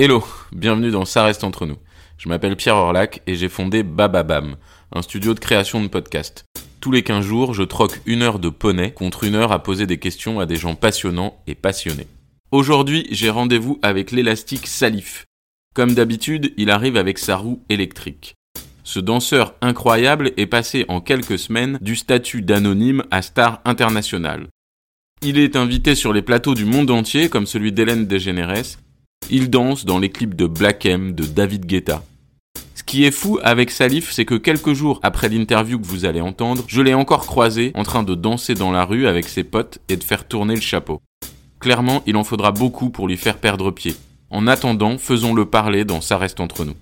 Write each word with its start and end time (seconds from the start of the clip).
Hello, 0.00 0.24
bienvenue 0.52 0.92
dans 0.92 1.04
Ça 1.04 1.24
reste 1.24 1.42
entre 1.42 1.66
nous. 1.66 1.76
Je 2.18 2.28
m'appelle 2.28 2.54
Pierre 2.54 2.76
Orlac 2.76 3.20
et 3.26 3.34
j'ai 3.34 3.48
fondé 3.48 3.82
Bababam, 3.82 4.54
un 4.92 5.02
studio 5.02 5.34
de 5.34 5.40
création 5.40 5.82
de 5.82 5.88
podcasts. 5.88 6.44
Tous 6.80 6.92
les 6.92 7.02
15 7.02 7.26
jours, 7.26 7.52
je 7.52 7.64
troque 7.64 8.00
une 8.06 8.22
heure 8.22 8.38
de 8.38 8.48
poney 8.48 8.92
contre 8.92 9.24
une 9.24 9.34
heure 9.34 9.50
à 9.50 9.60
poser 9.60 9.86
des 9.86 9.98
questions 9.98 10.38
à 10.38 10.46
des 10.46 10.54
gens 10.54 10.76
passionnants 10.76 11.42
et 11.48 11.56
passionnés. 11.56 12.06
Aujourd'hui, 12.52 13.08
j'ai 13.10 13.28
rendez-vous 13.28 13.80
avec 13.82 14.12
l'élastique 14.12 14.68
Salif. 14.68 15.24
Comme 15.74 15.94
d'habitude, 15.94 16.54
il 16.56 16.70
arrive 16.70 16.96
avec 16.96 17.18
sa 17.18 17.34
roue 17.34 17.64
électrique. 17.68 18.36
Ce 18.84 19.00
danseur 19.00 19.54
incroyable 19.62 20.30
est 20.36 20.46
passé 20.46 20.84
en 20.86 21.00
quelques 21.00 21.40
semaines 21.40 21.76
du 21.80 21.96
statut 21.96 22.42
d'anonyme 22.42 23.02
à 23.10 23.20
star 23.20 23.60
international. 23.64 24.46
Il 25.22 25.40
est 25.40 25.56
invité 25.56 25.96
sur 25.96 26.12
les 26.12 26.22
plateaux 26.22 26.54
du 26.54 26.66
monde 26.66 26.92
entier 26.92 27.28
comme 27.28 27.46
celui 27.46 27.72
d'Hélène 27.72 28.06
DeGeneres 28.06 28.78
il 29.30 29.50
danse 29.50 29.84
dans 29.84 29.98
les 29.98 30.10
clips 30.10 30.34
de 30.34 30.46
Black 30.46 30.86
M, 30.86 31.12
de 31.12 31.24
David 31.24 31.66
Guetta. 31.66 32.02
Ce 32.74 32.82
qui 32.82 33.04
est 33.04 33.10
fou 33.10 33.38
avec 33.42 33.70
Salif, 33.70 34.10
c'est 34.10 34.24
que 34.24 34.34
quelques 34.34 34.72
jours 34.72 35.00
après 35.02 35.28
l'interview 35.28 35.78
que 35.78 35.86
vous 35.86 36.06
allez 36.06 36.20
entendre, 36.20 36.64
je 36.66 36.80
l'ai 36.80 36.94
encore 36.94 37.26
croisé 37.26 37.72
en 37.74 37.82
train 37.82 38.02
de 38.02 38.14
danser 38.14 38.54
dans 38.54 38.70
la 38.70 38.84
rue 38.84 39.06
avec 39.06 39.28
ses 39.28 39.44
potes 39.44 39.78
et 39.88 39.96
de 39.96 40.04
faire 40.04 40.26
tourner 40.26 40.54
le 40.54 40.60
chapeau. 40.60 41.02
Clairement, 41.60 42.02
il 42.06 42.16
en 42.16 42.24
faudra 42.24 42.52
beaucoup 42.52 42.88
pour 42.88 43.08
lui 43.08 43.16
faire 43.16 43.38
perdre 43.38 43.70
pied. 43.70 43.94
En 44.30 44.46
attendant, 44.46 44.96
faisons-le 44.96 45.44
parler 45.44 45.84
dans 45.84 46.00
Ça 46.00 46.16
reste 46.16 46.40
entre 46.40 46.64
nous. 46.64 46.74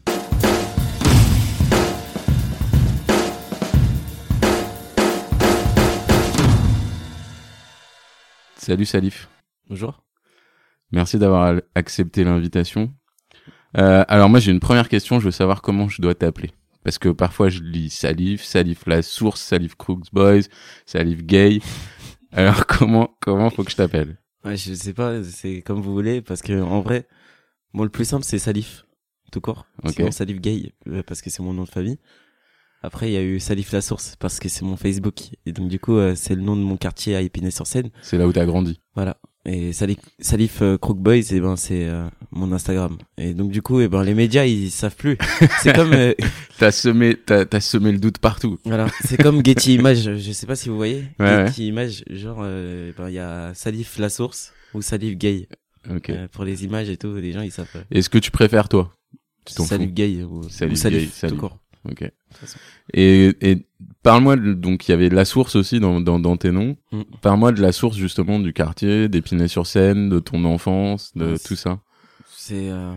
Salut 8.57 8.85
Salif. 8.85 9.29
Bonjour. 9.69 10.06
Merci 10.93 11.19
d'avoir 11.19 11.61
accepté 11.75 12.25
l'invitation. 12.25 12.93
Euh, 13.77 14.05
alors 14.09 14.29
moi 14.29 14.41
j'ai 14.41 14.53
une 14.53 14.61
première 14.61 14.89
question, 14.89 15.21
je 15.21 15.27
veux 15.27 15.31
savoir 15.31 15.63
comment 15.63 15.89
je 15.89 16.01
dois 16.01 16.15
t'appeler. 16.15 16.51
Parce 16.85 16.99
que 16.99 17.09
parfois 17.09 17.49
je 17.49 17.61
lis 17.63 17.91
Salif, 17.91 18.45
Salif 18.45 18.87
la 18.87 19.03
source, 19.03 19.41
Salif 19.41 19.75
Crooks 19.75 20.13
Boys, 20.13 20.43
Salif 20.87 21.25
Gay. 21.25 21.61
Alors 22.33 22.67
comment 22.67 23.17
comment 23.21 23.51
faut 23.51 23.65
que 23.65 23.71
je 23.71 23.77
t'appelle? 23.77 24.19
Ouais, 24.45 24.57
je 24.57 24.73
sais 24.75 24.93
pas, 24.93 25.23
c'est 25.25 25.63
comme 25.63 25.81
vous 25.81 25.93
voulez 25.93 26.23
parce 26.23 26.43
que 26.43 26.61
en 26.63 26.81
vrai, 26.81 27.07
moi 27.73 27.85
le 27.85 27.91
plus 27.91 28.05
simple 28.05 28.25
c'est 28.25 28.39
Salif 28.39 28.85
tout 29.33 29.41
court. 29.41 29.67
Okay. 29.83 30.11
Salif 30.13 30.41
Gay 30.41 30.73
euh, 30.89 31.03
parce 31.03 31.21
que 31.21 31.31
c'est 31.31 31.43
mon 31.43 31.53
nom 31.53 31.65
de 31.65 31.69
famille. 31.69 31.99
Après, 32.83 33.11
il 33.11 33.15
y 33.15 33.17
a 33.17 33.23
eu 33.23 33.41
Salif 33.41 33.73
La 33.73 33.81
Source 33.81 34.15
parce 34.17 34.39
que 34.39 34.49
c'est 34.49 34.65
mon 34.65 34.77
Facebook 34.77 35.31
et 35.45 35.53
donc 35.53 35.69
du 35.69 35.81
coup, 35.81 35.97
euh, 35.97 36.15
c'est 36.15 36.37
le 36.37 36.43
nom 36.43 36.55
de 36.55 36.61
mon 36.61 36.77
quartier 36.77 37.17
à 37.17 37.21
Épinay-sur-Seine. 37.21 37.91
C'est 38.03 38.17
là 38.17 38.29
où 38.29 38.33
t'as 38.33 38.45
grandi. 38.45 38.81
Voilà. 38.95 39.19
Et 39.49 39.73
Salif, 39.73 39.99
Salif 40.19 40.61
euh, 40.61 40.77
Crook 40.77 40.99
Boys, 40.99 41.15
et 41.15 41.27
eh 41.37 41.41
ben 41.41 41.55
c'est 41.55 41.85
euh, 41.85 42.09
mon 42.33 42.51
Instagram. 42.53 42.99
Et 43.17 43.33
donc 43.33 43.53
du 43.53 43.63
coup, 43.63 43.81
et 43.81 43.85
eh 43.85 43.89
ben 43.89 44.03
les 44.03 44.15
médias 44.15 44.45
ils 44.45 44.73
savent 44.73 44.97
plus. 44.97 45.17
C'est 45.63 45.73
comme 45.73 45.93
euh, 45.93 46.15
t'as 46.59 46.73
semé 46.73 47.17
t'as 47.17 47.45
as 47.53 47.61
semé 47.61 47.93
le 47.93 47.99
doute 47.99 48.19
partout. 48.19 48.59
Voilà, 48.65 48.89
c'est 49.05 49.17
comme 49.17 49.45
Getty 49.45 49.75
Images. 49.75 50.17
Je 50.19 50.33
sais 50.33 50.47
pas 50.47 50.57
si 50.57 50.69
vous 50.69 50.77
voyez. 50.77 51.05
Ouais, 51.21 51.47
Getty 51.47 51.69
Images, 51.69 52.03
genre 52.11 52.45
eh 52.45 52.93
ben 52.99 53.09
il 53.09 53.15
y 53.15 53.19
a 53.21 53.55
Salif 53.55 53.99
la 53.99 54.09
source 54.09 54.53
ou 54.75 54.83
Salif 54.83 55.17
Gay. 55.17 55.49
Ok. 55.89 56.11
pour 56.33 56.43
les 56.43 56.65
images 56.65 56.91
et 56.91 56.97
tout, 56.97 57.15
les 57.15 57.31
gens 57.31 57.43
ils 57.43 57.53
savent. 57.53 57.69
Est-ce 57.93 58.11
que 58.11 58.19
tu 58.19 58.33
préfères 58.33 58.69
toi? 58.69 58.93
Salif 59.47 59.93
Gay 59.93 60.25
ou 60.25 60.49
Salif, 60.49 60.73
ou 60.73 60.77
Salif, 60.77 61.21
Gay, 61.23 61.29
tout 61.29 61.37
court. 61.37 61.59
Ok. 61.89 62.11
Et, 62.93 63.33
et 63.41 63.67
parle-moi, 64.07 64.37
donc 64.37 64.89
il 64.89 64.93
y 64.93 64.95
avait 64.95 65.09
de 65.09 65.15
la 65.15 65.25
source 65.25 65.57
aussi 65.57 65.81
dans, 65.81 66.01
dans, 66.01 66.19
dans 66.19 66.37
tes 66.37 66.53
noms. 66.53 66.77
Mm. 66.93 67.03
Parle-moi 67.21 67.53
de 67.53 67.61
la 67.61 67.73
source 67.73 67.97
justement 67.97 68.39
du 68.39 68.53
quartier, 68.53 69.09
d'Épinay-sur-Seine, 69.09 70.09
de 70.09 70.19
ton 70.19 70.45
enfance, 70.45 71.13
de 71.17 71.37
tout 71.45 71.57
ça. 71.57 71.81
C'est 72.31 72.71
euh, 72.71 72.95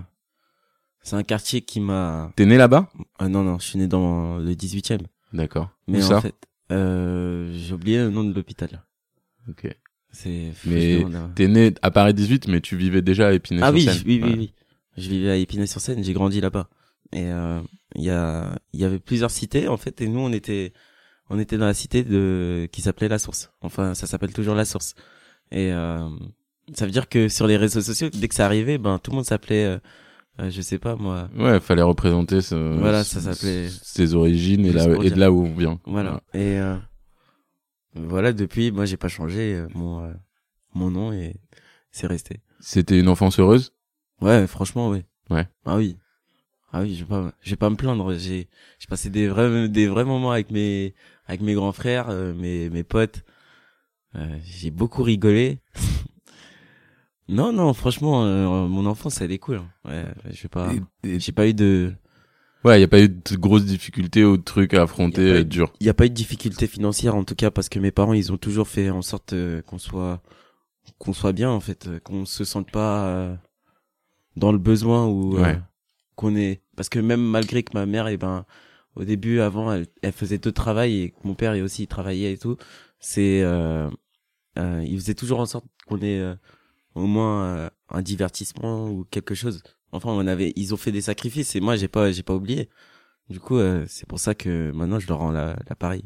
c'est 1.01 1.15
un 1.15 1.23
quartier 1.23 1.61
qui 1.61 1.79
m'a. 1.79 2.31
T'es 2.35 2.45
né 2.45 2.57
là-bas? 2.57 2.89
Euh, 3.21 3.27
Non, 3.27 3.43
non, 3.43 3.57
je 3.59 3.65
suis 3.65 3.79
né 3.79 3.87
dans 3.87 4.37
le 4.37 4.53
18e. 4.53 4.99
D'accord. 5.33 5.69
Mais 5.87 6.03
en 6.11 6.21
fait, 6.21 6.35
euh, 6.71 7.51
j'ai 7.53 7.73
oublié 7.73 7.97
le 7.97 8.09
nom 8.09 8.23
de 8.23 8.33
l'hôpital. 8.33 8.85
Ok. 9.47 9.67
C'est. 10.11 10.53
Mais 10.65 11.03
t'es 11.35 11.47
né 11.47 11.73
à 11.81 11.91
Paris 11.91 12.13
18, 12.13 12.47
mais 12.47 12.61
tu 12.61 12.75
vivais 12.75 13.01
déjà 13.01 13.27
à 13.27 13.33
Épinay-sur-Seine. 13.33 13.89
Ah 13.97 14.03
oui, 14.05 14.19
oui, 14.19 14.21
oui, 14.23 14.35
oui. 14.37 14.53
Je 14.97 15.09
vivais 15.09 15.31
à 15.31 15.35
Épinay-sur-Seine, 15.37 16.03
j'ai 16.03 16.13
grandi 16.13 16.41
là-bas. 16.41 16.69
Et 17.11 17.25
euh, 17.25 17.59
il 17.95 18.03
y 18.03 18.11
a 18.11 18.59
il 18.73 18.79
y 18.79 18.85
avait 18.85 18.99
plusieurs 18.99 19.31
cités 19.31 19.67
en 19.67 19.77
fait 19.77 19.99
et 20.01 20.07
nous 20.07 20.19
on 20.19 20.31
était 20.31 20.73
on 21.29 21.39
était 21.39 21.57
dans 21.57 21.65
la 21.65 21.73
cité 21.73 22.03
de 22.03 22.67
qui 22.71 22.81
s'appelait 22.81 23.07
la 23.07 23.19
source. 23.19 23.51
Enfin 23.61 23.93
ça 23.93 24.07
s'appelle 24.07 24.33
toujours 24.33 24.55
la 24.55 24.65
source. 24.65 24.95
Et 25.51 25.71
euh, 25.71 26.09
ça 26.73 26.85
veut 26.85 26.91
dire 26.91 27.09
que 27.09 27.29
sur 27.29 27.47
les 27.47 27.57
réseaux 27.57 27.81
sociaux 27.81 28.09
dès 28.09 28.27
que 28.27 28.35
ça 28.35 28.45
arrivait 28.45 28.77
ben 28.77 28.99
tout 28.99 29.11
le 29.11 29.15
monde 29.15 29.25
s'appelait 29.25 29.65
euh, 29.65 29.79
euh 30.39 30.49
je 30.49 30.61
sais 30.61 30.79
pas 30.79 30.95
moi. 30.95 31.29
Ouais 31.37 31.59
fallait 31.59 31.81
représenter 31.81 32.41
ce, 32.41 32.55
voilà 32.55 33.03
ça 33.03 33.19
s'appelait 33.19 33.69
ses 33.69 34.13
origines 34.15 34.65
et 34.65 34.71
là 34.71 34.85
et 35.03 35.09
de 35.09 35.19
là 35.19 35.31
où 35.31 35.45
on 35.45 35.55
vient. 35.55 35.79
Voilà, 35.85 36.21
et 36.33 36.59
euh, 36.59 36.75
voilà 37.95 38.33
depuis 38.33 38.71
moi 38.71 38.85
j'ai 38.85 38.97
pas 38.97 39.07
changé 39.07 39.55
euh, 39.55 39.67
mon 39.73 40.11
mon 40.73 40.91
nom 40.91 41.11
et 41.11 41.35
c'est 41.91 42.07
resté. 42.07 42.41
C'était 42.59 42.99
une 42.99 43.07
enfance 43.07 43.39
heureuse? 43.39 43.73
Ouais 44.21 44.47
franchement 44.47 44.89
oui. 44.89 45.03
Ouais. 45.29 45.47
Ah 45.65 45.77
oui 45.77 45.97
ah 46.71 46.81
oui, 46.81 46.95
je 46.95 47.03
vais 47.03 47.09
pas, 47.09 47.33
je 47.41 47.49
vais 47.49 47.55
pas 47.55 47.69
me 47.69 47.75
plaindre. 47.75 48.13
J'ai, 48.13 48.47
j'ai 48.79 48.87
passé 48.87 49.09
des 49.09 49.27
vrais, 49.27 49.67
des 49.69 49.87
vrais 49.87 50.05
moments 50.05 50.31
avec 50.31 50.51
mes, 50.51 50.93
avec 51.25 51.41
mes 51.41 51.53
grands 51.53 51.71
frères, 51.71 52.09
euh, 52.09 52.33
mes, 52.33 52.69
mes 52.69 52.83
potes. 52.83 53.23
Euh, 54.15 54.37
j'ai 54.43 54.69
beaucoup 54.69 55.01
rigolé. 55.01 55.59
non, 57.27 57.51
non, 57.51 57.73
franchement, 57.73 58.23
euh, 58.23 58.67
mon 58.67 58.85
enfance, 58.85 59.21
elle 59.21 59.31
est 59.31 59.39
cool. 59.39 59.57
Hein. 59.57 59.69
Ouais, 59.85 60.05
je 60.31 60.43
vais 60.43 60.49
pas, 60.49 60.71
j'ai 61.03 61.31
pas 61.31 61.47
eu 61.47 61.53
de. 61.53 61.93
Ouais, 62.65 62.77
il 62.77 62.81
y 62.81 62.83
a 62.83 62.89
pas 62.89 63.01
eu 63.01 63.09
de 63.09 63.35
grosses 63.37 63.65
difficultés 63.65 64.25
ou 64.25 64.37
de 64.37 64.43
trucs 64.43 64.73
à 64.73 64.83
affronter 64.83 65.45
dur. 65.45 65.73
Il 65.79 65.87
y 65.87 65.89
a 65.89 65.93
pas 65.93 66.05
eu 66.05 66.09
de 66.09 66.13
difficultés 66.13 66.67
financières 66.67 67.15
en 67.15 67.23
tout 67.23 67.35
cas 67.35 67.51
parce 67.51 67.69
que 67.69 67.79
mes 67.79 67.91
parents, 67.91 68.13
ils 68.13 68.33
ont 68.33 68.37
toujours 68.37 68.67
fait 68.67 68.89
en 68.89 69.01
sorte 69.01 69.33
qu'on 69.65 69.77
soit, 69.77 70.21
qu'on 70.97 71.13
soit 71.13 71.31
bien 71.31 71.49
en 71.49 71.61
fait, 71.61 71.87
qu'on 72.03 72.25
se 72.25 72.43
sente 72.43 72.69
pas 72.69 73.37
dans 74.35 74.51
le 74.51 74.57
besoin 74.57 75.07
ou. 75.07 75.39
Ouais 75.39 75.57
qu'on 76.19 76.35
est 76.35 76.61
parce 76.75 76.89
que 76.89 76.99
même 76.99 77.21
malgré 77.21 77.63
que 77.63 77.71
ma 77.73 77.85
mère 77.85 78.09
et 78.09 78.15
eh 78.15 78.17
ben 78.17 78.45
au 78.95 79.05
début 79.05 79.39
avant 79.39 79.71
elle, 79.71 80.11
faisait 80.11 80.37
deux 80.37 80.51
travail 80.51 81.01
et 81.01 81.09
que 81.11 81.15
mon 81.23 81.33
père 81.33 81.53
et 81.53 81.61
aussi 81.61 81.83
il 81.83 81.87
travaillait 81.87 82.33
et 82.33 82.37
tout 82.37 82.57
c'est 82.99 83.41
euh, 83.41 83.89
euh, 84.57 84.83
il 84.85 84.99
faisait 84.99 85.13
toujours 85.13 85.39
en 85.39 85.45
sorte 85.45 85.65
qu'on 85.87 85.99
ait 85.99 86.19
euh, 86.19 86.35
au 86.93 87.07
moins 87.07 87.45
euh, 87.45 87.69
un 87.87 88.01
divertissement 88.01 88.89
ou 88.89 89.05
quelque 89.09 89.33
chose. 89.33 89.63
Enfin 89.93 90.09
on 90.09 90.27
avait 90.27 90.51
ils 90.57 90.73
ont 90.73 90.77
fait 90.77 90.91
des 90.91 90.99
sacrifices 90.99 91.55
et 91.55 91.61
moi 91.61 91.77
j'ai 91.77 91.87
pas 91.87 92.11
j'ai 92.11 92.23
pas 92.23 92.35
oublié. 92.35 92.67
Du 93.29 93.39
coup 93.39 93.57
euh, 93.57 93.85
c'est 93.87 94.05
pour 94.05 94.19
ça 94.19 94.35
que 94.35 94.71
maintenant 94.71 94.99
je 94.99 95.07
leur 95.07 95.19
rends 95.19 95.31
l'appareil 95.31 96.03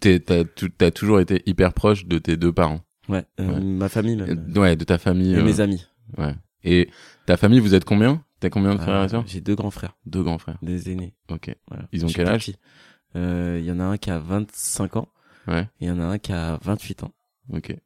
t'as 0.00 0.44
as 0.80 0.90
toujours 0.92 1.18
été 1.18 1.42
hyper 1.46 1.72
proche 1.72 2.06
de 2.06 2.18
tes 2.18 2.36
deux 2.36 2.52
parents. 2.52 2.82
Ouais, 3.08 3.24
ma 3.38 3.88
famille 3.88 4.14
même. 4.14 4.52
ouais 4.56 4.76
de 4.76 4.84
ta 4.84 4.98
famille 4.98 5.34
et 5.34 5.42
mes 5.42 5.58
amis. 5.58 5.84
ouais. 6.18 6.36
Et 6.62 6.88
ta 7.26 7.36
famille 7.36 7.58
vous 7.58 7.74
êtes 7.74 7.84
combien? 7.84 8.22
T'as 8.40 8.48
combien 8.48 8.74
de 8.74 8.80
frères 8.80 9.04
et 9.04 9.08
sœurs 9.08 9.24
J'ai 9.26 9.40
deux 9.40 9.54
grands 9.54 9.70
frères. 9.70 9.96
Deux 10.06 10.22
grands 10.22 10.38
frères. 10.38 10.58
Des 10.62 10.90
aînés. 10.90 11.14
Ok. 11.30 11.54
Ils 11.92 12.04
ont 12.06 12.08
quel 12.08 12.26
âge 12.26 12.48
Il 12.48 12.56
euh, 13.16 13.60
y 13.60 13.70
en 13.70 13.80
a 13.80 13.84
un 13.84 13.98
qui 13.98 14.10
a 14.10 14.18
25 14.18 14.96
ans. 14.96 15.08
Ouais. 15.46 15.68
Il 15.80 15.88
y 15.88 15.90
en 15.90 16.00
a 16.00 16.04
un 16.04 16.18
qui 16.18 16.32
a 16.32 16.58
28 16.62 17.04
ans. 17.04 17.12
Ok. 17.52 17.76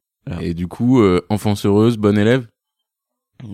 Et 0.41 0.53
du 0.53 0.67
coup, 0.67 1.01
euh, 1.01 1.25
enfance 1.29 1.65
heureuse, 1.65 1.97
bon 1.97 2.17
élève 2.17 2.47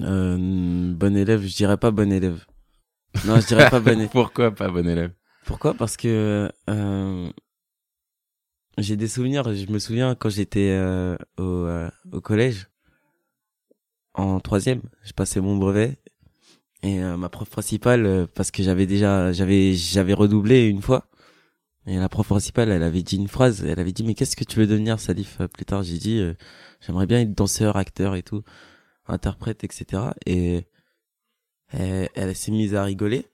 euh, 0.01 0.93
Bon 0.93 1.17
élève, 1.17 1.41
je 1.41 1.55
dirais 1.55 1.77
pas 1.77 1.91
bon 1.91 2.11
élève. 2.11 2.45
Non, 3.25 3.39
je 3.39 3.47
dirais 3.47 3.69
pas 3.69 3.79
bon 3.79 3.91
élève. 3.97 4.09
Pourquoi 4.09 4.51
pas 4.51 4.69
bon 4.69 4.87
élève 4.87 5.13
Pourquoi? 5.45 5.73
Parce 5.73 5.97
que 5.97 6.51
euh, 6.69 7.29
j'ai 8.77 8.95
des 8.95 9.07
souvenirs. 9.07 9.53
Je 9.53 9.71
me 9.71 9.79
souviens 9.79 10.15
quand 10.15 10.29
j'étais 10.29 10.69
euh, 10.71 11.17
au, 11.37 11.65
euh, 11.65 11.89
au 12.11 12.21
collège, 12.21 12.67
en 14.13 14.39
troisième, 14.39 14.81
je 15.03 15.13
passais 15.13 15.41
mon 15.41 15.57
brevet 15.57 15.97
et 16.83 17.01
euh, 17.01 17.17
ma 17.17 17.29
prof 17.29 17.49
principale, 17.49 18.05
euh, 18.05 18.27
parce 18.33 18.51
que 18.51 18.63
j'avais 18.63 18.85
déjà, 18.85 19.31
j'avais, 19.31 19.73
j'avais 19.73 20.13
redoublé 20.13 20.67
une 20.67 20.81
fois. 20.81 21.07
Et 21.87 21.97
la 21.97 22.09
prof 22.09 22.27
principale, 22.27 22.69
elle 22.69 22.83
avait 22.83 23.03
dit 23.03 23.17
une 23.17 23.27
phrase. 23.27 23.63
Elle 23.63 23.79
avait 23.79 23.91
dit 23.91 24.03
mais 24.03 24.13
qu'est-ce 24.15 24.35
que 24.35 24.43
tu 24.43 24.59
veux 24.59 24.67
devenir, 24.67 24.99
Salif? 24.99 25.41
Euh, 25.41 25.47
Plus 25.47 25.65
tard, 25.65 25.83
j'ai 25.83 25.97
dit 25.97 26.21
j'aimerais 26.79 27.07
bien 27.07 27.21
être 27.21 27.33
danseur, 27.33 27.77
acteur 27.77 28.15
et 28.15 28.23
tout, 28.23 28.43
interprète, 29.07 29.63
etc. 29.63 30.03
Et 30.25 30.67
elle, 31.69 32.09
elle 32.15 32.35
s'est 32.35 32.51
mise 32.51 32.75
à 32.75 32.83
rigoler 32.83 33.25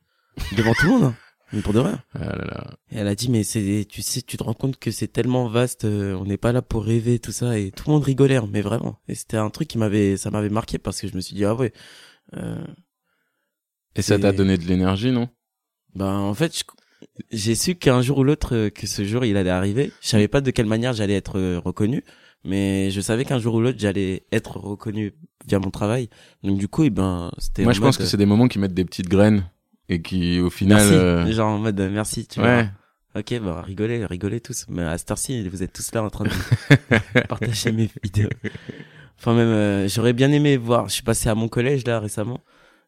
devant 0.57 0.73
tout 0.73 0.85
le 0.85 0.91
monde. 0.91 1.03
Hein. 1.05 1.15
Mais 1.53 1.61
pour 1.61 1.73
de 1.73 1.79
vrai. 1.79 1.93
Ah 2.13 2.35
là 2.35 2.45
là. 2.45 2.77
Et 2.91 2.97
elle 2.97 3.07
a 3.07 3.15
dit 3.15 3.29
mais 3.29 3.43
c'est 3.43 3.85
tu 3.89 4.01
sais 4.01 4.21
tu 4.21 4.35
te 4.35 4.43
rends 4.43 4.53
compte 4.53 4.77
que 4.77 4.91
c'est 4.91 5.07
tellement 5.07 5.47
vaste 5.47 5.85
on 5.85 6.25
n'est 6.25 6.37
pas 6.37 6.51
là 6.51 6.61
pour 6.61 6.83
rêver 6.83 7.19
tout 7.19 7.31
ça 7.31 7.57
et 7.57 7.71
tout 7.71 7.85
le 7.87 7.93
monde 7.93 8.03
rigolait 8.03 8.35
hein, 8.35 8.49
mais 8.51 8.61
vraiment 8.61 8.99
et 9.07 9.15
c'était 9.15 9.37
un 9.37 9.49
truc 9.49 9.69
qui 9.69 9.77
m'avait 9.77 10.17
ça 10.17 10.29
m'avait 10.29 10.49
marqué 10.49 10.77
parce 10.77 10.99
que 10.99 11.07
je 11.07 11.15
me 11.15 11.21
suis 11.21 11.35
dit 11.35 11.45
ah 11.45 11.55
ouais 11.55 11.71
euh, 12.35 12.61
et 13.97 14.01
ça 14.01 14.17
t'a 14.19 14.31
donné 14.31 14.57
de 14.57 14.65
l'énergie, 14.65 15.11
non? 15.11 15.27
Ben 15.95 16.13
en 16.13 16.33
fait, 16.33 16.63
j'ai 17.31 17.55
su 17.55 17.75
qu'un 17.75 18.01
jour 18.01 18.19
ou 18.19 18.23
l'autre 18.23 18.55
euh, 18.55 18.69
que 18.69 18.85
ce 18.87 19.03
jour 19.03 19.25
il 19.25 19.35
allait 19.37 19.49
arriver. 19.49 19.91
Je 20.01 20.07
savais 20.09 20.27
pas 20.27 20.41
de 20.41 20.51
quelle 20.51 20.65
manière 20.67 20.93
j'allais 20.93 21.15
être 21.15 21.37
euh, 21.39 21.59
reconnu, 21.63 22.03
mais 22.43 22.91
je 22.91 23.01
savais 23.01 23.25
qu'un 23.25 23.39
jour 23.39 23.55
ou 23.55 23.61
l'autre 23.61 23.79
j'allais 23.79 24.23
être 24.31 24.57
reconnu 24.57 25.13
via 25.47 25.59
mon 25.59 25.71
travail. 25.71 26.09
Donc 26.43 26.57
du 26.59 26.67
coup, 26.67 26.83
et 26.83 26.89
ben, 26.89 27.31
c'était. 27.37 27.63
Moi, 27.63 27.73
je 27.73 27.81
pense 27.81 27.97
que 27.97 28.05
c'est 28.05 28.17
des 28.17 28.25
moments 28.25 28.47
qui 28.47 28.59
mettent 28.59 28.73
des 28.73 28.85
petites 28.85 29.09
graines 29.09 29.43
et 29.89 30.01
qui, 30.01 30.39
au 30.39 30.49
final. 30.49 30.77
Merci. 30.77 30.93
euh, 30.93 31.31
Genre 31.31 31.47
en 31.49 31.57
mode 31.59 31.79
euh, 31.79 31.89
merci. 31.89 32.27
Tu 32.27 32.39
Ouais. 32.41 32.63
vois. 32.63 33.21
Ok, 33.21 33.39
bah 33.39 33.63
rigolez, 33.65 34.05
rigolez 34.05 34.41
tous. 34.41 34.65
Mais 34.69 34.83
à 34.83 34.95
cette 34.99 35.09
heure-ci, 35.09 35.47
vous 35.49 35.63
êtes 35.63 35.73
tous 35.73 35.91
là 35.95 36.03
en 36.03 36.09
train 36.11 36.25
de 36.25 36.29
partager 37.27 37.71
mes 37.71 37.89
vidéos. 38.03 38.29
Enfin 39.17 39.33
même, 39.33 39.47
euh, 39.47 39.87
j'aurais 39.87 40.13
bien 40.13 40.31
aimé 40.31 40.55
voir. 40.57 40.87
Je 40.89 40.93
suis 40.93 41.03
passé 41.03 41.27
à 41.29 41.33
mon 41.33 41.47
collège 41.47 41.83
là 41.87 41.99
récemment 41.99 42.41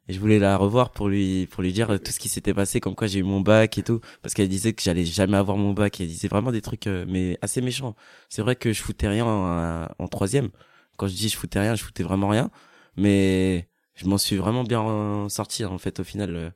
et 0.09 0.13
je 0.13 0.19
voulais 0.19 0.39
la 0.39 0.57
revoir 0.57 0.91
pour 0.91 1.07
lui 1.07 1.47
pour 1.47 1.63
lui 1.63 1.71
dire 1.71 1.99
tout 2.03 2.11
ce 2.11 2.19
qui 2.19 2.29
s'était 2.29 2.53
passé, 2.53 2.79
comme 2.81 2.95
quoi 2.95 3.07
j'ai 3.07 3.19
eu 3.19 3.23
mon 3.23 3.41
bac 3.41 3.77
et 3.77 3.83
tout, 3.83 4.01
parce 4.23 4.33
qu'elle 4.33 4.49
disait 4.49 4.73
que 4.73 4.81
j'allais 4.81 5.05
jamais 5.05 5.37
avoir 5.37 5.57
mon 5.57 5.73
bac. 5.73 6.01
Elle 6.01 6.07
disait 6.07 6.27
vraiment 6.27 6.51
des 6.51 6.61
trucs 6.61 6.87
euh, 6.87 7.05
mais 7.07 7.37
assez 7.41 7.61
méchants. 7.61 7.95
C'est 8.29 8.41
vrai 8.41 8.55
que 8.55 8.73
je 8.73 8.81
foutais 8.81 9.07
rien 9.07 9.25
en, 9.25 10.07
troisième. 10.07 10.49
Quand 10.97 11.07
je 11.07 11.13
dis 11.15 11.29
je 11.29 11.37
foutais 11.37 11.59
rien, 11.59 11.75
je 11.75 11.83
foutais 11.83 12.03
vraiment 12.03 12.29
rien. 12.29 12.49
Mais 12.97 13.69
je 13.95 14.07
m'en 14.07 14.17
suis 14.17 14.37
vraiment 14.37 14.63
bien 14.63 15.29
sorti 15.29 15.63
en 15.65 15.77
fait 15.77 15.99
au 15.99 16.03
final. 16.03 16.53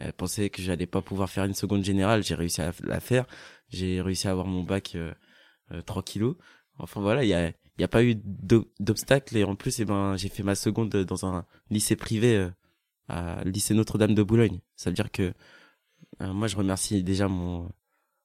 elle 0.00 0.12
pensait 0.12 0.50
que 0.50 0.62
j'allais 0.62 0.86
pas 0.86 1.02
pouvoir 1.02 1.30
faire 1.30 1.44
une 1.44 1.54
seconde 1.54 1.84
générale. 1.84 2.22
J'ai 2.24 2.34
réussi 2.34 2.62
à 2.62 2.72
la 2.84 3.00
faire. 3.00 3.26
J'ai 3.70 4.00
réussi 4.02 4.28
à 4.28 4.32
avoir 4.32 4.46
mon 4.46 4.62
bac 4.64 4.92
euh, 4.96 5.12
euh. 5.72 5.82
Enfin 6.78 7.00
voilà, 7.00 7.24
il 7.24 7.28
y 7.28 7.34
a, 7.34 7.48
il 7.48 7.80
y 7.80 7.84
a 7.84 7.88
pas 7.88 8.04
eu 8.04 8.14
d'o- 8.16 8.70
d'obstacle 8.80 9.36
et 9.36 9.44
en 9.44 9.56
plus, 9.56 9.80
eh 9.80 9.84
ben, 9.84 10.16
j'ai 10.16 10.28
fait 10.28 10.42
ma 10.42 10.54
seconde 10.54 10.90
dans 10.90 11.26
un 11.26 11.44
lycée 11.70 11.96
privé, 11.96 12.36
euh, 12.36 12.50
à 13.08 13.42
lycée 13.44 13.74
Notre-Dame 13.74 14.14
de 14.14 14.22
Boulogne. 14.22 14.60
Ça 14.76 14.90
veut 14.90 14.94
dire 14.94 15.10
que 15.10 15.32
euh, 16.22 16.32
moi, 16.32 16.48
je 16.48 16.56
remercie 16.56 17.02
déjà 17.02 17.28
mon 17.28 17.68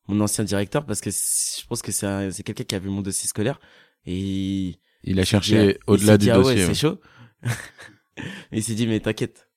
mon 0.07 0.19
ancien 0.19 0.43
directeur 0.43 0.85
parce 0.85 0.99
que 0.99 1.09
je 1.09 1.65
pense 1.65 1.81
que 1.81 1.91
c'est 1.91 2.31
c'est 2.31 2.43
quelqu'un 2.43 2.65
qui 2.65 2.75
a 2.75 2.79
vu 2.79 2.89
mon 2.89 3.01
dossier 3.01 3.27
scolaire 3.27 3.59
et 4.05 4.77
il, 5.05 5.19
a 5.19 5.23
cherché 5.23 5.79
au-delà 5.87 6.17
du 6.17 6.25
dit, 6.25 6.31
ah 6.31 6.39
ouais, 6.39 6.55
dossier. 6.55 6.65
c'est 6.65 6.73
chaud. 6.75 6.99
Il 8.51 8.61
s'est 8.63 8.75
dit 8.75 8.85
mais 8.85 8.99
t'inquiète, 8.99 9.49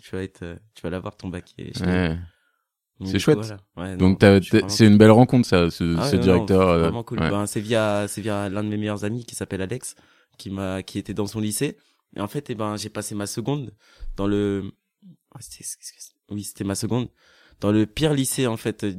tu 0.00 0.14
vas 0.14 0.22
être, 0.22 0.58
tu 0.74 0.82
vas 0.82 0.90
l'avoir 0.90 1.16
ton 1.16 1.28
bac. 1.28 1.54
Et 1.58 1.72
Ouais. 1.80 2.18
C'est 3.06 3.18
chouette. 3.18 3.38
voilà. 3.38 3.56
Ouais, 3.76 3.96
Donc, 3.96 4.20
c'est 4.68 4.86
une 4.86 4.98
belle 4.98 5.10
rencontre, 5.10 5.48
ça, 5.48 5.70
ce, 5.70 5.96
ah 5.98 6.04
ce 6.06 6.12
ouais, 6.12 6.18
non, 6.18 6.22
directeur. 6.22 6.66
non, 6.66 6.72
euh, 6.72 6.78
vraiment 6.82 7.02
cool. 7.02 7.20
ouais. 7.20 7.30
Ben, 7.30 7.46
c'est 7.46 7.60
via, 7.60 8.06
c'est 8.08 8.20
via 8.20 8.48
l'un 8.48 8.62
de 8.62 8.68
mes 8.68 8.76
meilleurs 8.76 9.04
amis 9.04 9.24
qui 9.24 9.34
s'appelle 9.34 9.62
Alex, 9.62 9.94
qui 10.36 10.50
m'a, 10.50 10.82
qui 10.82 10.98
était 10.98 11.14
dans 11.14 11.26
son 11.26 11.40
lycée. 11.40 11.78
Et 12.16 12.20
en 12.20 12.28
fait, 12.28 12.50
eh 12.50 12.54
ben, 12.54 12.76
j'ai 12.76 12.90
passé 12.90 13.14
ma 13.14 13.26
seconde 13.26 13.74
dans 14.16 14.26
le, 14.26 14.70
oui, 16.30 16.42
c'était 16.44 16.64
ma 16.64 16.74
seconde 16.74 17.08
dans 17.60 17.72
le 17.72 17.86
pire 17.86 18.14
lycée 18.14 18.46
en 18.46 18.56
fait 18.56 18.84
euh, 18.84 18.94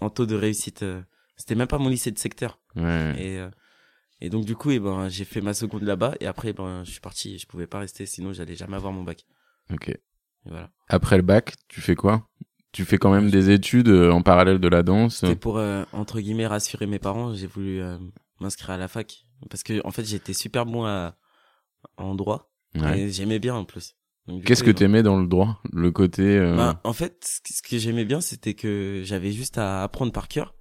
en 0.00 0.10
taux 0.10 0.26
de 0.26 0.34
réussite. 0.34 0.82
euh, 0.82 1.02
C'était 1.36 1.54
même 1.54 1.66
pas 1.66 1.78
mon 1.78 1.88
lycée 1.88 2.10
de 2.10 2.18
secteur. 2.18 2.60
Ouais. 2.76 3.14
Et 3.18 3.38
euh, 3.38 3.50
et 4.20 4.30
donc 4.30 4.44
du 4.44 4.54
coup, 4.54 4.70
eh 4.70 4.78
ben, 4.78 5.08
j'ai 5.08 5.24
fait 5.24 5.40
ma 5.40 5.54
seconde 5.54 5.82
là-bas. 5.82 6.14
Et 6.20 6.26
après, 6.26 6.50
eh 6.50 6.52
ben, 6.52 6.84
je 6.84 6.92
suis 6.92 7.00
parti. 7.00 7.38
Je 7.38 7.46
pouvais 7.46 7.66
pas 7.66 7.80
rester, 7.80 8.06
sinon 8.06 8.32
j'allais 8.32 8.54
jamais 8.54 8.76
avoir 8.76 8.92
mon 8.92 9.02
bac. 9.02 9.26
Ok. 9.72 9.88
Et 9.88 10.00
voilà. 10.46 10.70
Après 10.88 11.16
le 11.16 11.22
bac, 11.22 11.54
tu 11.68 11.80
fais 11.80 11.96
quoi? 11.96 12.28
Tu 12.70 12.84
fais 12.84 12.98
quand 12.98 13.10
même 13.10 13.30
des 13.30 13.50
études 13.50 13.88
en 13.88 14.22
parallèle 14.22 14.60
de 14.60 14.68
la 14.68 14.82
danse? 14.82 15.16
C'était 15.16 15.34
pour 15.36 15.58
euh, 15.58 15.84
entre 15.92 16.20
guillemets 16.20 16.46
rassurer 16.46 16.86
mes 16.86 16.98
parents. 17.00 17.34
J'ai 17.34 17.48
voulu 17.48 17.80
euh, 17.82 17.98
m'inscrire 18.40 18.70
à 18.70 18.76
la 18.76 18.88
fac 18.88 19.24
parce 19.50 19.62
que 19.64 19.84
en 19.84 19.90
fait, 19.90 20.04
j'étais 20.04 20.32
super 20.32 20.64
bon 20.66 20.84
à, 20.86 21.16
en 21.96 22.14
droit. 22.14 22.51
Ouais. 22.74 23.00
Et 23.00 23.10
j'aimais 23.12 23.38
bien 23.38 23.54
en 23.54 23.64
plus. 23.64 23.94
Qu'est-ce 24.44 24.62
que 24.62 24.70
t'aimais 24.70 25.02
dans 25.02 25.18
le 25.20 25.26
droit 25.26 25.60
Le 25.72 25.90
côté. 25.90 26.22
euh, 26.22 26.54
ben, 26.56 26.80
En 26.84 26.92
fait, 26.92 27.40
ce 27.44 27.60
que- 27.62 27.78
j'aimais 27.78 28.04
bien, 28.04 28.20
c'était 28.20 28.54
que 28.54 29.02
j'avais 29.04 29.32
juste 29.32 29.58
à 29.58 29.82
apprendre 29.82 30.12
par 30.12 30.28
cœur. 30.28 30.54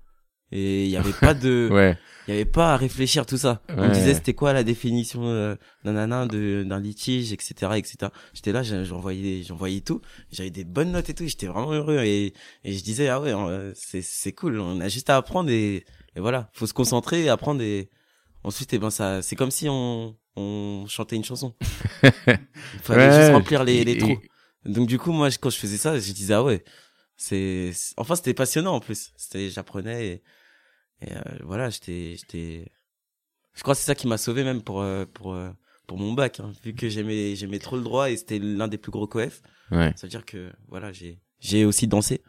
Et 0.54 0.84
il 0.86 0.90
y 0.92 0.98
avait 0.98 1.13
pas 1.13 1.34
de, 1.34 1.69
Ouais. 1.72 1.98
il 2.28 2.31
y 2.31 2.34
avait 2.34 2.44
pas 2.44 2.74
à 2.74 2.78
réfléchir 2.78 3.25
tout 3.25 3.38
ça. 3.38 3.62
On 3.69 3.88
me 3.88 3.94
disait 3.94 4.16
c'était 4.16 4.34
quoi 4.34 4.52
la 4.52 4.63
définition 4.66 5.24
euh, 5.24 5.56
nanana 5.86 6.25
de 6.25 6.66
d'un 6.68 6.80
litige, 6.81 7.31
etc., 7.31 7.54
etc. 7.78 8.12
J'étais 8.34 8.52
là, 8.52 8.62
j'envoyais, 8.64 9.44
j'envoyais 9.44 9.80
tout. 9.80 10.02
J'avais 10.31 10.50
des 10.50 10.66
bonnes 10.66 10.92
notes 10.92 11.10
et 11.10 11.14
tout. 11.14 11.25
J'étais 11.25 11.48
vraiment 11.48 11.72
heureux 11.72 12.00
et 12.04 12.34
et 12.66 12.74
je 12.74 12.84
disais 12.84 13.07
ah 13.07 13.22
ouais, 13.22 13.31
euh, 13.31 13.72
c'est 13.75 14.02
c'est 14.02 14.34
cool. 14.34 14.60
On 14.60 14.81
a 14.81 14.90
juste 14.90 15.10
à 15.10 15.16
apprendre 15.16 15.50
et, 15.52 15.86
et 16.16 16.19
voilà, 16.19 16.50
faut 16.52 16.68
se 16.68 16.74
concentrer, 16.74 17.24
et 17.24 17.30
apprendre 17.30 17.62
et 17.62 17.90
ensuite 18.44 18.74
eh 18.74 18.80
ben 18.80 18.90
ça, 18.90 19.22
c'est 19.22 19.38
comme 19.38 19.52
si 19.52 19.68
on 19.69 20.18
on 20.36 20.86
chantait 20.88 21.16
une 21.16 21.24
chanson. 21.24 21.56
Il 22.04 22.10
fallait 22.81 23.07
Ouais. 23.10 23.19
juste 23.22 23.31
remplir 23.33 23.63
les 23.63 23.83
les 23.83 23.94
Et- 23.94 23.98
trous. 23.98 24.19
Donc 24.66 24.88
du 24.88 24.98
coup 25.00 25.12
moi 25.12 25.30
quand 25.39 25.50
je 25.50 25.57
faisais 25.57 25.78
ça, 25.78 26.00
je 26.00 26.12
disais 26.13 26.33
ah 26.36 26.44
ouais, 26.44 26.63
c'est 27.18 27.72
enfin 27.98 28.16
c'était 28.16 28.33
passionnant 28.33 28.75
en 28.75 28.80
plus. 28.80 29.12
C'était 29.18 29.50
j'apprenais 29.50 30.07
et, 30.07 30.24
et 31.07 31.13
euh, 31.16 31.22
voilà, 31.44 31.69
j'étais 31.69 32.16
j'étais 32.18 32.72
je 33.54 33.62
crois 33.63 33.74
que 33.74 33.80
c'est 33.80 33.86
ça 33.88 33.95
qui 33.95 34.07
m'a 34.07 34.18
sauvé 34.18 34.44
même 34.44 34.62
pour 34.62 34.81
euh, 34.81 35.06
pour 35.06 35.33
euh, 35.33 35.50
pour 35.88 35.98
mon 35.98 36.13
bac 36.13 36.39
hein, 36.39 36.51
vu 36.63 36.74
que 36.75 36.89
j'aimais 36.89 37.36
j'aimais 37.36 37.60
trop 37.60 37.75
le 37.75 37.81
droit 37.83 38.10
et 38.12 38.18
c'était 38.18 38.39
l'un 38.39 38.68
des 38.68 38.78
plus 38.78 38.92
gros 38.92 39.07
coefs. 39.07 39.42
Ouais. 39.72 39.94
Ça 39.95 40.06
veut 40.07 40.10
dire 40.12 40.25
que 40.25 40.51
voilà, 40.68 40.92
j'ai 40.94 41.19
j'ai 41.39 41.66
aussi 41.66 41.88
dansé 41.88 42.22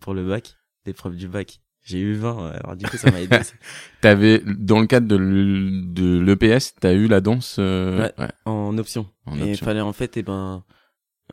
pour 0.00 0.14
le 0.14 0.26
bac, 0.26 0.56
l'épreuve 0.86 1.16
du 1.16 1.26
bac. 1.28 1.60
J'ai 1.84 1.98
eu 1.98 2.14
20, 2.14 2.38
euh, 2.46 2.58
alors 2.62 2.76
du 2.76 2.86
coup 2.86 2.96
ça 2.96 3.10
m'a 3.10 3.20
aidé. 3.20 3.36
T'avais 4.00 4.40
dans 4.46 4.80
le 4.80 4.86
cadre 4.86 5.08
de 5.08 5.16
l'EPS, 6.20 6.74
t'as 6.80 6.92
eu 6.94 7.08
la 7.08 7.20
danse. 7.20 7.56
euh, 7.58 8.08
Ouais. 8.18 8.28
en 8.44 8.76
option. 8.78 9.08
En 9.26 9.36
et 9.40 9.50
il 9.50 9.56
fallait 9.56 9.80
en 9.80 9.92
fait, 9.92 10.16
eh 10.16 10.22
ben, 10.22 10.64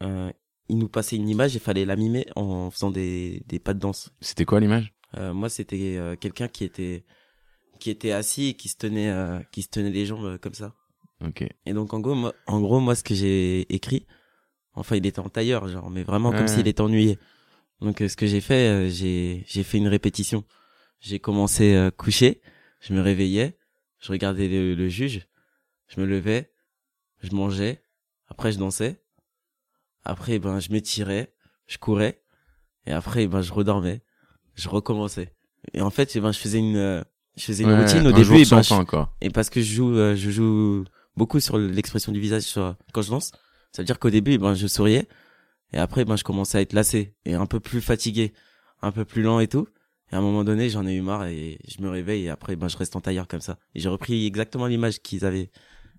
euh, 0.01 0.31
il 0.67 0.77
nous 0.77 0.89
passait 0.89 1.15
une 1.17 1.29
image, 1.29 1.53
il 1.55 1.59
fallait 1.61 1.85
la 1.85 1.95
mimer 1.95 2.25
en 2.35 2.71
faisant 2.71 2.89
des, 2.91 3.43
des 3.47 3.59
pas 3.59 3.73
de 3.73 3.79
danse. 3.79 4.11
C'était 4.21 4.45
quoi 4.45 4.59
l'image? 4.59 4.93
Euh, 5.17 5.33
moi, 5.33 5.49
c'était 5.49 5.95
euh, 5.97 6.15
quelqu'un 6.15 6.47
qui 6.47 6.63
était 6.63 7.03
qui 7.79 7.89
était 7.91 8.11
assis 8.11 8.49
et 8.49 8.53
qui 8.55 8.69
se 8.69 8.75
tenait 8.77 9.09
euh, 9.09 9.39
qui 9.51 9.61
se 9.61 9.69
tenait 9.69 9.89
les 9.91 10.05
jambes 10.05 10.25
euh, 10.25 10.37
comme 10.37 10.53
ça. 10.53 10.73
Ok. 11.25 11.47
Et 11.65 11.73
donc 11.73 11.93
en 11.93 11.99
gros, 11.99 12.15
moi, 12.15 12.33
en 12.47 12.59
gros, 12.59 12.79
moi, 12.79 12.95
ce 12.95 13.03
que 13.03 13.13
j'ai 13.15 13.71
écrit, 13.73 14.05
enfin, 14.73 14.95
il 14.95 15.05
était 15.05 15.19
en 15.19 15.29
tailleur, 15.29 15.67
genre, 15.67 15.89
mais 15.89 16.03
vraiment 16.03 16.31
comme 16.31 16.47
s'il 16.47 16.67
était 16.67 16.81
ennuyé. 16.81 17.17
Donc 17.81 18.01
euh, 18.01 18.07
ce 18.09 18.15
que 18.17 18.27
j'ai 18.27 18.41
fait, 18.41 18.67
euh, 18.69 18.89
j'ai 18.89 19.43
j'ai 19.47 19.63
fait 19.63 19.77
une 19.77 19.87
répétition. 19.87 20.43
J'ai 20.99 21.19
commencé 21.19 21.75
euh, 21.75 21.91
coucher, 21.91 22.41
je 22.81 22.93
me 22.93 23.01
réveillais, 23.01 23.57
je 23.99 24.11
regardais 24.11 24.47
le, 24.49 24.75
le 24.75 24.89
juge, 24.89 25.27
je 25.87 26.01
me 26.01 26.05
levais, 26.05 26.51
je 27.21 27.33
mangeais, 27.33 27.81
après 28.27 28.51
je 28.51 28.59
dansais, 28.59 29.01
après 30.03 30.39
ben 30.39 30.59
je 30.59 30.71
m'étirais, 30.71 31.33
je 31.67 31.77
courais, 31.77 32.21
et 32.85 32.91
après 32.91 33.27
ben 33.27 33.41
je 33.41 33.53
redormais, 33.53 34.01
je 34.55 34.69
recommençais. 34.69 35.33
Et 35.73 35.81
en 35.81 35.89
fait, 35.89 36.17
ben 36.17 36.31
je 36.31 36.39
faisais 36.39 36.59
une 36.59 36.77
euh, 36.77 37.01
je 37.37 37.43
faisais 37.45 37.63
une 37.63 37.69
Ouais, 37.71 37.75
routine 37.77 38.07
au 38.07 38.09
un 38.09 38.13
début. 38.13 38.37
et 38.41 38.45
ben, 38.45 38.61
je- 38.61 38.73
et 39.21 39.29
parce 39.29 39.49
que 39.49 39.61
je 39.61 39.73
joue, 39.73 39.95
euh, 39.95 40.15
je 40.15 40.29
joue 40.31 40.85
beaucoup 41.15 41.39
sur 41.39 41.57
l'expression 41.57 42.11
du 42.11 42.19
visage 42.19 42.43
sur, 42.43 42.75
quand 42.93 43.01
je 43.01 43.09
danse. 43.11 43.31
Ça 43.71 43.81
veut 43.81 43.85
dire 43.85 43.99
qu'au 43.99 44.09
début, 44.09 44.37
ben, 44.37 44.53
je 44.53 44.67
souriais. 44.67 45.07
Et 45.73 45.77
après, 45.77 46.05
ben, 46.05 46.15
je 46.15 46.23
commençais 46.23 46.57
à 46.57 46.61
être 46.61 46.73
lassé 46.73 47.13
et 47.25 47.35
un 47.35 47.45
peu 47.45 47.59
plus 47.59 47.81
fatigué, 47.81 48.33
un 48.81 48.91
peu 48.91 49.05
plus 49.05 49.21
lent 49.21 49.39
et 49.39 49.47
tout. 49.47 49.67
Et 50.11 50.15
à 50.15 50.17
un 50.17 50.21
moment 50.21 50.43
donné, 50.43 50.69
j'en 50.69 50.87
ai 50.87 50.93
eu 50.95 51.01
marre 51.01 51.25
et 51.25 51.59
je 51.67 51.81
me 51.83 51.89
réveille 51.89 52.25
et 52.25 52.29
après, 52.29 52.55
ben, 52.55 52.67
je 52.67 52.77
reste 52.77 52.95
en 52.95 53.01
tailleur 53.01 53.27
comme 53.27 53.41
ça. 53.41 53.57
Et 53.75 53.79
j'ai 53.79 53.89
repris 53.89 54.25
exactement 54.25 54.65
l'image 54.65 54.99
qu'ils 54.99 55.25
avaient. 55.25 55.51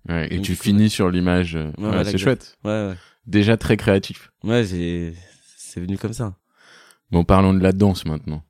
Ouais, 0.09 0.27
et 0.31 0.37
Donc, 0.37 0.45
tu 0.45 0.55
finis 0.55 0.89
sur 0.89 1.09
l'image. 1.09 1.55
euh, 1.55 1.67
ouais, 1.67 1.73
voilà, 1.77 2.03
c'est 2.03 2.17
chouette. 2.17 2.57
Ouais, 2.65 2.71
ouais. 2.89 2.95
Déjà 3.27 3.55
très 3.55 3.77
créatif. 3.77 4.31
Ouais, 4.43 4.65
j'ai, 4.65 5.13
c'est 5.55 5.79
venu 5.79 5.97
comme 5.97 6.13
ça. 6.13 6.35
Bon, 7.11 7.23
parlons 7.23 7.53
de 7.53 7.61
la 7.61 7.71
danse 7.71 8.05
maintenant. 8.05 8.43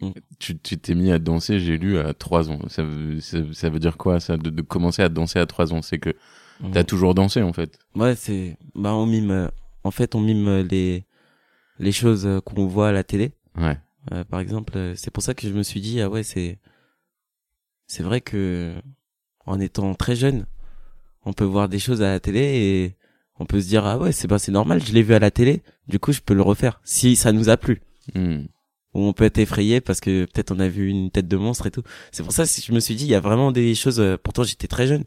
Mm. 0.00 0.10
Tu 0.38 0.58
tu 0.58 0.78
t'es 0.78 0.94
mis 0.94 1.10
à 1.10 1.18
danser, 1.18 1.58
j'ai 1.58 1.76
lu, 1.76 1.98
à 1.98 2.14
3 2.14 2.50
ans. 2.50 2.60
Ça 2.68 2.82
veut, 2.82 3.20
ça, 3.20 3.38
ça 3.52 3.68
veut 3.68 3.78
dire 3.80 3.96
quoi, 3.98 4.20
ça, 4.20 4.36
de, 4.36 4.48
de 4.48 4.62
commencer 4.62 5.02
à 5.02 5.08
danser 5.08 5.38
à 5.38 5.46
3 5.46 5.72
ans? 5.72 5.82
C'est 5.82 5.98
que 5.98 6.14
t'as 6.72 6.84
toujours 6.84 7.14
dansé, 7.14 7.42
en 7.42 7.52
fait. 7.52 7.78
Ouais, 7.96 8.14
c'est, 8.14 8.56
bah, 8.74 8.94
on 8.94 9.06
mime, 9.06 9.30
euh, 9.32 9.48
en 9.84 9.90
fait, 9.90 10.14
on 10.14 10.20
mime 10.20 10.48
euh, 10.48 10.62
les, 10.62 11.06
les 11.78 11.92
choses 11.92 12.26
euh, 12.26 12.40
qu'on 12.40 12.66
voit 12.66 12.88
à 12.88 12.92
la 12.92 13.04
télé. 13.04 13.32
Ouais. 13.56 13.78
Euh, 14.12 14.24
par 14.24 14.40
exemple, 14.40 14.72
euh, 14.76 14.94
c'est 14.96 15.10
pour 15.10 15.22
ça 15.22 15.34
que 15.34 15.48
je 15.48 15.52
me 15.52 15.62
suis 15.62 15.80
dit 15.80 16.00
ah 16.00 16.08
ouais 16.08 16.22
c'est 16.22 16.58
c'est 17.86 18.02
vrai 18.02 18.20
que 18.20 18.74
en 19.46 19.60
étant 19.60 19.94
très 19.94 20.16
jeune, 20.16 20.46
on 21.24 21.32
peut 21.32 21.44
voir 21.44 21.68
des 21.68 21.78
choses 21.78 22.02
à 22.02 22.10
la 22.10 22.20
télé 22.20 22.40
et 22.40 22.96
on 23.38 23.46
peut 23.46 23.60
se 23.60 23.68
dire 23.68 23.86
ah 23.86 23.98
ouais 23.98 24.12
c'est 24.12 24.28
ben 24.28 24.38
c'est 24.38 24.52
normal, 24.52 24.82
je 24.84 24.92
l'ai 24.92 25.02
vu 25.02 25.14
à 25.14 25.18
la 25.18 25.30
télé, 25.30 25.62
du 25.88 25.98
coup 25.98 26.12
je 26.12 26.20
peux 26.20 26.34
le 26.34 26.42
refaire 26.42 26.80
si 26.84 27.16
ça 27.16 27.32
nous 27.32 27.48
a 27.48 27.56
plu. 27.56 27.82
Hmm. 28.14 28.46
Ou 28.94 29.06
on 29.06 29.12
peut 29.12 29.24
être 29.24 29.38
effrayé 29.38 29.80
parce 29.80 30.00
que 30.00 30.26
peut-être 30.26 30.50
on 30.50 30.58
a 30.58 30.68
vu 30.68 30.88
une 30.88 31.10
tête 31.10 31.26
de 31.26 31.36
monstre 31.38 31.66
et 31.66 31.70
tout. 31.70 31.82
C'est 32.10 32.22
pour 32.22 32.32
ça 32.32 32.44
que 32.44 32.50
je 32.50 32.72
me 32.72 32.80
suis 32.80 32.94
dit 32.94 33.04
il 33.04 33.10
y 33.10 33.14
a 33.14 33.20
vraiment 33.20 33.50
des 33.50 33.74
choses 33.74 34.02
pourtant 34.22 34.42
j'étais 34.42 34.68
très 34.68 34.86
jeune. 34.86 35.04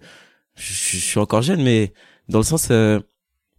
Je, 0.55 0.73
je 0.73 0.97
suis 0.97 1.19
encore 1.19 1.41
jeune 1.41 1.61
mais 1.61 1.93
dans 2.29 2.39
le 2.39 2.45
sens 2.45 2.69
euh, 2.71 2.99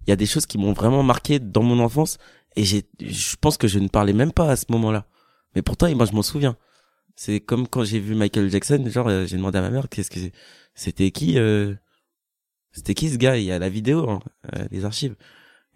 il 0.06 0.10
y 0.10 0.12
a 0.12 0.16
des 0.16 0.26
choses 0.26 0.46
qui 0.46 0.58
m'ont 0.58 0.72
vraiment 0.72 1.02
marqué 1.02 1.38
dans 1.38 1.62
mon 1.62 1.78
enfance 1.80 2.18
et 2.54 2.64
j'ai 2.64 2.84
je 3.00 3.36
pense 3.40 3.56
que 3.56 3.68
je 3.68 3.78
ne 3.78 3.88
parlais 3.88 4.12
même 4.12 4.32
pas 4.32 4.50
à 4.50 4.56
ce 4.56 4.66
moment-là. 4.70 5.06
Mais 5.54 5.62
pourtant, 5.62 5.92
moi, 5.94 6.06
je 6.06 6.12
m'en 6.12 6.22
souviens. 6.22 6.56
C'est 7.16 7.40
comme 7.40 7.66
quand 7.66 7.84
j'ai 7.84 7.98
vu 7.98 8.14
Michael 8.14 8.50
Jackson, 8.50 8.84
genre, 8.88 9.08
euh, 9.08 9.26
j'ai 9.26 9.36
demandé 9.36 9.58
à 9.58 9.62
ma 9.62 9.70
mère, 9.70 9.88
qu'est-ce 9.88 10.10
que 10.10 10.20
c'était 10.74 11.10
qui, 11.10 11.38
euh, 11.38 11.74
c'était 12.72 12.94
qui 12.94 13.08
ce 13.10 13.16
gars? 13.16 13.38
Il 13.38 13.44
y 13.44 13.52
a 13.52 13.58
la 13.58 13.70
vidéo, 13.70 14.08
hein, 14.10 14.20
euh, 14.54 14.66
les 14.70 14.84
archives. 14.84 15.16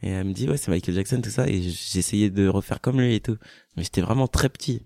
Et 0.03 0.11
elle 0.11 0.27
me 0.27 0.33
dit, 0.35 0.49
ouais, 0.49 0.59
c'est 0.59 0.71
Michael 0.71 0.95
Jackson, 0.95 1.21
tout 1.23 1.31
ça. 1.31 1.49
Et 1.49 1.63
j'essayais 1.63 2.31
de 2.31 2.47
refaire 2.49 2.81
comme 2.81 3.01
lui 3.01 3.15
et 3.15 3.21
tout. 3.21 3.39
Mais 3.77 3.83
j'étais 3.83 4.03
vraiment 4.03 4.29
très 4.29 4.49
petit. 4.51 4.85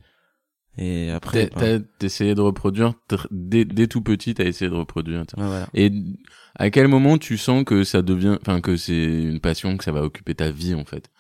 Et 0.77 1.11
après, 1.11 1.49
t'as 1.49 1.79
ben... 1.79 1.85
essayé 2.03 2.35
de 2.35 2.41
reproduire 2.41 2.95
dès, 3.31 3.65
dès 3.65 3.87
tout 3.87 4.03
petit, 4.03 4.35
t'as 4.35 4.45
essayé 4.45 4.71
de 4.71 4.75
reproduire. 4.77 5.21
Ouais, 5.21 5.47
voilà. 5.47 5.69
Et 5.75 5.93
à 6.57 6.71
quel 6.71 6.89
moment 6.89 7.17
tu 7.17 7.39
sens 7.39 7.65
que 7.65 7.85
ça 7.85 8.03
devient, 8.03 8.39
enfin 8.41 8.61
que 8.61 8.77
c'est 8.77 9.05
une 9.05 9.41
passion, 9.41 9.77
que 9.77 9.85
ça 9.85 9.93
va 9.93 10.03
occuper 10.03 10.35
ta 10.35 10.51
vie 10.51 10.75
en 10.75 10.85
fait? 10.85 11.11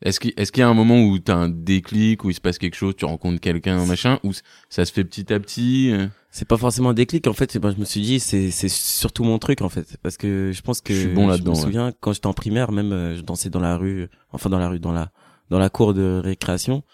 Est-ce 0.00 0.20
qu'il 0.20 0.32
est-ce 0.36 0.52
qu'il 0.52 0.60
y 0.60 0.64
a 0.64 0.68
un 0.68 0.74
moment 0.74 1.02
où 1.02 1.18
t'as 1.18 1.34
un 1.34 1.48
déclic, 1.48 2.22
où 2.22 2.30
il 2.30 2.34
se 2.34 2.40
passe 2.40 2.58
quelque 2.58 2.76
chose, 2.76 2.94
tu 2.96 3.04
rencontres 3.04 3.40
quelqu'un, 3.40 3.84
machin, 3.84 4.20
ou 4.22 4.32
ça 4.68 4.84
se 4.84 4.92
fait 4.92 5.04
petit 5.04 5.32
à 5.32 5.40
petit 5.40 5.90
euh? 5.90 6.06
C'est 6.30 6.46
pas 6.46 6.58
forcément 6.58 6.90
un 6.90 6.94
déclic 6.94 7.26
en 7.26 7.32
fait. 7.32 7.56
Ben, 7.58 7.72
je 7.72 7.80
me 7.80 7.84
suis 7.84 8.02
dit 8.02 8.20
c'est 8.20 8.50
c'est 8.50 8.68
surtout 8.68 9.24
mon 9.24 9.38
truc 9.38 9.62
en 9.62 9.68
fait, 9.68 9.96
parce 10.02 10.16
que 10.16 10.52
je 10.52 10.62
pense 10.62 10.82
que 10.82 10.94
je 10.94 11.00
suis 11.00 11.08
bon 11.08 11.26
là-dedans. 11.26 11.54
Je 11.54 11.60
me 11.60 11.64
souviens 11.64 11.92
quand 12.00 12.12
j'étais 12.12 12.26
en 12.26 12.34
primaire, 12.34 12.70
même 12.70 12.92
euh, 12.92 13.16
je 13.16 13.22
dansais 13.22 13.50
dans 13.50 13.60
la 13.60 13.76
rue, 13.76 14.08
enfin 14.30 14.50
dans 14.50 14.58
la 14.58 14.68
rue, 14.68 14.78
dans 14.78 14.92
la 14.92 15.10
dans 15.50 15.58
la 15.58 15.70
cour 15.70 15.94
de 15.94 16.20
récréation. 16.22 16.84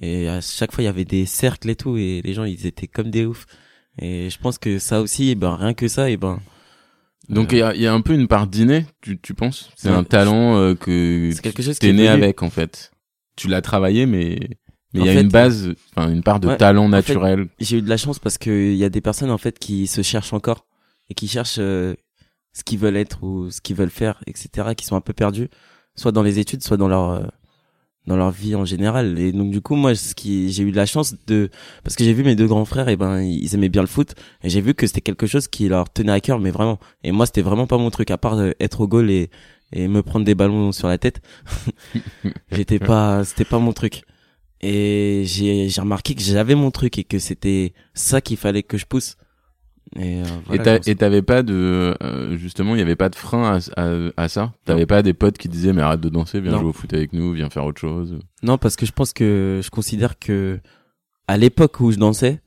Et 0.00 0.28
à 0.28 0.40
chaque 0.40 0.72
fois, 0.72 0.82
il 0.82 0.86
y 0.86 0.90
avait 0.90 1.04
des 1.04 1.26
cercles 1.26 1.70
et 1.70 1.76
tout, 1.76 1.96
et 1.96 2.22
les 2.22 2.34
gens, 2.34 2.44
ils 2.44 2.66
étaient 2.66 2.86
comme 2.86 3.10
des 3.10 3.26
oufs. 3.26 3.46
Et 3.98 4.30
je 4.30 4.38
pense 4.38 4.58
que 4.58 4.78
ça 4.78 5.00
aussi, 5.00 5.30
eh 5.30 5.34
ben 5.34 5.54
rien 5.54 5.74
que 5.74 5.88
ça, 5.88 6.08
et 6.08 6.14
eh 6.14 6.16
ben. 6.16 6.40
Donc 7.28 7.52
il 7.52 7.58
y, 7.58 7.62
a, 7.62 7.74
y, 7.74 7.86
a, 7.86 7.92
un 7.92 8.00
peu 8.00 8.14
une 8.14 8.26
part 8.28 8.46
d'inné, 8.46 8.86
tu, 9.02 9.18
tu 9.18 9.34
penses? 9.34 9.70
C'est 9.76 9.90
un 9.90 10.04
talent 10.04 10.56
euh, 10.56 10.74
que 10.74 11.30
c'est 11.34 11.42
quelque 11.42 11.62
chose 11.62 11.78
t'es 11.78 11.92
né 11.92 12.08
avec 12.08 12.42
en 12.42 12.48
fait. 12.48 12.90
Tu 13.36 13.48
l'as 13.48 13.60
travaillé, 13.60 14.06
mais 14.06 14.38
mais 14.94 15.00
il 15.00 15.06
y 15.06 15.10
a 15.10 15.20
une 15.20 15.28
base, 15.28 15.74
enfin 15.94 16.10
une 16.10 16.22
part 16.22 16.40
de 16.40 16.54
talent 16.54 16.88
naturel. 16.88 17.48
J'ai 17.60 17.78
eu 17.78 17.82
de 17.82 17.88
la 17.88 17.98
chance 17.98 18.18
parce 18.18 18.38
que 18.38 18.50
il 18.50 18.76
y 18.76 18.84
a 18.84 18.88
des 18.88 19.02
personnes 19.02 19.30
en 19.30 19.36
fait 19.36 19.58
qui 19.58 19.86
se 19.86 20.00
cherchent 20.00 20.32
encore 20.32 20.66
et 21.10 21.14
qui 21.14 21.28
cherchent 21.28 21.58
euh, 21.58 21.94
ce 22.54 22.64
qu'ils 22.64 22.78
veulent 22.78 22.96
être 22.96 23.22
ou 23.22 23.50
ce 23.50 23.60
qu'ils 23.60 23.76
veulent 23.76 23.90
faire, 23.90 24.22
etc. 24.26 24.70
Qui 24.74 24.86
sont 24.86 24.96
un 24.96 25.02
peu 25.02 25.12
perdus, 25.12 25.50
soit 25.94 26.12
dans 26.12 26.22
les 26.22 26.38
études, 26.38 26.62
soit 26.62 26.78
dans 26.78 26.88
leur 26.88 27.10
euh, 27.10 27.26
dans 28.06 28.16
leur 28.16 28.30
vie 28.30 28.54
en 28.54 28.64
général. 28.64 29.18
Et 29.18 29.32
donc 29.32 29.50
du 29.50 29.60
coup 29.60 29.74
moi 29.74 29.94
ce 29.94 30.14
qui 30.14 30.50
j'ai 30.50 30.62
eu 30.62 30.70
de 30.70 30.76
la 30.76 30.86
chance 30.86 31.14
de 31.26 31.50
parce 31.84 31.96
que 31.96 32.04
j'ai 32.04 32.12
vu 32.12 32.24
mes 32.24 32.36
deux 32.36 32.46
grands 32.46 32.64
frères 32.64 32.88
et 32.88 32.96
ben 32.96 33.20
ils 33.20 33.54
aimaient 33.54 33.68
bien 33.68 33.82
le 33.82 33.88
foot 33.88 34.14
et 34.42 34.48
j'ai 34.48 34.60
vu 34.60 34.74
que 34.74 34.86
c'était 34.86 35.00
quelque 35.00 35.26
chose 35.26 35.48
qui 35.48 35.68
leur 35.68 35.90
tenait 35.92 36.12
à 36.12 36.20
cœur 36.20 36.38
mais 36.38 36.50
vraiment. 36.50 36.78
Et 37.04 37.12
moi 37.12 37.26
c'était 37.26 37.42
vraiment 37.42 37.66
pas 37.66 37.78
mon 37.78 37.90
truc 37.90 38.10
à 38.10 38.18
part 38.18 38.40
être 38.60 38.80
au 38.80 38.88
goal 38.88 39.10
et 39.10 39.30
et 39.72 39.86
me 39.86 40.02
prendre 40.02 40.24
des 40.24 40.34
ballons 40.34 40.72
sur 40.72 40.88
la 40.88 40.98
tête. 40.98 41.20
J'étais 42.52 42.78
pas 42.78 43.24
c'était 43.24 43.44
pas 43.44 43.58
mon 43.58 43.72
truc. 43.72 44.02
Et 44.60 45.22
j'ai 45.26 45.68
j'ai 45.68 45.80
remarqué 45.80 46.14
que 46.14 46.22
j'avais 46.22 46.54
mon 46.54 46.70
truc 46.70 46.98
et 46.98 47.04
que 47.04 47.18
c'était 47.18 47.74
ça 47.94 48.20
qu'il 48.20 48.36
fallait 48.36 48.62
que 48.62 48.76
je 48.78 48.86
pousse 48.86 49.16
et, 49.96 50.22
euh, 50.22 50.78
et 50.86 50.94
t'avais 50.96 51.22
pas 51.22 51.42
de 51.42 51.94
euh, 52.02 52.36
justement 52.36 52.74
il 52.74 52.78
y 52.78 52.82
avait 52.82 52.96
pas 52.96 53.08
de 53.08 53.14
frein 53.14 53.58
à, 53.76 53.82
à, 53.82 53.94
à 54.16 54.28
ça? 54.28 54.52
T'avais 54.64 54.86
pas 54.86 55.02
des 55.02 55.14
potes 55.14 55.38
qui 55.38 55.48
disaient 55.48 55.72
mais 55.72 55.82
arrête 55.82 56.00
de 56.00 56.08
danser 56.08 56.40
viens 56.40 56.58
jouer 56.58 56.68
au 56.68 56.72
foot 56.72 56.92
avec 56.92 57.12
nous 57.12 57.32
viens 57.32 57.48
faire 57.50 57.64
autre 57.64 57.80
chose? 57.80 58.18
Non 58.42 58.58
parce 58.58 58.76
que 58.76 58.86
je 58.86 58.92
pense 58.92 59.12
que 59.12 59.60
je 59.62 59.70
considère 59.70 60.18
que 60.18 60.60
à 61.26 61.36
l'époque 61.36 61.80
où 61.80 61.90
je 61.90 61.98
dansais 61.98 62.40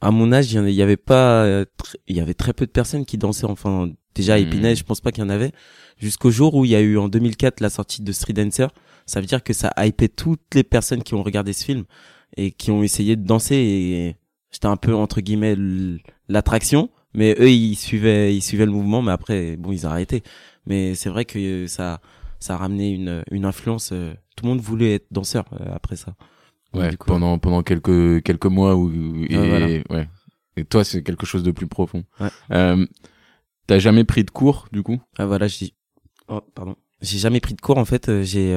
à 0.00 0.10
mon 0.10 0.32
âge 0.32 0.52
il 0.52 0.70
y 0.70 0.82
avait 0.82 0.96
pas 0.96 1.64
il 2.08 2.16
y 2.16 2.20
avait 2.20 2.34
très 2.34 2.52
peu 2.52 2.66
de 2.66 2.72
personnes 2.72 3.04
qui 3.04 3.18
dansaient. 3.18 3.46
Enfin 3.46 3.90
déjà 4.14 4.34
à 4.34 4.38
hmm. 4.38 4.42
Épinay 4.42 4.74
je 4.76 4.84
pense 4.84 5.00
pas 5.00 5.12
qu'il 5.12 5.22
y 5.22 5.26
en 5.26 5.30
avait. 5.30 5.52
Jusqu'au 5.96 6.30
jour 6.30 6.54
où 6.54 6.64
il 6.64 6.70
y 6.70 6.76
a 6.76 6.80
eu 6.80 6.98
en 6.98 7.08
2004 7.08 7.60
la 7.60 7.70
sortie 7.70 8.02
de 8.02 8.12
Street 8.12 8.32
Dancer 8.32 8.66
ça 9.06 9.20
veut 9.20 9.26
dire 9.26 9.42
que 9.42 9.52
ça 9.52 9.68
a 9.68 9.86
hypé 9.86 10.08
toutes 10.08 10.54
les 10.54 10.62
personnes 10.62 11.02
qui 11.02 11.14
ont 11.14 11.22
regardé 11.22 11.52
ce 11.52 11.64
film 11.64 11.84
et 12.36 12.52
qui 12.52 12.70
ont 12.70 12.82
essayé 12.82 13.16
de 13.16 13.24
danser 13.24 13.56
et 13.56 14.16
j'étais 14.50 14.66
un 14.66 14.76
peu 14.76 14.94
entre 14.94 15.20
guillemets 15.20 15.56
l'attraction. 16.28 16.90
Mais 17.12 17.34
eux 17.40 17.50
ils 17.50 17.74
suivaient 17.74 18.34
ils 18.36 18.40
suivaient 18.40 18.66
le 18.66 18.70
mouvement 18.70 19.02
mais 19.02 19.10
après 19.10 19.56
bon 19.56 19.72
ils 19.72 19.84
ont 19.84 19.90
arrêté. 19.90 20.22
Mais 20.66 20.94
c'est 20.94 21.10
vrai 21.10 21.24
que 21.24 21.66
ça 21.66 22.00
ça 22.38 22.54
a 22.54 22.56
ramené 22.56 22.90
une 22.90 23.24
une 23.32 23.44
influence 23.44 23.90
euh, 23.92 24.14
tout 24.36 24.44
le 24.44 24.50
monde 24.50 24.60
voulait 24.60 24.94
être 24.94 25.06
danseur 25.10 25.44
euh, 25.54 25.74
après 25.74 25.96
ça. 25.96 26.14
Ouais 26.72 26.96
pendant 27.04 27.36
pendant 27.38 27.64
quelques 27.64 28.22
quelques 28.22 28.46
mois 28.46 28.76
où 28.76 28.92
et, 29.28 29.82
ouais. 29.90 30.08
Et 30.56 30.64
toi 30.64 30.84
c'est 30.84 31.02
quelque 31.02 31.26
chose 31.26 31.42
de 31.42 31.50
plus 31.50 31.66
profond. 31.66 32.04
Ouais. 32.20 32.28
euh, 32.52 32.86
t'as 33.66 33.80
jamais 33.80 34.04
pris 34.04 34.22
de 34.22 34.30
cours 34.30 34.68
du 34.70 34.84
coup? 34.84 35.00
Ah 35.18 35.26
voilà 35.26 35.48
j'ai 35.48 35.74
oh 36.28 36.42
pardon. 36.54 36.76
J'ai 37.00 37.18
jamais 37.18 37.40
pris 37.40 37.54
de 37.54 37.60
cours 37.60 37.78
en 37.78 37.84
fait. 37.84 38.08
Euh, 38.08 38.22
j'ai 38.22 38.54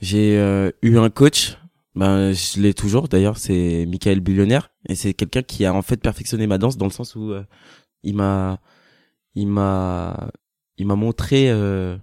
j'ai 0.00 0.34
eu 0.82 0.98
un 0.98 1.08
coach 1.08 1.56
ben, 1.94 2.32
je 2.32 2.60
l'ai 2.60 2.74
toujours 2.74 3.08
d'ailleurs, 3.08 3.36
c'est 3.36 3.86
Michael 3.86 4.20
Billionnaire 4.20 4.70
et 4.88 4.94
c'est 4.94 5.14
quelqu'un 5.14 5.42
qui 5.42 5.64
a 5.64 5.74
en 5.74 5.82
fait 5.82 5.98
perfectionné 5.98 6.46
ma 6.46 6.58
danse 6.58 6.76
dans 6.76 6.86
le 6.86 6.92
sens 6.92 7.14
où 7.16 7.32
euh, 7.32 7.44
il 8.02 8.14
m'a 8.16 8.60
il 9.34 9.46
m'a 9.46 10.30
il 10.78 10.86
m'a 10.86 10.96
montré 10.96 11.50
euh, 11.50 11.96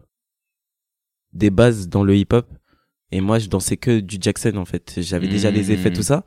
des 1.34 1.50
bases 1.50 1.90
dans 1.90 2.04
le 2.04 2.16
hip-hop 2.16 2.48
et 3.12 3.22
moi 3.22 3.40
je 3.40 3.48
dansais 3.48 3.78
que 3.78 4.00
du 4.00 4.18
Jackson 4.20 4.58
en 4.58 4.66
fait. 4.66 4.94
J'avais 4.98 5.28
déjà 5.28 5.52
les 5.52 5.72
effets 5.72 5.92
tout 5.92 6.02
mmh. 6.02 6.04
ça, 6.04 6.26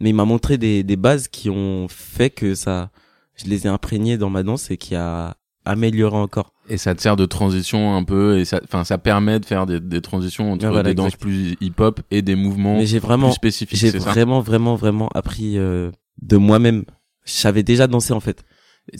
mais 0.00 0.10
il 0.10 0.14
m'a 0.14 0.24
montré 0.24 0.58
des 0.58 0.82
des 0.82 0.96
bases 0.96 1.28
qui 1.28 1.50
ont 1.50 1.88
fait 1.88 2.30
que 2.30 2.54
ça 2.54 2.90
je 3.34 3.44
les 3.46 3.66
ai 3.66 3.68
imprégnés 3.68 4.18
dans 4.18 4.30
ma 4.30 4.42
danse 4.42 4.70
et 4.70 4.76
qui 4.78 4.94
a 4.94 5.36
amélioré 5.68 6.16
encore. 6.16 6.52
Et 6.68 6.78
ça 6.78 6.94
te 6.94 7.00
sert 7.00 7.16
de 7.16 7.26
transition 7.26 7.94
un 7.94 8.04
peu, 8.04 8.38
et 8.38 8.44
ça, 8.44 8.60
enfin, 8.64 8.84
ça 8.84 8.98
permet 8.98 9.38
de 9.40 9.46
faire 9.46 9.66
des, 9.66 9.80
des 9.80 10.00
transitions 10.00 10.52
entre 10.52 10.82
des 10.82 10.94
danses 10.94 11.16
plus 11.16 11.56
hip-hop 11.60 12.00
et 12.10 12.22
des 12.22 12.34
mouvements 12.34 12.78
vraiment, 13.00 13.28
plus 13.28 13.34
spécifiques. 13.34 13.78
J'ai 13.78 13.96
vraiment, 13.96 14.40
vraiment, 14.40 14.74
vraiment 14.74 15.08
appris 15.14 15.58
euh, 15.58 15.90
de 16.20 16.36
moi-même. 16.36 16.84
J'avais 17.24 17.62
déjà 17.62 17.86
dansé 17.86 18.12
en 18.12 18.20
fait. 18.20 18.44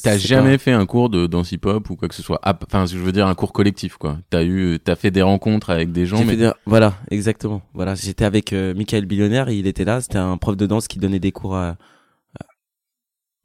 T'as 0.03 0.19
jamais 0.19 0.59
fait 0.59 0.73
un 0.73 0.85
cours 0.85 1.09
de 1.09 1.27
danse 1.27 1.51
hip-hop 1.51 1.89
ou 1.89 1.97
quoi 1.97 2.09
que 2.09 2.15
ce 2.15 2.23
soit? 2.23 2.41
Enfin, 2.45 2.85
je 2.85 2.99
veux 2.99 3.13
dire 3.13 3.27
un 3.27 3.35
cours 3.35 3.55
collectif, 3.55 3.97
quoi. 3.97 4.19
T'as 4.29 4.45
eu, 4.45 4.79
t'as 4.83 4.97
fait 4.97 5.11
des 5.11 5.23
rencontres 5.23 5.71
avec 5.71 5.93
des 5.93 6.05
gens. 6.05 6.23
Mais... 6.25 6.37
Voilà, 6.67 6.95
exactement. 7.11 7.63
Voilà, 7.73 7.95
j'étais 7.95 8.27
avec 8.27 8.53
euh, 8.53 8.75
Michael 8.75 9.07
Billionnaire, 9.07 9.49
il 9.49 9.67
était 9.67 9.87
là. 9.87 10.03
C'était 10.03 10.19
un 10.19 10.37
prof 10.37 10.59
de 10.59 10.67
danse 10.67 10.89
qui 10.89 10.99
donnait 10.99 11.21
des 11.21 11.33
cours 11.33 11.57
à... 11.57 11.77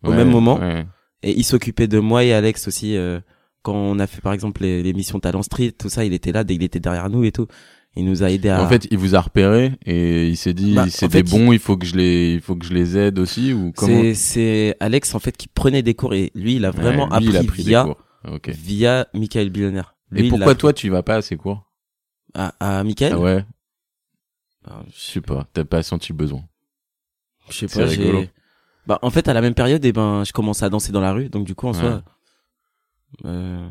au 0.03 0.11
même 0.11 0.29
moment. 0.29 0.59
Et 1.23 1.31
il 1.37 1.43
s'occupait 1.43 1.87
de 1.87 1.99
moi 1.99 2.23
et 2.23 2.33
Alex 2.33 2.67
aussi. 2.67 2.95
Euh, 2.95 3.19
quand 3.61 3.73
on 3.73 3.97
a 3.99 4.07
fait 4.07 4.21
par 4.21 4.33
exemple 4.33 4.61
l'émission 4.63 5.19
Talent 5.19 5.41
Street, 5.41 5.71
tout 5.71 5.89
ça, 5.89 6.03
il 6.03 6.13
était 6.13 6.33
là, 6.33 6.43
il 6.47 6.61
était 6.63 6.81
derrière 6.81 7.09
nous 7.09 7.23
et 7.23 7.31
tout. 7.31 7.47
Il 7.95 8.05
nous 8.05 8.23
a 8.23 8.29
aidé 8.29 8.49
à. 8.49 8.61
En 8.61 8.67
fait, 8.67 8.87
il 8.91 8.97
vous 8.97 9.15
a 9.15 9.21
repéré 9.21 9.73
et 9.85 10.27
il 10.27 10.35
s'est 10.35 10.53
dit, 10.53 10.73
bah, 10.73 10.87
c'est 10.89 11.07
des 11.07 11.23
bons, 11.23 11.51
il... 11.53 11.59
faut 11.59 11.77
que 11.77 11.85
je 11.85 11.95
les, 11.95 12.33
il 12.33 12.41
faut 12.41 12.55
que 12.55 12.65
je 12.65 12.73
les 12.73 12.97
aide 12.97 13.19
aussi 13.19 13.53
ou 13.53 13.71
comment 13.71 14.11
C'est, 14.15 14.75
Alex 14.79 15.15
en 15.15 15.19
fait 15.19 15.37
qui 15.37 15.47
prenait 15.47 15.83
des 15.83 15.93
cours 15.93 16.13
et 16.13 16.31
lui, 16.35 16.55
il 16.55 16.65
a 16.65 16.71
vraiment 16.71 17.07
appris, 17.09 17.27
il 17.27 17.37
a 17.37 17.43
pris 17.43 17.63
via, 17.63 17.87
via 18.47 19.07
Michael 19.13 19.49
Billionnaire. 19.49 19.95
et 20.15 20.27
pourquoi 20.27 20.55
toi, 20.55 20.73
tu 20.73 20.89
vas 20.89 21.03
pas 21.03 21.17
à 21.17 21.21
ces 21.21 21.37
cours? 21.37 21.71
À, 22.33 22.53
à 22.59 22.83
Michael? 22.83 23.13
Ah 23.13 23.19
Ouais. 23.19 23.45
Ah, 24.65 24.83
je 24.93 24.99
sais 24.99 25.21
pas, 25.21 25.47
t'as 25.53 25.65
pas 25.65 25.83
senti 25.83 26.13
le 26.13 26.17
besoin. 26.17 26.43
Je 27.49 27.57
sais 27.57 27.67
pas, 27.67 27.85
j'ai. 27.85 28.29
Bah 28.85 28.99
en 29.01 29.09
fait 29.09 29.27
à 29.27 29.33
la 29.33 29.41
même 29.41 29.53
période, 29.53 29.83
et 29.85 29.89
eh 29.89 29.93
ben 29.93 30.23
je 30.23 30.33
commençais 30.33 30.65
à 30.65 30.69
danser 30.69 30.91
dans 30.91 31.01
la 31.01 31.13
rue, 31.13 31.29
donc 31.29 31.45
du 31.45 31.55
coup 31.55 31.67
en 31.67 31.73
soi 31.73 32.03
euh, 33.25 33.69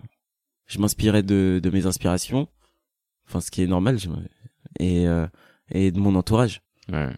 je 0.67 0.79
m'inspirais 0.79 1.23
de, 1.23 1.61
de 1.63 1.71
mes 1.71 1.87
inspirations, 1.87 2.49
enfin 3.29 3.41
ce 3.41 3.51
qui 3.51 3.63
est 3.63 3.67
normal, 3.67 3.99
je, 3.99 4.09
et 4.79 5.07
euh, 5.07 5.27
et 5.71 5.91
de 5.91 5.99
mon 5.99 6.15
entourage. 6.15 6.63
Ouais. 6.91 7.11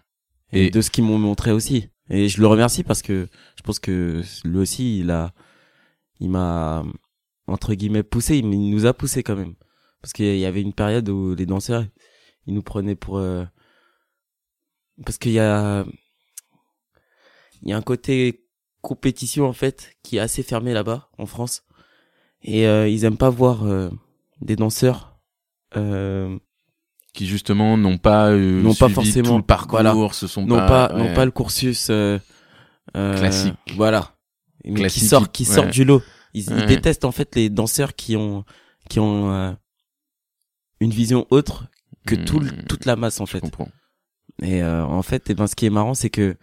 Et, 0.53 0.71
de 0.71 0.81
ce 0.81 0.91
qu'ils 0.91 1.05
m'ont 1.05 1.19
montré 1.19 1.51
aussi. 1.51 1.89
Et 2.11 2.29
je 2.29 2.41
le 2.41 2.47
remercie 2.47 2.85
parce 2.85 3.03
que 3.03 3.29
je 3.57 3.63
pense 3.63 3.79
que 3.79 4.23
lui 4.45 4.59
aussi 4.59 5.01
il 5.01 5.11
a 5.11 5.33
il 6.21 6.31
m'a 6.31 6.85
entre 7.47 7.75
guillemets 7.75 8.03
poussé, 8.03 8.39
il, 8.39 8.49
nous 8.49 8.87
a 8.87 8.95
poussé 8.95 9.23
quand 9.23 9.37
même. 9.37 9.55
Parce 10.01 10.13
qu'il 10.13 10.37
y 10.37 10.45
avait 10.45 10.63
une 10.63 10.73
période 10.73 11.09
où 11.09 11.35
les 11.35 11.47
danseurs 11.47 11.85
ils 12.47 12.55
nous 12.55 12.63
prenaient 12.63 12.95
pour 12.95 13.19
euh, 13.19 13.45
parce 15.05 15.19
qu'il 15.19 15.33
y 15.33 15.41
a 15.41 15.85
il 17.63 17.71
y 17.71 17.73
a 17.73 17.77
un 17.77 17.83
côté 17.83 18.45
compétition 18.83 19.47
en 19.47 19.53
fait 19.53 19.97
qui 20.03 20.19
est 20.19 20.21
assez 20.21 20.43
fermé 20.43 20.73
là-bas 20.73 21.09
en 21.19 21.27
France 21.27 21.65
et 22.43 22.67
euh, 22.67 22.89
ils 22.89 23.05
aiment 23.05 23.17
pas 23.17 23.31
voir 23.31 23.65
euh, 23.65 23.91
des 24.41 24.55
danseurs 24.55 25.19
euh, 25.77 26.39
qui 27.15 27.27
justement 27.27 27.77
n'ont 27.77 27.99
pas 27.99 28.29
euh, 28.29 28.63
n'ont 28.63 28.75
pas 28.75 28.89
forcément 28.89 29.31
tout 29.31 29.37
le 29.39 29.43
parcours, 29.43 29.81
voilà. 29.81 30.13
se 30.13 30.27
sont 30.27 30.47
n'ont 30.47 30.57
pas, 30.57 30.89
pas 30.89 30.97
n'ont 30.97 31.15
pas 31.15 31.25
le 31.25 31.31
cursus 31.31 31.91
classique. 32.93 33.55
Voilà. 33.77 34.15
Mais 34.65 34.89
qui 34.89 35.01
sort 35.01 35.33
qui 35.33 35.45
sort 35.45 35.67
du 35.67 35.85
lot. 35.85 36.03
Ils, 36.35 36.51
ils, 36.51 36.67
détestent 36.67 37.05
en 37.05 37.13
fait 37.13 37.35
les 37.37 37.49
danseurs 37.49 37.95
qui 37.95 38.17
ont 38.17 38.45
qui 38.89 39.01
ont 39.01 39.57
une 40.81 40.91
vision 40.91 41.27
autre 41.31 41.67
que 42.07 42.15
tout, 42.15 42.41
hmm. 42.41 42.65
toute 42.69 42.85
la 42.85 42.97
masse 42.97 43.21
en 43.21 43.27
fait. 43.27 43.45
Et 44.43 44.63
en 44.63 45.03
fait, 45.03 45.31
et 45.31 45.33
eh 45.33 45.35
ben 45.35 45.47
ce 45.47 45.55
qui 45.55 45.67
est 45.67 45.71
marrant, 45.71 45.95
c'est 45.95 46.11
que 46.11 46.37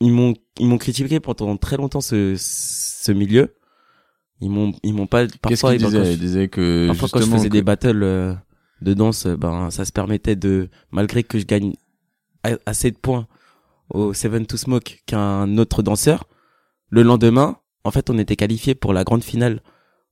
ils 0.00 0.12
m'ont 0.12 0.34
ils 0.58 0.66
m'ont 0.66 0.78
critiqué 0.78 1.20
pendant 1.20 1.56
très 1.56 1.76
longtemps 1.76 2.00
ce 2.00 2.34
ce 2.36 3.12
milieu. 3.12 3.54
Ils 4.40 4.50
m'ont 4.50 4.72
ils 4.82 4.94
m'ont 4.94 5.06
pas 5.06 5.26
parfois 5.42 5.74
ils 5.74 5.84
disaient, 5.84 6.12
ils 6.14 6.18
disaient 6.18 6.48
que 6.48 6.86
parfois 6.88 7.08
quand 7.08 7.20
je 7.20 7.26
faisais 7.30 7.48
des 7.48 7.62
battles 7.62 8.02
euh, 8.02 8.34
de 8.82 8.94
danse 8.94 9.26
ben 9.26 9.70
ça 9.70 9.84
se 9.84 9.92
permettait 9.92 10.36
de 10.36 10.68
malgré 10.92 11.24
que 11.24 11.38
je 11.38 11.44
gagne 11.44 11.74
assez 12.64 12.92
de 12.92 12.96
points 12.96 13.26
au 13.90 14.14
Seven 14.14 14.46
to 14.46 14.56
Smoke 14.56 15.00
qu'un 15.06 15.58
autre 15.58 15.82
danseur 15.82 16.28
le 16.90 17.02
lendemain 17.02 17.58
en 17.82 17.90
fait 17.90 18.10
on 18.10 18.18
était 18.18 18.36
qualifié 18.36 18.76
pour 18.76 18.92
la 18.92 19.02
grande 19.02 19.24
finale 19.24 19.60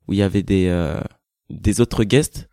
où 0.08 0.12
il 0.12 0.18
y 0.18 0.22
avait 0.22 0.42
des 0.42 0.66
euh, 0.68 1.00
des 1.50 1.80
autres 1.80 2.04
guests. 2.04 2.48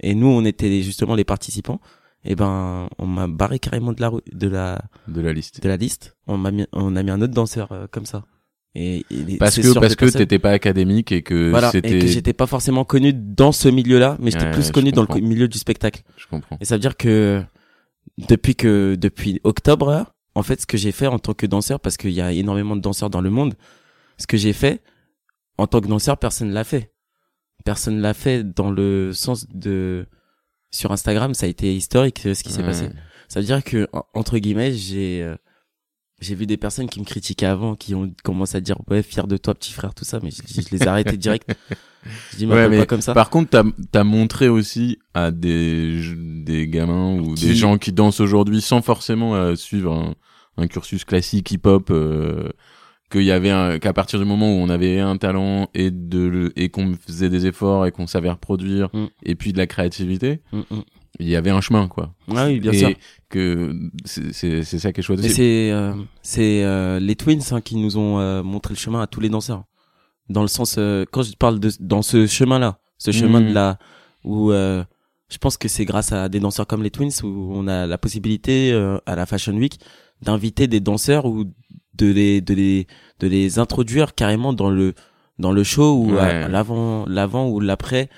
Et 0.00 0.14
nous 0.14 0.28
on 0.28 0.44
était 0.44 0.82
justement 0.82 1.14
les 1.14 1.24
participants 1.24 1.80
et 2.28 2.34
ben 2.36 2.88
on 2.98 3.06
m'a 3.06 3.26
barré 3.26 3.58
carrément 3.58 3.92
de 3.92 4.00
la 4.00 4.10
de 4.32 4.48
la 4.48 4.80
De 5.08 5.20
la 5.20 5.32
liste. 5.32 5.62
de 5.62 5.68
la 5.68 5.76
liste. 5.76 6.16
On 6.26 6.36
m'a 6.36 6.50
mis 6.52 6.66
on 6.72 6.94
a 6.94 7.02
mis 7.02 7.10
un 7.10 7.20
autre 7.22 7.32
danseur 7.34 7.72
euh, 7.72 7.86
comme 7.90 8.06
ça. 8.06 8.24
Et, 8.74 9.04
et 9.10 9.38
Parce 9.38 9.56
que 9.56 9.72
parce 9.74 9.96
que 9.96 10.04
personne- 10.04 10.18
t'étais 10.20 10.38
pas 10.38 10.50
académique 10.50 11.10
et 11.10 11.22
que 11.22 11.50
voilà 11.50 11.68
et 11.68 11.72
c'était. 11.72 11.98
que 11.98 12.06
j'étais 12.06 12.34
pas 12.34 12.46
forcément 12.46 12.84
connu 12.84 13.12
dans 13.14 13.50
ce 13.50 13.68
milieu-là, 13.68 14.16
mais 14.20 14.30
j'étais 14.30 14.44
Ouais, 14.44 14.50
plus 14.52 14.70
connu 14.70 14.92
dans 14.92 15.06
le 15.08 15.20
milieu 15.20 15.48
du 15.48 15.58
spectacle. 15.58 16.02
Je 16.18 16.26
comprends. 16.28 16.58
Et 16.60 16.64
ça 16.66 16.74
veut 16.76 16.80
dire 16.80 16.96
que 16.96 17.42
depuis 18.18 18.54
que 18.54 18.94
depuis 18.94 19.40
octobre, 19.42 20.06
en 20.34 20.42
fait, 20.42 20.60
ce 20.60 20.66
que 20.66 20.76
j'ai 20.76 20.92
fait 20.92 21.06
en 21.06 21.18
tant 21.18 21.32
que 21.34 21.46
danseur, 21.46 21.80
parce 21.80 21.96
qu'il 21.96 22.10
y 22.12 22.20
a 22.20 22.30
énormément 22.32 22.76
de 22.76 22.82
danseurs 22.82 23.10
dans 23.10 23.22
le 23.22 23.30
monde, 23.30 23.54
ce 24.18 24.26
que 24.26 24.36
j'ai 24.36 24.52
fait 24.52 24.82
en 25.56 25.66
tant 25.66 25.80
que 25.80 25.88
danseur, 25.88 26.18
personne 26.18 26.50
l'a 26.52 26.62
fait. 26.64 26.92
Personne 27.64 28.00
l'a 28.00 28.14
fait 28.14 28.44
dans 28.44 28.70
le 28.70 29.12
sens 29.12 29.46
de 29.48 30.06
sur 30.70 30.92
Instagram, 30.92 31.34
ça 31.34 31.46
a 31.46 31.48
été 31.48 31.74
historique 31.74 32.24
euh, 32.26 32.34
ce 32.34 32.42
qui 32.44 32.52
s'est 32.52 32.60
Ouais. 32.60 32.66
passé. 32.66 32.88
Ça 33.28 33.40
veut 33.40 33.46
dire 33.46 33.62
que 33.64 33.88
en- 33.92 34.04
entre 34.14 34.38
guillemets, 34.38 34.72
j'ai 34.74 35.22
euh, 35.22 35.36
j'ai 36.20 36.34
vu 36.34 36.46
des 36.46 36.56
personnes 36.56 36.88
qui 36.88 36.98
me 37.00 37.04
critiquaient 37.04 37.46
avant, 37.46 37.76
qui 37.76 37.94
ont 37.94 38.12
commencé 38.24 38.56
à 38.56 38.60
dire 38.60 38.76
ouais 38.88 39.02
fier 39.02 39.26
de 39.26 39.36
toi 39.36 39.54
petit 39.54 39.72
frère 39.72 39.94
tout 39.94 40.04
ça, 40.04 40.18
mais 40.22 40.30
je, 40.30 40.42
je 40.62 40.68
les 40.72 40.82
ai 40.82 40.86
arrêtés 40.88 41.16
direct. 41.16 41.48
Je 42.32 42.36
dis 42.38 42.46
Ouais, 42.46 42.68
mais 42.68 42.78
pas 42.78 42.86
comme 42.86 43.00
ça. 43.02 43.14
Par 43.14 43.30
contre, 43.30 43.50
t'as 43.50 44.00
as 44.00 44.04
montré 44.04 44.48
aussi 44.48 44.98
à 45.14 45.30
des 45.30 46.00
des 46.44 46.66
gamins 46.68 47.14
ou 47.18 47.34
Qui- 47.34 47.46
des 47.46 47.54
gens 47.54 47.78
qui 47.78 47.92
dansent 47.92 48.20
aujourd'hui 48.20 48.60
sans 48.60 48.82
forcément 48.82 49.34
euh, 49.36 49.54
suivre 49.56 49.92
un, 49.92 50.14
un 50.62 50.66
cursus 50.66 51.04
classique 51.04 51.50
hip-hop. 51.50 51.90
Euh, 51.90 52.48
qu'il 53.10 53.22
y 53.24 53.30
avait 53.30 53.50
un- 53.50 53.78
qu'à 53.78 53.92
partir 53.92 54.18
du 54.18 54.24
moment 54.24 54.48
où 54.52 54.56
on 54.56 54.68
avait 54.68 55.00
un 55.00 55.16
talent 55.16 55.68
et 55.74 55.90
de 55.90 56.52
et 56.56 56.68
qu'on 56.68 56.94
faisait 56.94 57.28
des 57.30 57.46
efforts 57.46 57.86
et 57.86 57.92
qu'on 57.92 58.06
savait 58.06 58.30
reproduire 58.30 58.88
Mm. 58.92 59.06
et 59.24 59.34
puis 59.34 59.52
de 59.52 59.58
la 59.58 59.66
créativité 59.66 60.40
Mm, 60.52 60.58
mm. 60.70 60.82
il 61.20 61.28
y 61.28 61.36
avait 61.36 61.50
un 61.50 61.60
chemin 61.60 61.88
quoi 61.88 62.14
Ah 62.34 62.46
oui, 62.46 62.60
bien 62.60 62.72
et 62.72 62.78
sûr. 62.78 62.90
que 63.30 63.74
c'est 64.04 64.62
ça 64.64 64.92
qui 64.92 65.00
est 65.00 65.02
chouette 65.02 65.20
Mais 65.22 65.28
c'est 65.28 65.70
euh, 65.72 65.94
c'est 66.22 66.64
euh, 66.64 66.98
les 67.00 67.16
Twins 67.16 67.40
hein, 67.50 67.60
qui 67.60 67.76
nous 67.76 67.96
ont 67.96 68.18
euh, 68.20 68.42
montré 68.42 68.74
le 68.74 68.78
chemin 68.78 69.00
à 69.00 69.06
tous 69.06 69.20
les 69.20 69.28
danseurs. 69.28 69.64
Dans 70.28 70.42
le 70.42 70.48
sens 70.48 70.76
euh, 70.78 71.04
quand 71.10 71.22
je 71.22 71.32
parle 71.36 71.58
de 71.60 71.70
dans 71.80 72.02
ce 72.02 72.26
chemin-là, 72.26 72.78
ce 72.98 73.10
chemin 73.10 73.40
de 73.40 73.52
la 73.52 73.78
où 74.24 74.52
euh, 74.52 74.84
je 75.30 75.38
pense 75.38 75.56
que 75.56 75.68
c'est 75.68 75.84
grâce 75.86 76.12
à 76.12 76.28
des 76.28 76.40
danseurs 76.40 76.66
comme 76.66 76.82
les 76.82 76.90
Twins 76.90 77.10
où 77.22 77.50
on 77.54 77.66
a 77.68 77.86
la 77.86 77.96
possibilité 77.98 78.72
euh, 78.72 78.98
à 79.06 79.14
la 79.16 79.24
Fashion 79.26 79.54
Week 79.54 79.78
d'inviter 80.22 80.66
des 80.66 80.80
danseurs 80.80 81.26
ou 81.26 81.44
de 81.98 82.06
les 82.12 82.40
de 82.40 82.54
les 82.54 82.86
de 83.20 83.26
les 83.28 83.58
introduire 83.58 84.14
carrément 84.14 84.52
dans 84.52 84.70
le 84.70 84.94
dans 85.38 85.52
le 85.52 85.62
show 85.64 85.94
ou 85.96 86.16
à- 86.18 86.22
Ouais. 86.24 86.48
l'avant 86.48 87.04
l'avant 87.06 87.48
ou 87.48 87.60
l'après 87.60 88.08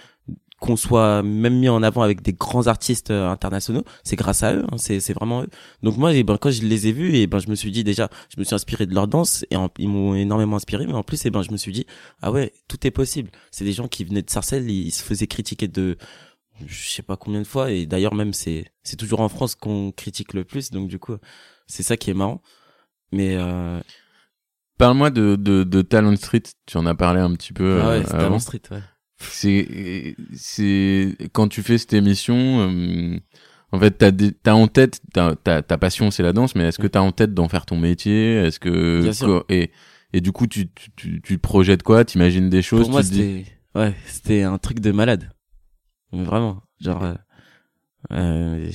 qu'on 0.61 0.77
soit 0.77 1.23
même 1.23 1.59
mis 1.59 1.71
en 1.71 1.83
avant 1.83 2.03
avec 2.03 2.21
des 2.21 2.35
grands 2.35 2.67
artistes 2.67 3.11
euh, 3.11 3.31
internationaux, 3.31 3.83
c'est 4.05 4.17
grâce 4.17 4.43
à 4.43 4.53
eux, 4.55 4.65
hein, 4.71 4.77
c'est 4.77 5.01
c'est 5.01 5.15
vraiment 5.15 5.43
eux. 5.43 5.49
Donc 5.83 5.97
moi, 5.97 6.13
eh 6.15 6.23
ben, 6.23 6.37
quand 6.37 6.51
je 6.51 6.61
les 6.63 6.87
ai 6.87 6.93
vus, 6.93 7.17
et 7.17 7.27
ben 7.27 7.39
je 7.39 7.49
me 7.49 7.55
suis 7.55 7.71
dit 7.71 7.83
déjà, 7.83 8.11
je 8.29 8.39
me 8.39 8.45
suis 8.45 8.55
inspiré 8.55 8.85
de 8.85 8.95
leur 8.95 9.09
danse 9.09 9.47
et 9.51 9.57
en- 9.57 9.71
ils 9.79 9.89
m'ont 9.89 10.15
énormément 10.15 10.57
inspiré, 10.57 10.87
mais 10.87 10.93
en 10.93 11.03
plus, 11.03 11.25
et 11.25 11.31
ben 11.31 11.41
je 11.41 11.51
me 11.51 11.57
suis 11.57 11.73
dit 11.73 11.87
ah 12.21 12.31
ouais, 12.31 12.53
tout 12.69 12.87
est 12.87 12.91
possible. 12.91 13.31
C'est 13.51 13.65
des 13.65 13.73
gens 13.73 13.89
qui 13.89 14.05
venaient 14.05 14.21
de 14.21 14.29
Sarcelles, 14.29 14.69
ils, 14.71 14.89
ils 14.89 14.91
se 14.91 15.03
faisaient 15.03 15.27
critiquer 15.27 15.67
de 15.67 15.97
je 16.67 16.91
sais 16.91 17.01
pas 17.03 17.17
combien 17.17 17.41
de 17.41 17.47
fois 17.47 17.71
et 17.71 17.87
d'ailleurs 17.87 18.15
même 18.15 18.35
c'est 18.35 18.67
c'est 18.83 18.97
toujours 18.97 19.21
en 19.21 19.31
France 19.31 19.55
qu'on 19.55 19.93
critique 19.93 20.35
le 20.35 20.45
plus, 20.45 20.71
donc 20.71 20.89
du 20.89 20.99
coup 20.99 21.15
c'est 21.67 21.83
ça 21.83 21.97
qui 21.97 22.11
est 22.11 22.15
marrant. 22.15 22.43
Mais 23.12 23.37
euh, 23.37 23.81
Parle-moi 24.79 25.11
de, 25.11 25.37
de 25.37 25.62
de 25.64 25.83
Talent 25.83 26.17
Street. 26.17 26.43
Tu 26.67 26.76
en 26.79 26.87
as 26.87 26.95
parlé 26.95 27.21
un 27.21 27.33
petit 27.35 27.52
peu. 27.52 27.81
ah 27.83 27.88
ouais, 27.90 27.99
euh, 27.99 28.05
avant. 28.11 28.26
avant 28.26 28.38
Street, 28.38 28.62
ouais. 28.71 28.81
c'est 29.19 30.17
c'est 30.33 31.17
quand 31.33 31.49
tu 31.49 31.62
fais 31.62 31.76
cette 31.79 31.93
émission 31.93 32.37
euh, 32.71 33.19
en 33.73 33.79
fait 33.79 33.90
t'as 33.93 34.11
des- 34.11 34.33
t'as 34.33 34.55
en 34.55 34.67
tête 34.69 35.00
ta 35.12 35.37
ta 35.37 35.79
passion 35.79 36.11
c'est 36.11 36.23
la 36.23 36.33
danse 36.33 36.55
mais 36.55 36.64
est-ce 36.64 36.79
que 36.79 36.87
t'as 36.87 37.00
en 37.02 37.12
tête 37.12 37.35
d'en 37.35 37.49
faire 37.49 37.67
ton 37.67 37.76
métier? 37.76 38.37
Est-ce 38.37 38.59
que 38.59 39.02
Bien 39.02 39.12
sûr. 39.12 39.45
et 39.50 39.71
et 40.14 40.21
du 40.23 40.33
coup 40.33 40.47
tu 40.47 40.71
tu 40.73 40.90
tu, 40.97 41.21
tu 41.21 41.37
te 41.37 41.40
projettes 41.43 41.83
quoi? 41.83 42.05
T'imagines 42.05 42.49
des 42.49 42.62
choses? 42.62 42.81
Pour 42.83 42.90
moi, 42.90 43.02
dis 43.02 43.09
c'était 43.09 43.45
ouais, 43.75 43.95
c'était 44.07 44.43
un 44.45 44.57
truc 44.59 44.81
de 44.81 44.90
malade. 44.93 45.31
Mais 46.12 46.25
vraiment, 46.25 46.62
genre 46.81 47.05
euh, 47.05 47.14
euh, 48.13 48.71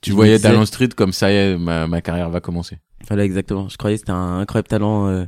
tu 0.00 0.10
voyais 0.12 0.36
disais- 0.36 0.48
Talent 0.48 0.66
Street 0.66 0.88
comme 0.96 1.12
ça 1.12 1.30
y 1.30 1.36
est 1.36 1.56
ma 1.56 1.86
ma 1.86 2.00
carrière 2.02 2.28
va 2.30 2.40
commencer 2.40 2.78
Voilà, 3.08 3.24
exactement. 3.24 3.68
Je 3.68 3.76
croyais 3.76 3.96
que 3.96 4.00
c'était 4.00 4.12
un 4.12 4.38
incroyable 4.38 4.68
talent 4.68 5.06
euh, 5.08 5.24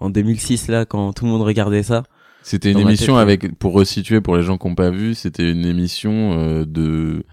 en 0.00 0.10
2006 0.10 0.68
là 0.68 0.84
quand 0.86 1.12
tout 1.12 1.24
le 1.24 1.30
monde 1.30 1.42
regardait 1.42 1.82
ça. 1.82 2.02
c'était 2.42 2.72
une 2.72 2.78
émission 2.80 3.14
tête, 3.14 3.22
avec 3.22 3.58
pour 3.58 3.72
resituer 3.74 4.20
pour 4.20 4.36
les 4.36 4.42
gens 4.42 4.56
qui 4.58 4.66
ont 4.66 4.74
pas 4.74 4.90
vu 4.90 5.14
c'était 5.14 5.50
une 5.50 5.64
émission 5.66 6.32
euh, 6.38 6.64
de 6.64 7.24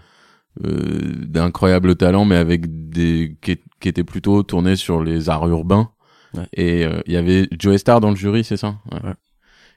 euh, 0.64 1.12
d'incroyables 1.26 1.96
talents 1.96 2.24
mais 2.24 2.36
avec 2.36 2.88
des 2.90 3.36
qui, 3.40 3.58
qui 3.80 3.88
était 3.88 4.04
plutôt 4.04 4.42
tourné 4.42 4.74
sur 4.76 5.02
les 5.02 5.28
arts 5.28 5.48
urbains 5.48 5.90
Ouais. 6.34 6.46
et 6.54 6.84
euh, 6.84 7.00
il 7.06 7.12
y 7.12 7.16
avait 7.16 7.48
Joe 7.56 7.76
Star 7.78 8.00
dans 8.00 8.10
le 8.10 8.16
jury 8.16 8.42
c'est 8.44 8.56
ça? 8.56 8.76
Ouais. 8.92 9.14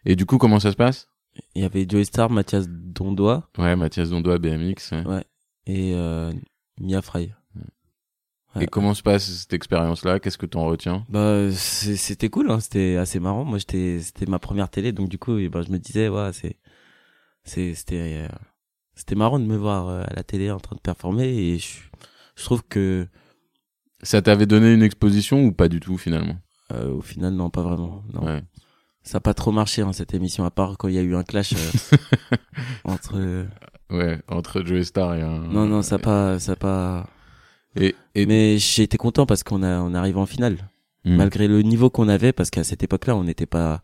et 0.06 0.16
du 0.16 0.26
coup 0.26 0.38
comment 0.40 0.60
ça 0.60 0.72
se 0.72 0.76
passe? 0.76 1.08
Il 1.56 1.62
y 1.62 1.66
avait 1.66 1.86
Joey 1.88 2.04
Star, 2.04 2.30
Mathias 2.30 2.66
Dondois 2.68 3.50
ouais 3.60 3.76
Mathias 3.76 4.10
Dondois 4.10 4.40
BMX 4.40 4.92
ouais. 4.92 5.06
Ouais. 5.06 5.24
et 5.68 5.94
euh, 5.94 6.34
Mia 6.82 7.02
Fry. 7.02 7.32
Et 8.60 8.66
comment 8.68 8.94
se 8.96 9.04
passe 9.04 9.26
cette 9.30 9.54
expérience 9.54 10.04
là 10.04 10.20
qu'est-ce 10.20 10.38
que 10.38 10.46
t'en 10.48 10.66
retiens? 10.66 11.06
Bah 11.10 11.52
c'était 11.52 12.30
cool, 12.30 12.50
hein. 12.50 12.60
c'était 12.60 12.96
assez 12.98 13.20
marrant. 13.20 13.46
Moi 13.46 13.58
j'étais 13.60 14.00
c'était 14.02 14.26
ma 14.26 14.40
première 14.40 14.70
télé 14.70 14.92
donc 14.92 15.08
du 15.10 15.18
coup 15.20 15.38
eh 15.38 15.50
ben, 15.50 15.62
je 15.62 15.72
me 15.72 15.78
disais 15.78 16.10
ouais 16.10 16.32
c'est 16.34 16.58
c'était 17.44 18.28
euh, 18.28 18.28
c'était 18.96 19.16
marrant 19.16 19.40
de 19.40 19.46
me 19.46 19.56
voir 19.56 19.88
euh, 19.88 20.04
à 20.04 20.14
la 20.16 20.24
télé 20.24 20.50
en 20.52 20.60
train 20.60 20.76
de 20.76 20.82
performer 20.82 21.28
et 21.28 21.58
je, 21.60 21.78
je 22.36 22.44
trouve 22.44 22.64
que 22.68 23.08
ça 24.04 24.22
t'avait 24.22 24.46
donné 24.46 24.74
une 24.74 24.84
exposition 24.84 25.44
ou 25.46 25.52
pas 25.52 25.68
du 25.68 25.80
tout 25.80 25.98
finalement? 25.98 26.38
Euh, 26.74 26.92
au 26.92 27.02
final 27.02 27.34
non 27.34 27.50
pas 27.50 27.62
vraiment 27.62 28.04
non. 28.14 28.26
ouais 28.26 28.44
Ça 29.04 29.18
a 29.18 29.22
pas 29.22 29.34
trop 29.34 29.52
marché 29.52 29.82
hein, 29.84 29.94
cette 29.94 30.14
émission 30.14 30.44
à 30.44 30.52
part 30.52 30.78
quand 30.78 30.88
il 30.88 30.96
y 30.96 31.00
a 31.00 31.02
eu 31.02 31.16
un 31.16 31.24
clash 31.24 31.54
entre 32.84 33.46
ouais 33.92 34.22
entre 34.28 34.62
Joe 34.64 34.84
Star 34.86 35.16
et 35.16 35.22
un 35.22 35.40
Non 35.40 35.66
non, 35.66 35.82
ça 35.82 35.96
a 35.96 36.00
pas 36.00 36.40
ça 36.40 36.52
a 36.54 36.56
pas 36.56 37.08
et, 37.76 37.96
et 38.16 38.26
mais 38.26 38.58
j'ai 38.58 38.84
été 38.84 38.98
content 38.98 39.26
parce 39.26 39.44
qu'on 39.44 39.64
a 39.64 39.80
on 39.82 39.94
arrive 39.94 40.18
en 40.18 40.26
finale 40.26 40.58
Hmm. 41.06 41.16
malgré 41.16 41.48
le 41.48 41.62
niveau 41.62 41.90
qu'on 41.90 42.10
avait 42.10 42.34
parce 42.34 42.50
qu'à 42.50 42.66
cette 42.66 42.84
époque-là, 42.84 43.16
on 43.16 43.24
n'était 43.24 43.46
pas 43.46 43.82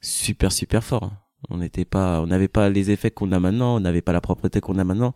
super 0.00 0.50
super 0.50 0.82
fort. 0.82 1.12
On 1.50 1.58
n'était 1.58 1.84
pas 1.84 2.22
on 2.22 2.26
n'avait 2.26 2.48
pas 2.48 2.70
les 2.70 2.90
effets 2.90 3.10
qu'on 3.10 3.32
a 3.32 3.40
maintenant, 3.40 3.76
on 3.76 3.80
n'avait 3.80 4.00
pas 4.00 4.12
la 4.12 4.22
propreté 4.22 4.60
qu'on 4.60 4.78
a 4.78 4.84
maintenant. 4.84 5.12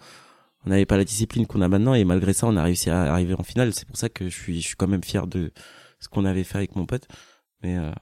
On 0.67 0.71
n'avait 0.71 0.85
pas 0.87 0.99
la 0.99 1.05
discipline 1.05 1.47
qu'on 1.47 1.63
a 1.63 1.69
maintenant 1.69 1.95
et 1.95 2.05
malgré 2.05 2.35
ça, 2.35 2.47
on 2.47 2.57
a 2.57 2.63
réussi 2.63 2.91
à 2.91 3.13
arriver 3.13 3.35
en 3.39 3.43
finale. 3.43 3.73
C'est 3.73 3.87
pour 3.87 3.97
ça 3.97 4.11
que 4.11 4.29
je 4.29 4.35
suis 4.35 4.61
je 4.61 4.67
suis 4.67 4.77
quand 4.77 4.89
même 4.89 5.03
fier 5.03 5.27
de 5.27 5.53
ce 6.01 6.09
qu'on 6.09 6.27
avait 6.27 6.45
fait 6.45 6.59
avec 6.59 6.77
mon 6.77 6.85
pote. 6.85 7.09
Mais 7.63 7.79
euh, 7.79 7.93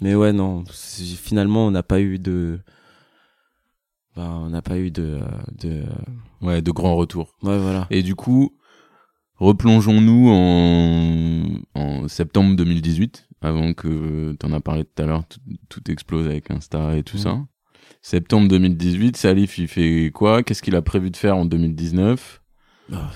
mais 0.00 0.14
ouais 0.14 0.32
non, 0.32 0.64
finalement 0.72 1.66
on 1.66 1.70
n'a 1.70 1.82
pas 1.82 2.00
eu 2.00 2.18
de 2.18 2.60
ben, 4.16 4.42
on 4.44 4.50
n'a 4.50 4.62
pas 4.62 4.78
eu 4.78 4.90
de 4.90 5.20
de 5.52 5.84
ouais 6.40 6.62
de 6.62 6.70
grands 6.70 6.96
retours 6.96 7.36
ouais 7.42 7.58
voilà. 7.58 7.86
Et 7.90 8.02
du 8.02 8.14
coup, 8.14 8.56
replongeons-nous 9.42 10.28
en, 10.30 11.44
en 11.74 12.08
septembre 12.08 12.54
2018, 12.56 13.28
avant 13.40 13.74
que 13.74 14.34
t'en 14.38 14.52
as 14.52 14.60
parlé 14.60 14.84
tout 14.84 15.02
à 15.02 15.06
l'heure, 15.06 15.24
tout, 15.26 15.40
tout 15.68 15.90
explose 15.90 16.26
avec 16.26 16.50
Insta 16.50 16.96
et 16.96 17.02
tout 17.02 17.18
ça. 17.18 17.40
Septembre 18.00 18.48
2018, 18.48 19.16
Salif, 19.16 19.58
il 19.58 19.68
fait 19.68 20.10
quoi? 20.12 20.42
Qu'est-ce 20.42 20.62
qu'il 20.62 20.76
a 20.76 20.82
prévu 20.82 21.10
de 21.10 21.16
faire 21.16 21.36
en 21.36 21.44
2019 21.44 22.42
Ah, 22.92 23.10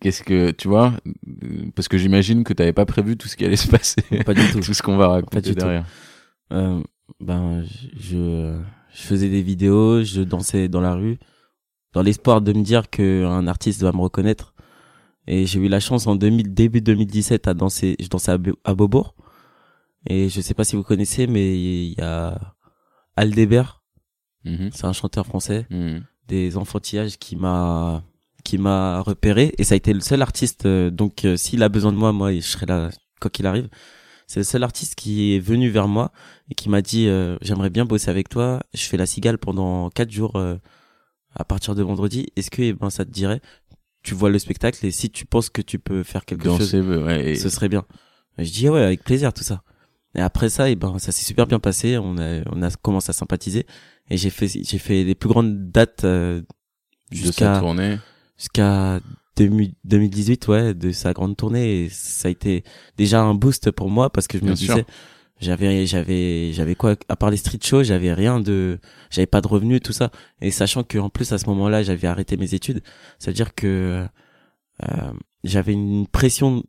Qu'est-ce 0.00 0.22
que, 0.22 0.50
tu 0.52 0.68
vois 0.68 0.94
euh, 1.06 1.66
Parce 1.74 1.88
que 1.88 1.98
j'imagine 1.98 2.42
que 2.42 2.52
t'avais 2.52 2.72
pas 2.72 2.86
prévu 2.86 3.16
tout 3.16 3.28
ce 3.28 3.36
qui 3.36 3.44
allait 3.44 3.56
se 3.56 3.68
passer, 3.68 4.02
pas 4.24 4.34
du 4.34 4.40
tout. 4.52 4.60
tout 4.60 4.74
ce 4.74 4.82
qu'on 4.82 4.96
va 4.96 5.08
raconter 5.08 5.40
du 5.42 5.54
tout. 5.54 5.66
Euh, 6.52 6.82
ben, 7.20 7.64
je, 7.98 8.58
je 8.92 9.02
faisais 9.02 9.28
des 9.28 9.42
vidéos, 9.42 10.02
je 10.02 10.22
dansais 10.22 10.68
dans 10.68 10.80
la 10.80 10.94
rue, 10.94 11.18
dans 11.92 12.02
l'espoir 12.02 12.40
de 12.40 12.52
me 12.52 12.62
dire 12.62 12.90
que 12.90 13.24
un 13.24 13.46
artiste 13.46 13.82
va 13.82 13.92
me 13.92 14.00
reconnaître. 14.00 14.54
Et 15.26 15.46
j'ai 15.46 15.60
eu 15.60 15.68
la 15.68 15.80
chance 15.80 16.06
en 16.06 16.16
2000, 16.16 16.52
début 16.54 16.80
2017 16.80 17.46
à 17.48 17.54
danser, 17.54 17.96
je 18.00 18.08
dansais 18.08 18.32
à, 18.32 18.38
à 18.64 18.74
Beaubourg. 18.74 19.14
Et 20.06 20.28
je 20.28 20.40
sais 20.40 20.54
pas 20.54 20.64
si 20.64 20.76
vous 20.76 20.82
connaissez, 20.82 21.26
mais 21.26 21.54
il 21.60 21.94
y 21.98 22.00
a 22.00 22.54
Aldébert, 23.16 23.82
Mhm. 24.44 24.70
c'est 24.72 24.86
un 24.86 24.92
chanteur 24.94 25.26
français, 25.26 25.66
Mhm. 25.70 26.02
des 26.28 26.56
enfantillages 26.56 27.18
qui 27.18 27.36
m'a, 27.36 28.02
qui 28.44 28.56
m'a 28.56 29.00
repéré. 29.02 29.52
Et 29.58 29.64
ça 29.64 29.74
a 29.74 29.76
été 29.76 29.92
le 29.92 30.00
seul 30.00 30.22
artiste, 30.22 30.64
euh, 30.66 30.90
donc 30.90 31.24
euh, 31.26 31.36
s'il 31.36 31.62
a 31.62 31.68
besoin 31.68 31.92
de 31.92 31.98
moi, 31.98 32.12
moi, 32.12 32.32
je 32.32 32.40
serai 32.40 32.64
là 32.66 32.88
quoi 33.20 33.30
qu'il 33.30 33.46
arrive. 33.46 33.68
C'est 34.26 34.40
le 34.40 34.44
seul 34.44 34.62
artiste 34.62 34.94
qui 34.94 35.34
est 35.34 35.40
venu 35.40 35.68
vers 35.68 35.88
moi 35.88 36.12
et 36.50 36.54
qui 36.54 36.68
m'a 36.70 36.80
dit 36.82 37.08
euh, 37.08 37.36
j'aimerais 37.42 37.68
bien 37.68 37.84
bosser 37.84 38.08
avec 38.10 38.28
toi. 38.30 38.60
Je 38.72 38.82
fais 38.84 38.96
la 38.96 39.04
cigale 39.06 39.36
pendant 39.38 39.90
quatre 39.90 40.10
jours 40.12 40.36
euh, 40.36 40.56
à 41.34 41.44
partir 41.44 41.74
de 41.74 41.82
vendredi. 41.82 42.28
Est-ce 42.36 42.50
que 42.50 42.62
eh 42.62 42.72
ben 42.72 42.88
ça 42.90 43.04
te 43.04 43.10
dirait 43.10 43.40
Tu 44.02 44.14
vois 44.14 44.30
le 44.30 44.38
spectacle 44.38 44.84
et 44.86 44.90
si 44.90 45.10
tu 45.10 45.26
penses 45.26 45.50
que 45.50 45.60
tu 45.62 45.78
peux 45.78 46.02
faire 46.02 46.24
quelque 46.24 46.44
chose, 46.58 46.70
ouais, 47.04 47.32
et- 47.32 47.36
ce 47.36 47.48
serait 47.50 47.68
bien. 47.68 47.84
Et 48.38 48.44
je 48.44 48.52
dis 48.52 48.66
ah 48.68 48.72
ouais 48.72 48.82
avec 48.82 49.04
plaisir 49.04 49.32
tout 49.32 49.44
ça. 49.44 49.62
Et 50.14 50.20
après 50.20 50.48
ça, 50.48 50.70
et 50.70 50.74
ben 50.76 50.98
ça 50.98 51.12
s'est 51.12 51.24
super 51.24 51.46
bien 51.46 51.58
passé. 51.60 51.98
On 51.98 52.16
a 52.18 52.40
on 52.50 52.62
a 52.62 52.70
commencé 52.70 53.10
à 53.10 53.12
sympathiser 53.12 53.66
et 54.08 54.16
j'ai 54.16 54.30
fait 54.30 54.48
j'ai 54.48 54.78
fait 54.78 55.04
les 55.04 55.14
plus 55.14 55.28
grandes 55.28 55.70
dates 55.70 56.04
euh, 56.04 56.40
jusqu'à 57.10 57.58
tournée. 57.60 57.98
jusqu'à 58.38 59.00
2018, 59.36 60.48
ouais, 60.48 60.74
de 60.74 60.90
sa 60.92 61.12
grande 61.12 61.36
tournée. 61.36 61.84
Et 61.84 61.88
ça 61.88 62.28
a 62.28 62.30
été 62.30 62.64
déjà 62.96 63.20
un 63.22 63.34
boost 63.34 63.70
pour 63.70 63.88
moi 63.90 64.10
parce 64.10 64.26
que 64.26 64.38
je 64.38 64.44
me 64.44 64.50
disais, 64.54 64.84
j'avais, 65.40 65.86
j'avais, 65.86 66.52
j'avais 66.52 66.74
quoi, 66.74 66.96
à 67.08 67.16
part 67.16 67.30
les 67.30 67.36
street 67.38 67.58
shows, 67.62 67.82
j'avais 67.82 68.12
rien 68.12 68.40
de, 68.40 68.78
j'avais 69.10 69.26
pas 69.26 69.40
de 69.40 69.48
revenus, 69.48 69.80
tout 69.82 69.92
ça. 69.92 70.10
Et 70.40 70.50
sachant 70.50 70.82
que, 70.82 70.98
en 70.98 71.08
plus, 71.08 71.32
à 71.32 71.38
ce 71.38 71.46
moment-là, 71.46 71.82
j'avais 71.82 72.06
arrêté 72.06 72.36
mes 72.36 72.54
études, 72.54 72.82
ça 73.18 73.30
veut 73.30 73.34
dire 73.34 73.54
que, 73.54 74.06
euh, 74.82 75.12
j'avais 75.44 75.72
une 75.72 76.06
pression. 76.06 76.62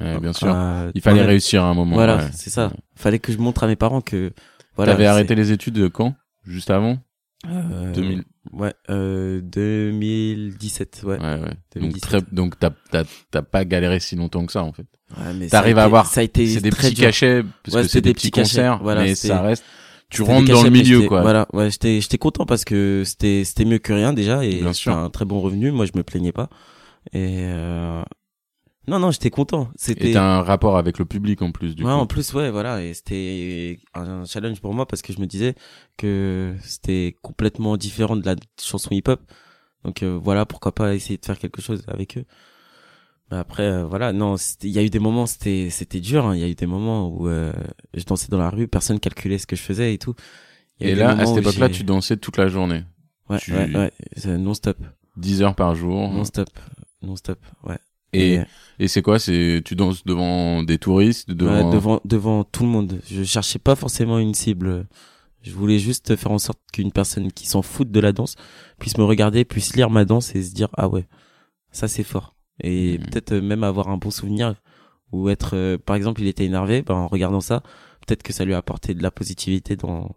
Ouais, 0.00 0.18
bien 0.20 0.32
sûr. 0.32 0.48
Il 0.94 1.00
fallait 1.02 1.22
réussir 1.22 1.62
à 1.64 1.68
un 1.68 1.74
moment. 1.74 1.94
Voilà, 1.94 2.30
c'est 2.32 2.50
ça. 2.50 2.72
Il 2.96 3.00
fallait 3.00 3.18
que 3.18 3.32
je 3.32 3.38
montre 3.38 3.64
à 3.64 3.66
mes 3.66 3.76
parents 3.76 4.00
que, 4.00 4.32
voilà. 4.76 4.92
T'avais 4.92 5.06
arrêté 5.06 5.34
les 5.34 5.52
études 5.52 5.88
quand? 5.90 6.14
Juste 6.44 6.70
avant? 6.70 6.98
Euh, 7.46 7.92
2000. 7.92 8.24
Ouais, 8.52 8.72
euh, 8.90 9.40
2017, 9.42 11.02
ouais. 11.04 11.18
Ouais, 11.18 11.40
ouais. 11.40 11.80
Donc, 11.80 12.00
très, 12.00 12.20
donc 12.32 12.58
t'as, 12.58 12.70
t'as, 12.90 13.04
t'as 13.30 13.42
pas 13.42 13.64
galéré 13.64 14.00
si 14.00 14.16
longtemps 14.16 14.44
que 14.46 14.52
ça, 14.52 14.64
en 14.64 14.72
fait. 14.72 14.86
Ouais, 15.16 15.34
mais 15.34 15.48
T'arrives 15.48 15.78
à 15.78 15.84
avoir, 15.84 16.06
ça 16.06 16.20
a 16.20 16.24
été 16.24 16.46
c'est 16.46 16.60
des 16.60 16.70
petits 16.70 16.94
cachets, 16.94 17.42
parce 17.62 17.76
que 17.76 17.88
c'est 17.88 18.00
des, 18.00 18.14
petits, 18.14 18.30
concerts, 18.30 18.80
voilà, 18.82 19.02
mais 19.02 19.14
ça 19.14 19.42
reste, 19.42 19.64
tu 20.10 20.22
rentres 20.22 20.50
dans 20.50 20.62
le 20.62 20.70
milieu, 20.70 21.02
quoi. 21.02 21.20
Voilà, 21.22 21.46
ouais, 21.52 21.70
j'étais, 21.70 22.00
j'étais 22.00 22.18
content 22.18 22.46
parce 22.46 22.64
que 22.64 23.02
c'était, 23.04 23.44
c'était 23.44 23.64
mieux 23.64 23.78
que 23.78 23.92
rien, 23.92 24.12
déjà, 24.12 24.44
et 24.44 24.62
c'était 24.72 24.90
un 24.90 25.10
très 25.10 25.24
bon 25.24 25.40
revenu, 25.40 25.70
moi 25.70 25.86
je 25.86 25.92
me 25.94 26.02
plaignais 26.02 26.32
pas. 26.32 26.48
Et, 27.12 27.40
euh, 27.42 28.02
non, 28.88 28.98
non, 28.98 29.10
j'étais 29.10 29.30
content. 29.30 29.68
C'était 29.76 30.16
un 30.16 30.42
rapport 30.42 30.78
avec 30.78 30.98
le 30.98 31.04
public 31.04 31.42
en 31.42 31.52
plus. 31.52 31.76
Du 31.76 31.84
ouais, 31.84 31.92
en 31.92 32.06
plus, 32.06 32.32
ouais, 32.32 32.50
voilà, 32.50 32.82
et 32.82 32.94
c'était 32.94 33.80
un 33.94 34.24
challenge 34.24 34.60
pour 34.60 34.72
moi 34.74 34.86
parce 34.86 35.02
que 35.02 35.12
je 35.12 35.20
me 35.20 35.26
disais 35.26 35.54
que 35.96 36.54
c'était 36.62 37.16
complètement 37.22 37.76
différent 37.76 38.16
de 38.16 38.24
la 38.24 38.34
chanson 38.60 38.90
hip-hop. 38.90 39.20
Donc 39.84 40.02
euh, 40.02 40.18
voilà, 40.20 40.46
pourquoi 40.46 40.74
pas 40.74 40.94
essayer 40.94 41.18
de 41.18 41.24
faire 41.24 41.38
quelque 41.38 41.60
chose 41.60 41.84
avec 41.86 42.18
eux. 42.18 42.24
Mais 43.30 43.36
après, 43.36 43.64
euh, 43.64 43.84
voilà, 43.84 44.12
non, 44.12 44.36
il 44.62 44.70
y 44.70 44.78
a 44.78 44.82
eu 44.82 44.90
des 44.90 44.98
moments, 44.98 45.26
c'était 45.26 45.68
c'était 45.70 46.00
dur. 46.00 46.26
Hein. 46.26 46.34
Il 46.34 46.40
y 46.40 46.44
a 46.44 46.48
eu 46.48 46.54
des 46.54 46.66
moments 46.66 47.08
où 47.08 47.28
euh, 47.28 47.52
je 47.94 48.04
dansais 48.04 48.28
dans 48.28 48.38
la 48.38 48.50
rue, 48.50 48.68
personne 48.68 48.98
calculait 48.98 49.38
ce 49.38 49.46
que 49.46 49.54
je 49.54 49.62
faisais 49.62 49.92
et 49.92 49.98
tout. 49.98 50.14
Et 50.80 50.94
là, 50.94 51.10
à 51.10 51.26
cette 51.26 51.38
époque-là, 51.38 51.68
tu 51.68 51.84
dansais 51.84 52.16
toute 52.16 52.36
la 52.36 52.48
journée. 52.48 52.84
Ouais, 53.28 53.38
ouais, 53.48 53.76
ouais, 53.76 54.38
non-stop. 54.38 54.78
10 55.16 55.42
heures 55.42 55.54
par 55.54 55.74
jour. 55.74 56.10
Non-stop, 56.10 56.48
non-stop, 57.02 57.38
ouais. 57.64 57.78
Et, 58.12 58.40
et, 58.78 58.88
c'est 58.88 59.02
quoi 59.02 59.18
C'est 59.18 59.60
tu 59.64 59.74
danses 59.74 60.04
devant 60.04 60.62
des 60.62 60.78
touristes, 60.78 61.30
devant... 61.30 61.70
devant 61.70 62.00
devant 62.04 62.44
tout 62.44 62.62
le 62.62 62.70
monde. 62.70 63.00
Je 63.10 63.22
cherchais 63.22 63.58
pas 63.58 63.74
forcément 63.74 64.18
une 64.18 64.34
cible. 64.34 64.86
Je 65.42 65.52
voulais 65.52 65.78
juste 65.78 66.16
faire 66.16 66.32
en 66.32 66.38
sorte 66.38 66.58
qu'une 66.72 66.90
personne 66.90 67.30
qui 67.30 67.46
s'en 67.46 67.62
fout 67.62 67.90
de 67.90 68.00
la 68.00 68.12
danse 68.12 68.34
puisse 68.78 68.98
me 68.98 69.04
regarder, 69.04 69.44
puisse 69.44 69.76
lire 69.76 69.90
ma 69.90 70.04
danse 70.04 70.34
et 70.34 70.42
se 70.42 70.54
dire 70.54 70.68
ah 70.76 70.88
ouais, 70.88 71.06
ça 71.70 71.86
c'est 71.86 72.02
fort. 72.02 72.34
Et 72.62 72.98
hmm. 72.98 73.02
peut-être 73.02 73.34
même 73.34 73.62
avoir 73.62 73.88
un 73.88 73.98
bon 73.98 74.10
souvenir 74.10 74.54
ou 75.12 75.28
être 75.28 75.56
euh, 75.56 75.78
par 75.78 75.96
exemple 75.96 76.22
il 76.22 76.28
était 76.28 76.44
énervé, 76.44 76.82
ben, 76.82 76.94
en 76.94 77.08
regardant 77.08 77.40
ça, 77.40 77.62
peut-être 78.06 78.22
que 78.22 78.32
ça 78.32 78.44
lui 78.44 78.54
a 78.54 78.58
apporté 78.58 78.94
de 78.94 79.02
la 79.02 79.10
positivité 79.10 79.76
dans 79.76 80.16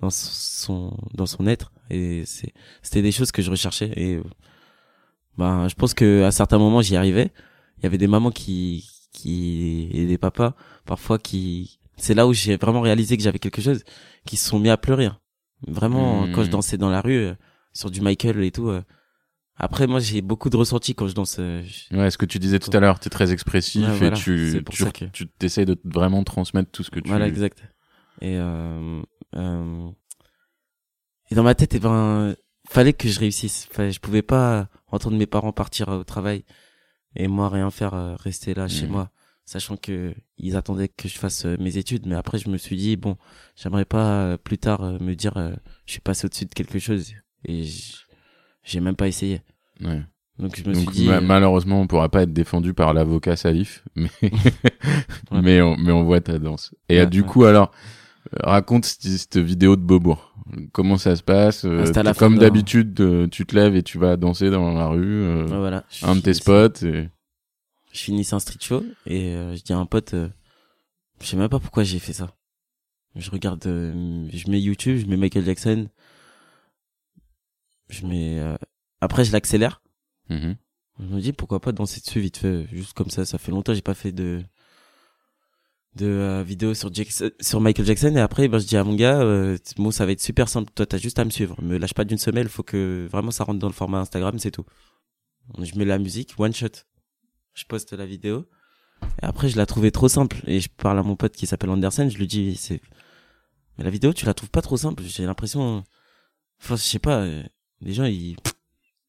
dans 0.00 0.10
son 0.10 0.96
dans 1.14 1.26
son 1.26 1.46
être 1.46 1.72
et 1.90 2.24
c'est 2.24 2.52
c'était 2.82 3.02
des 3.02 3.12
choses 3.12 3.32
que 3.32 3.42
je 3.42 3.50
recherchais 3.50 3.92
et 3.96 4.20
ben 5.40 5.68
je 5.68 5.74
pense 5.74 5.94
que 5.94 6.22
à 6.24 6.30
certains 6.30 6.58
moments 6.58 6.82
j'y 6.82 6.96
arrivais 6.96 7.30
il 7.78 7.84
y 7.84 7.86
avait 7.86 7.98
des 7.98 8.06
mamans 8.06 8.30
qui 8.30 8.88
qui 9.12 9.88
et 9.92 10.06
des 10.06 10.18
papas 10.18 10.54
parfois 10.86 11.18
qui 11.18 11.78
c'est 11.96 12.14
là 12.14 12.26
où 12.26 12.32
j'ai 12.32 12.56
vraiment 12.56 12.82
réalisé 12.82 13.16
que 13.16 13.22
j'avais 13.22 13.38
quelque 13.38 13.62
chose 13.62 13.82
qui 14.26 14.36
se 14.36 14.48
sont 14.48 14.58
mis 14.58 14.68
à 14.68 14.76
pleurer 14.76 15.10
vraiment 15.66 16.26
quand 16.32 16.42
je 16.42 16.48
hmm. 16.48 16.52
dansais 16.52 16.76
dans 16.76 16.90
la 16.90 17.00
rue 17.00 17.16
euh, 17.16 17.34
sur 17.72 17.90
du 17.90 18.00
Michael 18.00 18.42
et 18.44 18.50
tout 18.50 18.68
euh. 18.68 18.82
après 19.56 19.86
moi 19.86 19.98
j'ai 19.98 20.20
beaucoup 20.20 20.50
de 20.50 20.56
ressentis 20.56 20.94
quand 20.94 21.08
je 21.08 21.14
danse 21.14 21.36
euh, 21.38 21.62
ouais 21.92 22.10
ce 22.10 22.18
que 22.18 22.26
tu 22.26 22.38
disais 22.38 22.58
tout 22.58 22.70
à 22.74 22.80
l'heure 22.80 23.00
tu 23.00 23.08
es 23.08 23.10
très 23.10 23.32
expressif 23.32 23.86
et 24.02 24.12
tu 24.12 24.62
tu, 24.70 25.10
tu 25.10 25.26
t'essayes 25.26 25.66
de 25.66 25.76
vraiment 25.84 26.22
transmettre 26.22 26.70
tout 26.70 26.82
ce 26.82 26.90
que 26.90 27.00
tu 27.00 27.08
voilà 27.08 27.26
exact 27.26 27.62
et 28.20 28.36
euh, 28.36 29.02
euh, 29.36 29.88
et 31.30 31.34
dans 31.34 31.42
ma 31.42 31.54
tête 31.54 31.74
et 31.74 31.78
eh 31.78 31.80
ben 31.80 32.34
fallait 32.70 32.92
que 32.92 33.08
je 33.08 33.18
réussisse. 33.18 33.66
Fallait, 33.70 33.92
je 33.92 34.00
pouvais 34.00 34.22
pas 34.22 34.68
entendre 34.88 35.16
mes 35.16 35.26
parents 35.26 35.52
partir 35.52 35.88
au 35.88 36.04
travail 36.04 36.44
et 37.16 37.26
moi 37.26 37.48
rien 37.48 37.70
faire, 37.70 37.94
euh, 37.94 38.14
rester 38.16 38.54
là 38.54 38.68
chez 38.68 38.86
mmh. 38.86 38.90
moi, 38.90 39.10
sachant 39.44 39.76
que 39.76 40.14
ils 40.38 40.56
attendaient 40.56 40.88
que 40.88 41.08
je 41.08 41.18
fasse 41.18 41.44
euh, 41.46 41.56
mes 41.58 41.76
études. 41.76 42.06
Mais 42.06 42.14
après, 42.14 42.38
je 42.38 42.48
me 42.48 42.56
suis 42.56 42.76
dit 42.76 42.96
bon, 42.96 43.16
j'aimerais 43.56 43.84
pas 43.84 44.22
euh, 44.22 44.36
plus 44.36 44.58
tard 44.58 44.82
me 45.00 45.14
dire 45.14 45.34
je 45.86 45.92
suis 45.92 46.00
passé 46.00 46.26
au-dessus 46.26 46.46
de 46.46 46.54
quelque 46.54 46.78
chose 46.78 47.12
et 47.44 47.64
j'ai 48.62 48.80
même 48.80 48.96
pas 48.96 49.08
essayé. 49.08 49.42
Ouais. 49.80 50.02
Donc 50.38 50.56
je 50.56 50.66
me 50.66 50.72
suis 50.72 50.86
dit 50.86 51.08
malheureusement 51.22 51.82
on 51.82 51.86
pourra 51.86 52.08
pas 52.08 52.22
être 52.22 52.32
défendu 52.32 52.72
par 52.72 52.94
l'avocat 52.94 53.36
Salif, 53.36 53.84
mais 53.96 54.10
mais 55.32 55.60
on 55.60 55.76
mais 55.76 55.92
on 55.92 56.04
voit 56.04 56.20
ta 56.20 56.38
danse. 56.38 56.74
Et 56.88 57.04
du 57.06 57.24
coup 57.24 57.44
alors 57.44 57.72
raconte 58.32 58.84
cette, 58.84 59.36
vidéo 59.36 59.76
de 59.76 59.82
Beaubourg. 59.82 60.34
Comment 60.72 60.98
ça 60.98 61.14
se 61.16 61.22
passe 61.22 61.64
euh, 61.64 61.92
Comme 62.18 62.38
d'habitude, 62.38 63.00
euh, 63.00 63.28
tu 63.28 63.46
te 63.46 63.54
lèves 63.54 63.76
et 63.76 63.82
tu 63.82 63.98
vas 63.98 64.16
danser 64.16 64.50
dans 64.50 64.72
la 64.72 64.88
rue. 64.88 65.22
Euh, 65.22 65.44
voilà. 65.46 65.84
Un 66.02 66.16
de 66.16 66.20
tes 66.20 66.34
spots. 66.34 66.84
Et... 66.84 67.08
Je 67.92 67.98
finis 67.98 68.28
un 68.32 68.40
street 68.40 68.58
show 68.60 68.84
et 69.06 69.32
je 69.54 69.62
dis 69.62 69.72
à 69.72 69.78
un 69.78 69.86
pote, 69.86 70.14
je 70.14 71.26
sais 71.26 71.36
même 71.36 71.48
pas 71.48 71.60
pourquoi 71.60 71.82
j'ai 71.82 71.98
fait 71.98 72.12
ça. 72.12 72.34
Je 73.16 73.30
regarde, 73.30 73.62
je 73.64 74.50
mets 74.50 74.60
YouTube, 74.60 74.98
je 74.98 75.06
mets 75.06 75.16
Michael 75.16 75.44
Jackson. 75.44 75.88
Je 77.88 78.06
mets. 78.06 78.40
Après, 79.00 79.24
je 79.24 79.32
l'accélère. 79.32 79.82
Mm-hmm. 80.30 80.56
Je 81.00 81.04
me 81.06 81.20
dis 81.20 81.32
pourquoi 81.32 81.60
pas 81.60 81.72
danser 81.72 82.00
dessus 82.00 82.20
vite 82.20 82.36
fait, 82.36 82.66
juste 82.72 82.92
comme 82.92 83.10
ça. 83.10 83.24
Ça 83.24 83.38
fait 83.38 83.50
longtemps 83.50 83.72
que 83.72 83.76
j'ai 83.76 83.82
pas 83.82 83.94
fait 83.94 84.12
de 84.12 84.42
de 85.96 86.06
euh, 86.06 86.42
vidéos 86.42 86.74
sur 86.74 86.90
sur 87.40 87.60
Michael 87.60 87.86
Jackson. 87.86 88.14
Et 88.16 88.20
après 88.20 88.48
ben 88.48 88.58
je 88.58 88.66
dis 88.66 88.76
à 88.76 88.84
mon 88.84 88.94
gars 88.94 89.20
euh, 89.20 89.58
bon 89.76 89.90
ça 89.90 90.06
va 90.06 90.12
être 90.12 90.20
super 90.20 90.48
simple. 90.48 90.70
Toi 90.74 90.86
t'as 90.86 90.98
juste 90.98 91.18
à 91.18 91.24
me 91.24 91.30
suivre. 91.30 91.60
Me 91.62 91.78
lâche 91.78 91.94
pas 91.94 92.04
d'une 92.04 92.18
semelle. 92.18 92.48
Faut 92.48 92.62
que 92.62 93.08
vraiment 93.10 93.30
ça 93.30 93.44
rentre 93.44 93.58
dans 93.58 93.66
le 93.68 93.72
format 93.72 93.98
Instagram 93.98 94.38
c'est 94.38 94.50
tout. 94.50 94.64
Je 95.58 95.76
mets 95.78 95.84
la 95.84 95.98
musique 95.98 96.34
one 96.38 96.54
shot. 96.54 96.84
Je 97.54 97.64
poste 97.64 97.92
la 97.92 98.06
vidéo. 98.06 98.46
Et 99.22 99.24
après 99.24 99.48
je 99.48 99.56
la 99.56 99.66
trouvais 99.66 99.90
trop 99.90 100.08
simple. 100.08 100.40
Et 100.46 100.60
je 100.60 100.68
parle 100.68 100.98
à 100.98 101.02
mon 101.02 101.16
pote 101.16 101.34
qui 101.34 101.46
s'appelle 101.46 101.70
Anderson 101.70 102.08
je 102.08 102.18
lui 102.18 102.26
dis 102.26 102.56
c'est 102.56 102.80
mais 103.78 103.84
la 103.84 103.90
vidéo 103.90 104.12
tu 104.12 104.26
la 104.26 104.34
trouves 104.34 104.50
pas 104.50 104.62
trop 104.62 104.76
simple. 104.76 105.02
J'ai 105.04 105.26
l'impression 105.26 105.84
enfin 106.62 106.76
je 106.76 106.82
sais 106.82 106.98
pas 106.98 107.22
euh, 107.22 107.42
les 107.80 107.92
gens 107.94 108.04
ils 108.04 108.36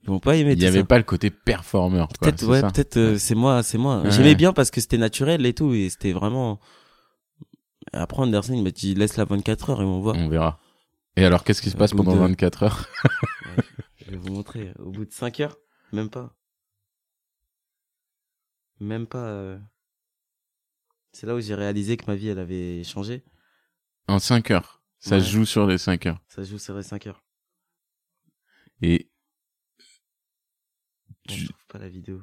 ils 0.03 0.09
vont 0.09 0.19
pas 0.19 0.35
aimer 0.35 0.53
il 0.53 0.61
y 0.61 0.65
avait 0.65 0.83
pas 0.83 0.97
le 0.97 1.03
côté 1.03 1.29
performeur 1.29 2.07
peut-être 2.07 2.45
ouais 2.47 2.61
peut-être 2.61 2.97
euh, 2.97 3.17
c'est 3.17 3.35
moi 3.35 3.63
c'est 3.63 3.77
moi. 3.77 4.03
J'aimais 4.09 4.35
bien 4.35 4.53
parce 4.53 4.71
que 4.71 4.81
c'était 4.81 4.97
naturel 4.97 5.45
et 5.45 5.53
tout 5.53 5.73
et 5.73 5.89
c'était 5.89 6.11
vraiment 6.11 6.59
après 7.93 8.21
Anderson 8.21 8.53
il 8.53 8.63
m'a 8.63 8.71
dit 8.71 8.95
laisse 8.95 9.17
la 9.17 9.25
24 9.25 9.69
heures 9.71 9.81
et 9.81 9.85
on 9.85 10.01
voit 10.01 10.15
on 10.15 10.29
verra. 10.29 10.59
Et 11.17 11.25
alors 11.25 11.43
qu'est-ce 11.43 11.61
qui 11.61 11.69
se 11.69 11.77
passe 11.77 11.91
pendant 11.91 12.15
24 12.15 12.63
heures 12.63 12.89
je 14.05 14.11
vais 14.11 14.17
vous 14.17 14.31
montrer. 14.33 14.71
Au 14.79 14.91
bout 14.91 15.05
de 15.05 15.11
5 15.11 15.39
heures 15.41 15.57
même 15.91 16.09
pas. 16.09 16.35
Même 18.79 19.05
pas 19.07 19.25
euh, 19.27 19.59
c'est 21.11 21.27
là 21.27 21.35
où 21.35 21.41
j'ai 21.41 21.55
réalisé 21.55 21.97
que 21.97 22.05
ma 22.07 22.15
vie 22.15 22.29
elle 22.29 22.39
avait 22.39 22.83
changé. 22.83 23.23
En 24.07 24.19
5 24.19 24.51
heures. 24.51 24.81
Ça 24.99 25.19
joue 25.19 25.45
sur 25.45 25.65
les 25.65 25.77
5 25.77 26.05
heures. 26.05 26.21
Ça 26.27 26.43
joue 26.43 26.59
sur 26.59 26.75
les 26.75 26.83
5 26.83 27.07
heures. 27.07 27.23
Et 28.81 29.10
tu... 31.27 31.45
trouve 31.45 31.65
pas 31.67 31.79
la 31.79 31.89
vidéo. 31.89 32.21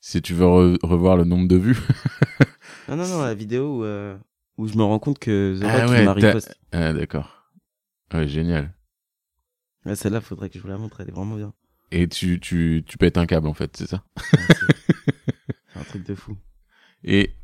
Si 0.00 0.20
tu 0.20 0.34
veux 0.34 0.46
revoir 0.82 1.16
le 1.16 1.24
nombre 1.24 1.46
de 1.46 1.56
vues. 1.56 1.78
non, 2.88 2.96
non, 2.96 3.06
non, 3.06 3.22
la 3.22 3.34
vidéo 3.34 3.78
où, 3.78 3.84
euh, 3.84 4.16
où 4.58 4.66
je 4.66 4.76
me 4.76 4.82
rends 4.82 4.98
compte 4.98 5.18
que 5.18 5.58
The 5.60 5.64
ah 5.64 5.86
Rock 5.86 6.16
ouais, 6.18 6.40
Ah, 6.72 6.92
d'accord. 6.92 7.50
Ouais, 8.12 8.26
génial. 8.26 8.74
Ouais, 9.84 9.94
celle-là, 9.94 10.20
faudrait 10.20 10.48
que 10.48 10.58
je 10.58 10.62
vous 10.62 10.68
la 10.68 10.78
montre, 10.78 11.00
elle 11.00 11.08
est 11.08 11.12
vraiment 11.12 11.36
bien. 11.36 11.52
Et 11.90 12.08
tu, 12.08 12.40
tu, 12.40 12.84
tu 12.86 12.98
pètes 12.98 13.18
un 13.18 13.26
câble, 13.26 13.46
en 13.46 13.54
fait, 13.54 13.76
c'est 13.76 13.88
ça? 13.88 14.04
C'est 15.72 15.80
un 15.80 15.84
truc 15.84 16.06
de 16.06 16.14
fou. 16.14 16.36
Et 17.04 17.34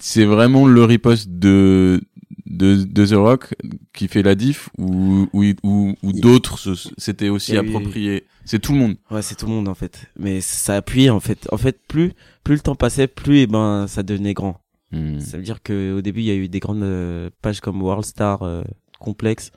c'est 0.00 0.24
vraiment 0.24 0.66
le 0.66 0.84
riposte 0.84 1.30
de, 1.30 2.00
de, 2.48 2.82
de 2.84 3.06
The 3.06 3.12
Rock 3.12 3.54
qui 3.92 4.08
fait 4.08 4.22
la 4.22 4.34
diff 4.34 4.70
ou, 4.78 5.28
ou, 5.32 5.44
ou, 5.62 5.94
ou 6.02 6.12
d'autres 6.12 6.74
c'était 6.96 7.28
aussi 7.28 7.56
approprié 7.56 8.24
C'est 8.44 8.58
tout 8.58 8.72
le 8.72 8.78
monde. 8.78 8.96
Ouais, 9.10 9.22
c'est 9.22 9.34
tout 9.34 9.46
le 9.46 9.52
monde 9.52 9.68
en 9.68 9.74
fait. 9.74 10.10
Mais 10.18 10.40
ça 10.40 10.76
appuyait 10.76 11.10
en 11.10 11.20
fait. 11.20 11.46
En 11.52 11.58
fait, 11.58 11.78
plus 11.86 12.12
plus 12.44 12.54
le 12.54 12.60
temps 12.60 12.74
passait, 12.74 13.06
plus 13.06 13.38
et 13.38 13.42
eh 13.42 13.46
ben 13.46 13.86
ça 13.86 14.02
devenait 14.02 14.34
grand. 14.34 14.62
Hmm. 14.90 15.20
Ça 15.20 15.36
veut 15.36 15.42
dire 15.42 15.62
que 15.62 15.94
au 15.98 16.00
début 16.00 16.20
il 16.20 16.26
y 16.26 16.30
a 16.30 16.34
eu 16.34 16.48
des 16.48 16.60
grandes 16.60 16.82
euh, 16.82 17.28
pages 17.42 17.60
comme 17.60 17.82
Worldstar 17.82 18.42
euh, 18.42 18.62
Complex, 18.98 19.52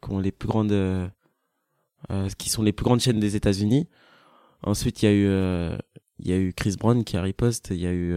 qui 0.00 0.12
ont 0.12 0.20
les 0.20 0.30
plus 0.30 0.46
grandes, 0.46 0.70
euh, 0.70 1.08
euh, 2.12 2.28
qui 2.38 2.48
sont 2.48 2.62
les 2.62 2.72
plus 2.72 2.84
grandes 2.84 3.00
chaînes 3.00 3.18
des 3.18 3.34
États-Unis. 3.34 3.88
Ensuite 4.62 5.02
il 5.02 5.06
y 5.06 5.08
a 5.08 5.12
eu 5.12 5.76
il 6.18 6.30
y 6.30 6.32
a 6.32 6.38
eu 6.38 6.52
Chris 6.54 6.76
Brown 6.78 7.02
qui 7.02 7.16
a 7.16 7.22
riposte, 7.22 7.68
il 7.72 7.80
y 7.80 7.86
a 7.86 7.92
eu 7.92 8.14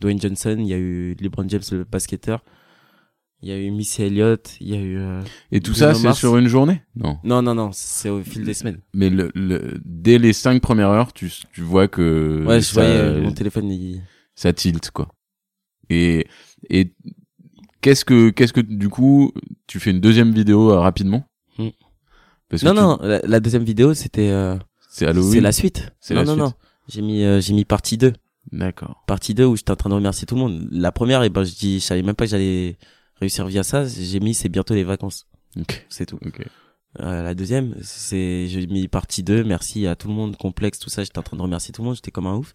Dwayne 0.00 0.20
Johnson, 0.20 0.56
il 0.58 0.66
y 0.66 0.72
a 0.72 0.78
eu 0.78 1.14
LeBron 1.20 1.48
James 1.48 1.62
le 1.70 1.84
basketteur 1.84 2.42
Il 3.44 3.50
y 3.50 3.52
a 3.52 3.58
eu 3.58 3.70
Missy 3.70 4.02
Elliott, 4.04 4.56
il 4.58 4.70
y 4.70 4.74
a 4.74 4.80
eu. 4.80 4.98
euh, 4.98 5.20
Et 5.52 5.60
tout 5.60 5.72
Bruno 5.72 5.92
ça, 5.92 5.94
c'est 5.94 6.14
sur 6.14 6.38
une 6.38 6.46
journée? 6.48 6.80
Non. 6.96 7.18
Non, 7.24 7.42
non, 7.42 7.54
non, 7.54 7.70
c'est 7.74 8.08
au 8.08 8.22
fil 8.22 8.42
des 8.42 8.54
semaines. 8.54 8.80
Mais 8.94 9.10
le, 9.10 9.30
le, 9.34 9.78
dès 9.84 10.16
les 10.18 10.32
cinq 10.32 10.62
premières 10.62 10.88
heures, 10.88 11.12
tu, 11.12 11.30
tu 11.52 11.60
vois 11.60 11.86
que 11.86 12.42
Ouais, 12.46 12.62
je 12.62 12.72
voyais 12.72 12.96
euh, 12.96 13.20
mon 13.20 13.32
téléphone. 13.32 13.70
Il... 13.70 14.00
ça 14.34 14.54
tilt, 14.54 14.90
quoi. 14.92 15.08
Et, 15.90 16.26
et 16.70 16.94
qu'est-ce 17.82 18.06
que, 18.06 18.30
qu'est-ce 18.30 18.54
que, 18.54 18.62
du 18.62 18.88
coup, 18.88 19.32
tu 19.66 19.78
fais 19.78 19.90
une 19.90 20.00
deuxième 20.00 20.32
vidéo 20.32 20.70
euh, 20.70 20.78
rapidement? 20.80 21.24
Hmm. 21.58 21.68
Parce 22.48 22.62
que 22.62 22.68
Non, 22.68 22.72
tu- 22.74 22.80
non, 22.80 22.98
la, 23.06 23.20
la 23.26 23.40
deuxième 23.40 23.64
vidéo, 23.64 23.92
c'était. 23.92 24.30
euh, 24.30 24.56
c'est 24.88 25.06
Halloween. 25.06 25.32
c'est 25.32 25.40
la 25.42 25.52
suite. 25.52 25.92
C'est 26.00 26.14
non, 26.14 26.20
la 26.20 26.26
non, 26.26 26.32
suite. 26.32 26.44
non. 26.44 26.52
J'ai 26.88 27.02
mis, 27.02 27.42
j'ai 27.42 27.52
mis 27.52 27.66
partie 27.66 27.98
2. 27.98 28.14
D'accord. 28.52 29.02
Partie 29.06 29.34
2 29.34 29.44
où 29.44 29.54
j'étais 29.56 29.70
en 29.72 29.76
train 29.76 29.90
de 29.90 29.94
remercier 29.94 30.26
tout 30.26 30.34
le 30.34 30.40
monde. 30.40 30.66
La 30.70 30.92
première, 30.92 31.22
et 31.24 31.28
ben, 31.30 31.44
je 31.44 31.54
dis, 31.54 31.80
je 31.80 31.84
savais 31.84 32.02
même 32.02 32.14
pas 32.14 32.24
que 32.24 32.30
j'allais 32.30 32.76
réussir 33.20 33.46
via 33.46 33.62
ça. 33.62 33.84
J'ai 33.86 34.20
mis, 34.20 34.34
c'est 34.34 34.48
bientôt 34.48 34.74
les 34.74 34.84
vacances. 34.84 35.26
Ok. 35.58 35.86
C'est 35.88 36.06
tout. 36.06 36.18
Ok. 36.24 36.44
Euh, 37.00 37.22
la 37.22 37.34
deuxième, 37.34 37.74
c'est 37.82 38.46
j'ai 38.46 38.66
mis 38.66 38.86
partie 38.86 39.22
2, 39.22 39.42
merci 39.42 39.86
à 39.86 39.96
tout 39.96 40.06
le 40.06 40.14
monde, 40.14 40.36
complexe, 40.36 40.78
tout 40.78 40.90
ça, 40.90 41.02
j'étais 41.02 41.18
en 41.18 41.22
train 41.22 41.36
de 41.36 41.42
remercier 41.42 41.72
tout 41.72 41.82
le 41.82 41.86
monde, 41.86 41.96
j'étais 41.96 42.12
comme 42.12 42.26
un 42.26 42.36
ouf. 42.36 42.52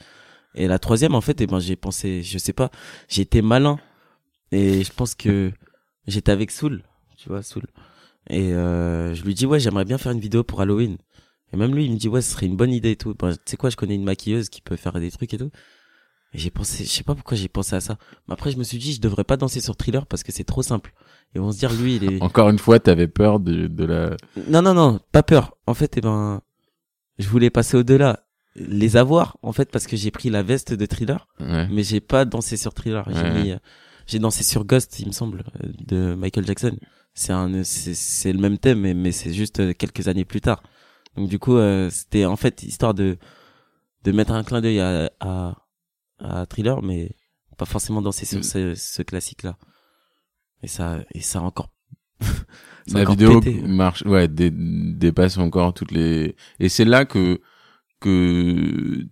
Et 0.56 0.68
la 0.68 0.80
troisième, 0.80 1.14
en 1.14 1.22
fait, 1.22 1.42
eh 1.42 1.48
ben, 1.48 1.60
j'ai 1.60 1.76
pensé, 1.76 2.24
je 2.24 2.38
sais 2.38 2.54
pas, 2.54 2.72
été 3.16 3.42
malin. 3.42 3.80
Et 4.52 4.84
je 4.84 4.92
pense 4.92 5.14
que 5.14 5.52
j'étais 6.08 6.32
avec 6.32 6.52
Soul, 6.52 6.84
tu 7.18 7.30
vois, 7.30 7.44
Soul. 7.44 7.64
Et 8.30 8.54
euh, 8.54 9.14
je 9.14 9.24
lui 9.24 9.36
dis, 9.36 9.46
ouais, 9.46 9.60
j'aimerais 9.60 9.86
bien 9.86 9.98
faire 9.98 10.12
une 10.12 10.20
vidéo 10.20 10.44
pour 10.44 10.62
Halloween. 10.62 10.98
Et 11.52 11.58
même 11.58 11.76
lui, 11.76 11.86
il 11.86 11.92
me 11.92 11.98
dit, 11.98 12.08
ouais, 12.08 12.22
ce 12.22 12.32
serait 12.32 12.46
une 12.46 12.56
bonne 12.56 12.74
idée 12.74 12.92
et 12.92 12.96
tout. 12.96 13.14
Ben, 13.14 13.34
tu 13.34 13.40
sais 13.46 13.58
quoi, 13.58 13.70
je 13.70 13.76
connais 13.76 13.96
une 13.96 14.04
maquilleuse 14.04 14.50
qui 14.50 14.62
peut 14.62 14.76
faire 14.76 15.00
des 15.00 15.12
trucs 15.12 15.34
et 15.34 15.38
tout. 15.38 15.52
Et 16.34 16.38
j'ai 16.38 16.52
pensé, 16.52 16.84
je 16.84 16.90
sais 16.90 17.04
pas 17.04 17.16
pourquoi 17.16 17.36
j'ai 17.36 17.48
pensé 17.48 17.76
à 17.76 17.80
ça. 17.82 17.98
Mais 18.28 18.34
après, 18.34 18.52
je 18.52 18.58
me 18.58 18.64
suis 18.64 18.78
dit, 18.78 18.94
je 18.94 19.02
devrais 19.02 19.24
pas 19.24 19.36
danser 19.38 19.62
sur 19.62 19.76
Thriller 19.76 20.06
parce 20.06 20.22
que 20.24 20.32
c'est 20.32 20.44
trop 20.44 20.62
simple. 20.62 20.94
Et 21.36 21.40
on 21.40 21.52
se 21.52 21.58
dire, 21.60 21.72
lui, 21.74 21.96
il 21.96 22.04
est... 22.04 22.22
Encore 22.22 22.50
une 22.50 22.60
fois, 22.60 22.80
t'avais 22.80 23.08
peur 23.08 23.40
de, 23.40 23.68
de 23.68 23.86
la. 23.86 24.16
Non, 24.48 24.62
non, 24.62 24.74
non, 24.74 25.00
pas 25.12 25.24
peur. 25.24 25.58
En 25.68 25.74
fait, 25.74 25.98
eh 25.98 26.02
ben, 26.02 26.42
je 27.18 27.28
voulais 27.30 27.50
passer 27.50 27.78
au-delà. 27.78 28.24
Les 28.56 28.98
avoir, 28.98 29.38
en 29.42 29.54
fait, 29.54 29.72
parce 29.72 29.88
que 29.88 29.96
j'ai 29.96 30.12
pris 30.12 30.30
la 30.30 30.44
veste 30.44 30.74
de 30.74 30.86
Thriller, 30.86 31.28
Ouais. 31.40 31.68
mais 31.72 31.84
j'ai 31.84 32.00
pas 32.00 32.26
dansé 32.26 32.58
sur 32.58 32.74
Thriller. 32.74 33.06
J'ai 33.08 33.22
Ouais. 33.22 33.42
mis, 33.44 33.52
euh, 33.52 33.58
j'ai 34.08 34.20
dansé 34.20 34.44
sur 34.44 34.66
Ghost, 34.66 35.00
il 35.00 35.08
me 35.08 35.12
semble, 35.12 35.44
de 35.88 36.16
Michael 36.16 36.46
Jackson. 36.46 36.76
C'est 37.14 37.32
un, 37.34 37.64
c'est, 37.64 37.94
c'est 37.94 38.34
le 38.34 38.40
même 38.40 38.58
thème, 38.58 38.82
mais, 38.82 38.94
mais 38.94 39.12
c'est 39.12 39.34
juste 39.34 39.60
euh, 39.60 39.74
quelques 39.74 40.08
années 40.08 40.26
plus 40.26 40.42
tard. 40.42 40.62
Donc 41.16 41.28
du 41.30 41.38
coup, 41.40 41.56
euh, 41.58 41.90
c'était 41.92 42.26
en 42.26 42.36
fait 42.36 42.64
histoire 42.64 42.94
de, 42.94 43.18
de 44.04 44.12
mettre 44.12 44.32
un 44.32 44.44
clin 44.44 44.62
d'œil 44.62 44.80
à, 44.80 45.12
à, 45.20 45.56
à 46.20 46.46
Thriller, 46.46 46.82
mais 46.82 47.12
pas 47.58 47.66
forcément 47.66 48.02
danser 48.02 48.26
sur 48.26 48.40
Mm. 48.40 48.44
ce, 48.44 48.76
ce 48.76 49.02
classique-là. 49.02 49.58
Et 50.64 50.68
ça, 50.68 51.00
et 51.14 51.22
ça 51.22 51.40
a 51.40 51.42
encore. 51.42 51.70
ça 52.20 52.26
a 52.28 52.94
La 52.94 53.02
encore 53.02 53.12
vidéo 53.16 53.40
pété. 53.42 53.62
marche, 53.62 54.02
ouais, 54.04 54.28
dé- 54.28 54.52
dépasse 54.54 55.38
encore 55.38 55.74
toutes 55.74 55.92
les. 55.92 56.36
Et 56.60 56.70
c'est 56.70 56.86
là 56.86 57.06
que 57.06 57.40
que 58.02 59.06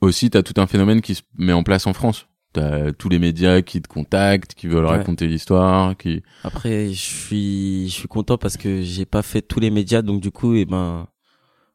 aussi 0.00 0.30
t'as 0.30 0.42
tout 0.42 0.60
un 0.60 0.66
phénomène 0.66 1.00
qui 1.00 1.14
se 1.14 1.22
met 1.38 1.52
en 1.52 1.62
place 1.62 1.86
en 1.86 1.92
France. 1.92 2.26
T'as 2.52 2.92
tous 2.92 3.08
les 3.08 3.18
médias 3.18 3.60
qui 3.62 3.82
te 3.82 3.88
contactent, 3.88 4.54
qui 4.54 4.66
veulent 4.66 4.84
Ouais. 4.86 4.96
raconter 4.96 5.26
l'histoire, 5.26 5.96
qui. 5.96 6.22
Après, 6.42 6.88
je 6.88 6.94
suis, 7.00 7.88
je 7.88 7.92
suis 7.94 8.08
content 8.08 8.38
parce 8.38 8.56
que 8.56 8.80
j'ai 8.82 9.04
pas 9.04 9.22
fait 9.22 9.42
tous 9.42 9.60
les 9.60 9.70
médias, 9.70 10.02
donc 10.02 10.22
du 10.22 10.30
coup, 10.30 10.54
et 10.54 10.64
ben, 10.64 11.06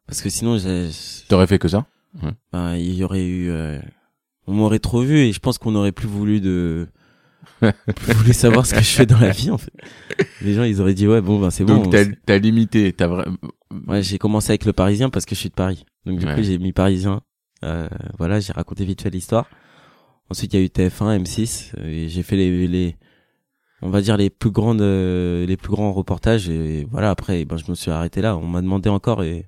parce 0.06 0.20
que 0.22 0.28
sinon, 0.30 0.58
j'ai, 0.58 0.90
T'aurais 1.28 1.46
fait 1.46 1.58
que 1.58 1.68
ça? 1.68 1.86
Ben, 2.52 2.74
il 2.76 2.94
y 2.94 3.04
aurait 3.04 3.24
eu, 3.24 3.48
euh, 3.50 3.80
on 4.46 4.52
m'aurait 4.54 4.78
trop 4.78 5.02
vu 5.02 5.18
et 5.18 5.32
je 5.32 5.38
pense 5.40 5.58
qu'on 5.58 5.74
aurait 5.74 5.92
plus 5.92 6.08
voulu 6.08 6.40
de, 6.40 6.88
plus 7.60 8.12
voulu 8.14 8.32
savoir 8.32 8.66
ce 8.66 8.74
que 8.74 8.80
je 8.80 8.88
fais 8.90 9.06
dans 9.06 9.18
la 9.18 9.30
vie, 9.30 9.50
en 9.50 9.58
fait. 9.58 9.72
Les 10.40 10.54
gens, 10.54 10.64
ils 10.64 10.80
auraient 10.80 10.94
dit, 10.94 11.06
ouais, 11.06 11.20
bon, 11.20 11.38
ben, 11.40 11.50
c'est 11.50 11.64
bon. 11.64 11.76
Donc 11.82 11.94
on 11.94 12.12
t'as 12.26 12.38
limité, 12.38 12.92
t'as 12.92 13.06
vrai. 13.06 13.24
Ouais, 13.86 14.02
j'ai 14.02 14.18
commencé 14.18 14.50
avec 14.50 14.64
le 14.64 14.72
Parisien 14.72 15.10
parce 15.10 15.24
que 15.24 15.34
je 15.34 15.40
suis 15.40 15.48
de 15.48 15.54
Paris. 15.54 15.84
Donc 16.06 16.18
du 16.18 16.26
Ouais. 16.26 16.34
coup, 16.34 16.42
j'ai 16.42 16.58
mis 16.58 16.72
Parisien. 16.72 17.22
Euh, 17.64 17.88
voilà, 18.18 18.40
j'ai 18.40 18.52
raconté 18.52 18.84
vite 18.84 19.02
fait 19.02 19.10
l'histoire. 19.10 19.46
Ensuite, 20.30 20.52
il 20.54 20.58
y 20.58 20.62
a 20.62 20.64
eu 20.64 20.68
TF1, 20.68 21.22
M6 21.22 21.72
euh, 21.78 21.86
et 21.86 22.08
j'ai 22.08 22.22
fait 22.22 22.36
les, 22.36 22.66
les, 22.66 22.96
on 23.82 23.90
va 23.90 24.00
dire 24.00 24.16
les 24.16 24.30
plus 24.30 24.50
grandes, 24.50 24.80
euh, 24.82 25.46
les 25.46 25.56
plus 25.56 25.70
grands 25.70 25.92
reportages 25.92 26.48
et 26.48 26.86
voilà. 26.90 27.10
Après, 27.10 27.44
ben 27.44 27.56
je 27.56 27.64
me 27.70 27.74
suis 27.76 27.90
arrêté 27.90 28.20
là. 28.20 28.36
On 28.36 28.46
m'a 28.46 28.62
demandé 28.62 28.88
encore 28.88 29.22
et 29.22 29.46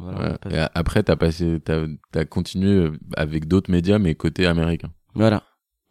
voilà. 0.00 0.38
Ouais. 0.46 0.54
Et 0.56 0.66
après 0.74 1.02
t'as 1.02 1.16
passé, 1.16 1.58
t'as 1.64 1.86
as 2.14 2.24
continué 2.24 2.90
avec 3.16 3.46
d'autres 3.46 3.70
médias 3.70 3.98
mais 3.98 4.14
côté 4.14 4.46
américain. 4.46 4.90
Voilà. 5.14 5.42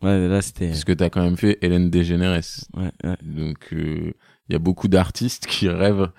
Ouais, 0.02 0.28
là 0.28 0.42
c'était. 0.42 0.68
Parce 0.68 0.86
que 0.86 0.94
t'as 0.94 1.10
quand 1.10 1.24
même 1.24 1.38
fait 1.38 1.58
Hélène 1.62 1.90
DeGeneres. 1.90 2.42
Ouais, 2.74 2.92
ouais. 3.04 3.18
Donc 3.22 3.68
il 3.72 4.14
y 4.50 4.56
a 4.56 4.60
beaucoup 4.60 4.88
d'artistes 4.88 5.46
qui 5.46 5.70
rêvent, 5.70 6.10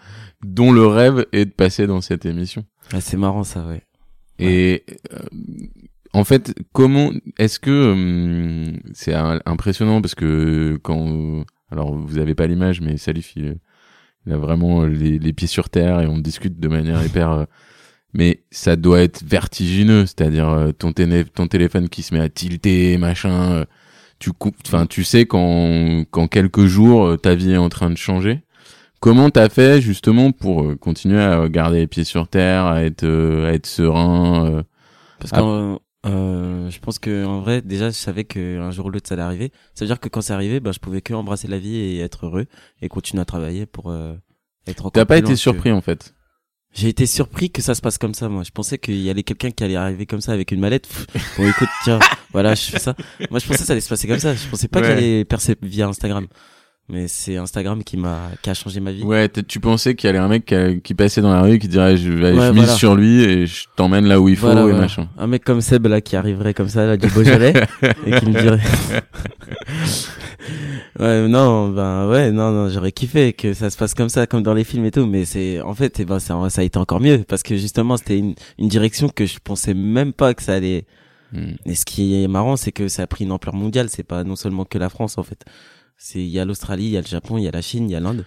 dont 0.45 0.73
le 0.73 0.87
rêve 0.87 1.27
est 1.33 1.47
de 1.47 1.51
passer 1.51 1.87
dans 1.87 2.01
cette 2.01 2.27
émission. 2.27 2.65
Ouais, 2.93 3.01
c'est 3.01 3.17
marrant 3.17 3.43
ça, 3.43 3.67
ouais. 3.67 3.83
Et 4.39 4.85
euh, 5.13 5.19
en 6.13 6.25
fait, 6.25 6.55
comment 6.73 7.11
est-ce 7.39 7.59
que 7.59 7.93
hum, 7.93 8.81
c'est 8.93 9.15
impressionnant 9.15 10.01
parce 10.01 10.15
que 10.15 10.79
quand 10.83 11.45
alors 11.71 11.95
vous 11.95 12.19
avez 12.19 12.35
pas 12.35 12.47
l'image, 12.47 12.81
mais 12.81 12.97
Salif 12.97 13.35
il, 13.37 13.59
il 14.27 14.33
a 14.33 14.37
vraiment 14.37 14.85
les, 14.85 15.19
les 15.19 15.33
pieds 15.33 15.49
sur 15.49 15.71
terre 15.71 16.01
et 16.01 16.07
on 16.07 16.19
discute 16.19 16.61
de 16.61 16.69
manière 16.69 17.05
hyper. 17.05 17.47
Mais 18.13 18.43
ça 18.51 18.77
doit 18.77 19.01
être 19.01 19.23
vertigineux, 19.25 20.07
c'est-à-dire 20.07 20.49
euh, 20.49 20.73
ton, 20.73 20.93
téléphone 20.93 21.89
qui 21.89 22.03
se 22.03 22.15
met 22.15 22.21
à 22.21 22.29
tilter, 22.29 22.99
machin. 22.99 23.53
euh, 23.53 23.65
tu 24.19 24.33
cou- 24.33 24.53
enfin 24.67 24.85
tu 24.87 25.03
sais 25.05 25.25
quand 25.25 26.05
quelques 26.31 26.67
jours 26.67 27.07
euh, 27.07 27.17
ta 27.17 27.35
vie 27.35 27.53
est 27.53 27.57
en 27.57 27.69
train 27.71 27.91
de 27.91 27.97
changer. 27.97 28.43
Comment 29.01 29.31
t'as 29.31 29.49
fait 29.49 29.81
justement 29.81 30.31
pour 30.31 30.79
continuer 30.79 31.21
à 31.23 31.49
garder 31.49 31.79
les 31.81 31.87
pieds 31.87 32.05
sur 32.05 32.29
terre, 32.29 32.67
à 32.67 32.83
être 32.85 33.05
à 33.07 33.53
être 33.55 33.65
serein 33.67 34.47
euh, 34.51 34.63
Parce 35.19 35.33
Ah. 35.33 35.39
que 35.41 35.79
euh, 36.07 36.69
je 36.71 36.79
pense 36.81 36.99
que 36.99 37.25
en 37.25 37.41
vrai, 37.41 37.61
déjà, 37.63 37.89
je 37.91 37.95
savais 37.95 38.25
qu'un 38.25 38.71
jour 38.71 38.87
ou 38.87 38.91
l'autre, 38.91 39.09
ça 39.09 39.15
allait 39.15 39.23
arriver. 39.23 39.53
Ça 39.75 39.85
veut 39.85 39.87
dire 39.87 40.01
que 40.01 40.09
quand 40.11 40.21
c'est 40.23 40.33
arrivé, 40.33 40.59
ben, 40.61 40.73
je 40.73 40.79
pouvais 40.81 41.01
que 41.03 41.13
embrasser 41.15 41.47
la 41.49 41.59
vie 41.59 41.77
et 41.77 42.01
être 42.01 42.27
heureux 42.27 42.47
et 42.83 42.89
continuer 42.89 43.21
à 43.23 43.25
travailler 43.27 43.65
pour 43.67 43.91
euh, 43.91 44.15
être. 44.67 44.91
T'as 44.91 45.05
pas 45.07 45.17
été 45.19 45.31
que- 45.31 45.37
surpris 45.37 45.73
en 45.73 45.81
fait. 45.81 46.15
J'ai 46.73 46.89
été 46.89 47.05
surpris 47.07 47.51
que 47.51 47.63
ça 47.63 47.75
se 47.75 47.81
passe 47.81 47.99
comme 47.99 48.15
ça, 48.15 48.29
moi. 48.29 48.43
Je 48.45 48.51
pensais 48.53 48.79
qu'il 48.79 48.95
y 49.01 49.11
allait 49.11 49.25
quelqu'un 49.25 49.51
qui 49.51 49.65
allait 49.65 49.75
arriver 49.77 50.07
comme 50.07 50.21
ça 50.21 50.33
avec 50.33 50.53
une 50.53 50.61
mallette. 50.61 50.89
Bon, 51.37 51.49
écoute, 51.49 51.69
tiens, 51.83 51.99
voilà, 52.33 52.55
je 52.55 52.63
fais 52.63 52.79
ça. 52.79 52.95
Moi, 53.31 53.41
je 53.41 53.47
pensais 53.47 53.59
que 53.61 53.65
ça 53.67 53.73
allait 53.73 53.81
se 53.81 53.89
passer 53.89 54.07
comme 54.07 54.21
ça. 54.21 54.35
Je 54.35 54.47
pensais 54.49 54.69
pas 54.69 54.81
que 54.81 54.87
Ouais. 54.87 54.95
j'allais 54.95 55.25
percer 55.25 55.57
via 55.63 55.89
Instagram. 55.89 56.27
Mais 56.89 57.07
c'est 57.07 57.37
Instagram 57.37 57.85
qui 57.85 57.97
m'a, 57.97 58.31
qui 58.43 58.51
a 58.51 58.55
changé 58.55 58.81
ma 58.81 58.91
vie. 58.91 59.03
Ouais, 59.05 59.29
tu 59.29 59.61
pensais 59.61 59.95
qu'il 59.95 60.09
y 60.09 60.11
allait 60.11 60.19
un 60.19 60.27
mec 60.27 60.45
qui, 60.47 60.55
a- 60.57 60.75
qui 60.75 60.95
passait 60.95 61.21
dans 61.21 61.33
la 61.33 61.43
rue 61.43 61.61
qui 61.61 61.69
dirait 61.69 61.97
je, 61.97 62.09
vais 62.11 62.33
Ouais, 62.33 62.47
je 62.49 62.53
mise 62.53 62.73
sur 62.75 62.97
lui 62.97 63.23
et 63.23 63.47
je 63.47 63.67
t'emmène 63.77 64.07
là 64.07 64.21
où 64.21 64.29
il 64.29 64.35
faut 64.37 64.47
Voilà, 64.47 64.63
et 64.63 64.65
voilà. 64.65 64.79
machin. 64.79 65.09
Un 65.17 65.29
mec 65.29 65.45
comme 65.45 65.61
Seb, 65.61 65.87
là, 65.87 66.01
qui 66.01 66.17
arriverait 66.17 66.53
comme 66.55 66.69
ça, 66.69 66.87
là, 66.87 66.97
du 66.97 67.07
Beaujolais, 67.09 67.53
et 68.07 68.11
qui 68.19 68.27
me 68.27 68.41
dirait. 68.41 68.61
ouais, 70.99 71.29
non, 71.29 71.69
ben, 71.71 72.09
ouais, 72.09 72.31
non, 72.33 72.51
non, 72.53 72.69
j'aurais 72.69 72.93
kiffé 72.93 73.33
que 73.33 73.53
ça 73.55 73.71
se 73.71 73.77
passe 73.77 73.95
comme 73.95 74.09
ça, 74.09 74.27
comme 74.27 74.43
dans 74.43 74.55
les 74.55 74.65
films 74.65 74.85
et 74.85 74.91
tout, 74.91 75.07
mais 75.07 75.25
c'est, 75.25 75.61
en 75.61 75.75
fait, 75.75 76.01
eh 76.01 76.05
ben, 76.05 76.19
ça, 76.19 76.37
ça 76.51 76.61
a 76.63 76.65
été 76.65 76.79
encore 76.79 77.01
mieux, 77.01 77.19
parce 77.27 77.43
que 77.43 77.57
justement, 77.57 77.97
c'était 77.97 78.19
une, 78.19 78.35
une 78.59 78.69
direction 78.69 79.09
que 79.09 79.27
je 79.27 79.39
pensais 79.43 79.75
même 79.75 80.13
pas 80.13 80.35
que 80.35 80.43
ça 80.43 80.55
allait, 80.55 80.85
Hmm. 81.33 81.53
Et 81.65 81.77
ce 81.77 81.85
qui 81.85 82.21
est 82.21 82.27
marrant, 82.27 82.57
c'est 82.57 82.73
que 82.73 82.89
ça 82.89 83.05
a 83.05 83.07
pris 83.07 83.23
une 83.25 83.31
ampleur 83.31 83.55
mondiale. 83.55 83.87
C'est 83.89 84.03
pas 84.03 84.25
non 84.25 84.35
seulement 84.35 84.65
que 84.65 84.79
la 84.79 84.89
France, 84.89 85.17
en 85.17 85.23
fait. 85.23 85.45
C'est 85.97 86.19
il 86.19 86.27
y 86.27 86.41
a 86.41 86.45
l'Australie, 86.45 86.87
il 86.87 86.91
y 86.91 86.97
a 86.97 87.01
le 87.03 87.07
Japon, 87.07 87.39
il 87.39 87.45
y 87.45 87.47
a 87.47 87.53
la 87.53 87.63
Chine, 87.63 87.89
il 87.89 87.93
y 87.93 87.95
a 87.95 88.01
l'Inde. 88.01 88.25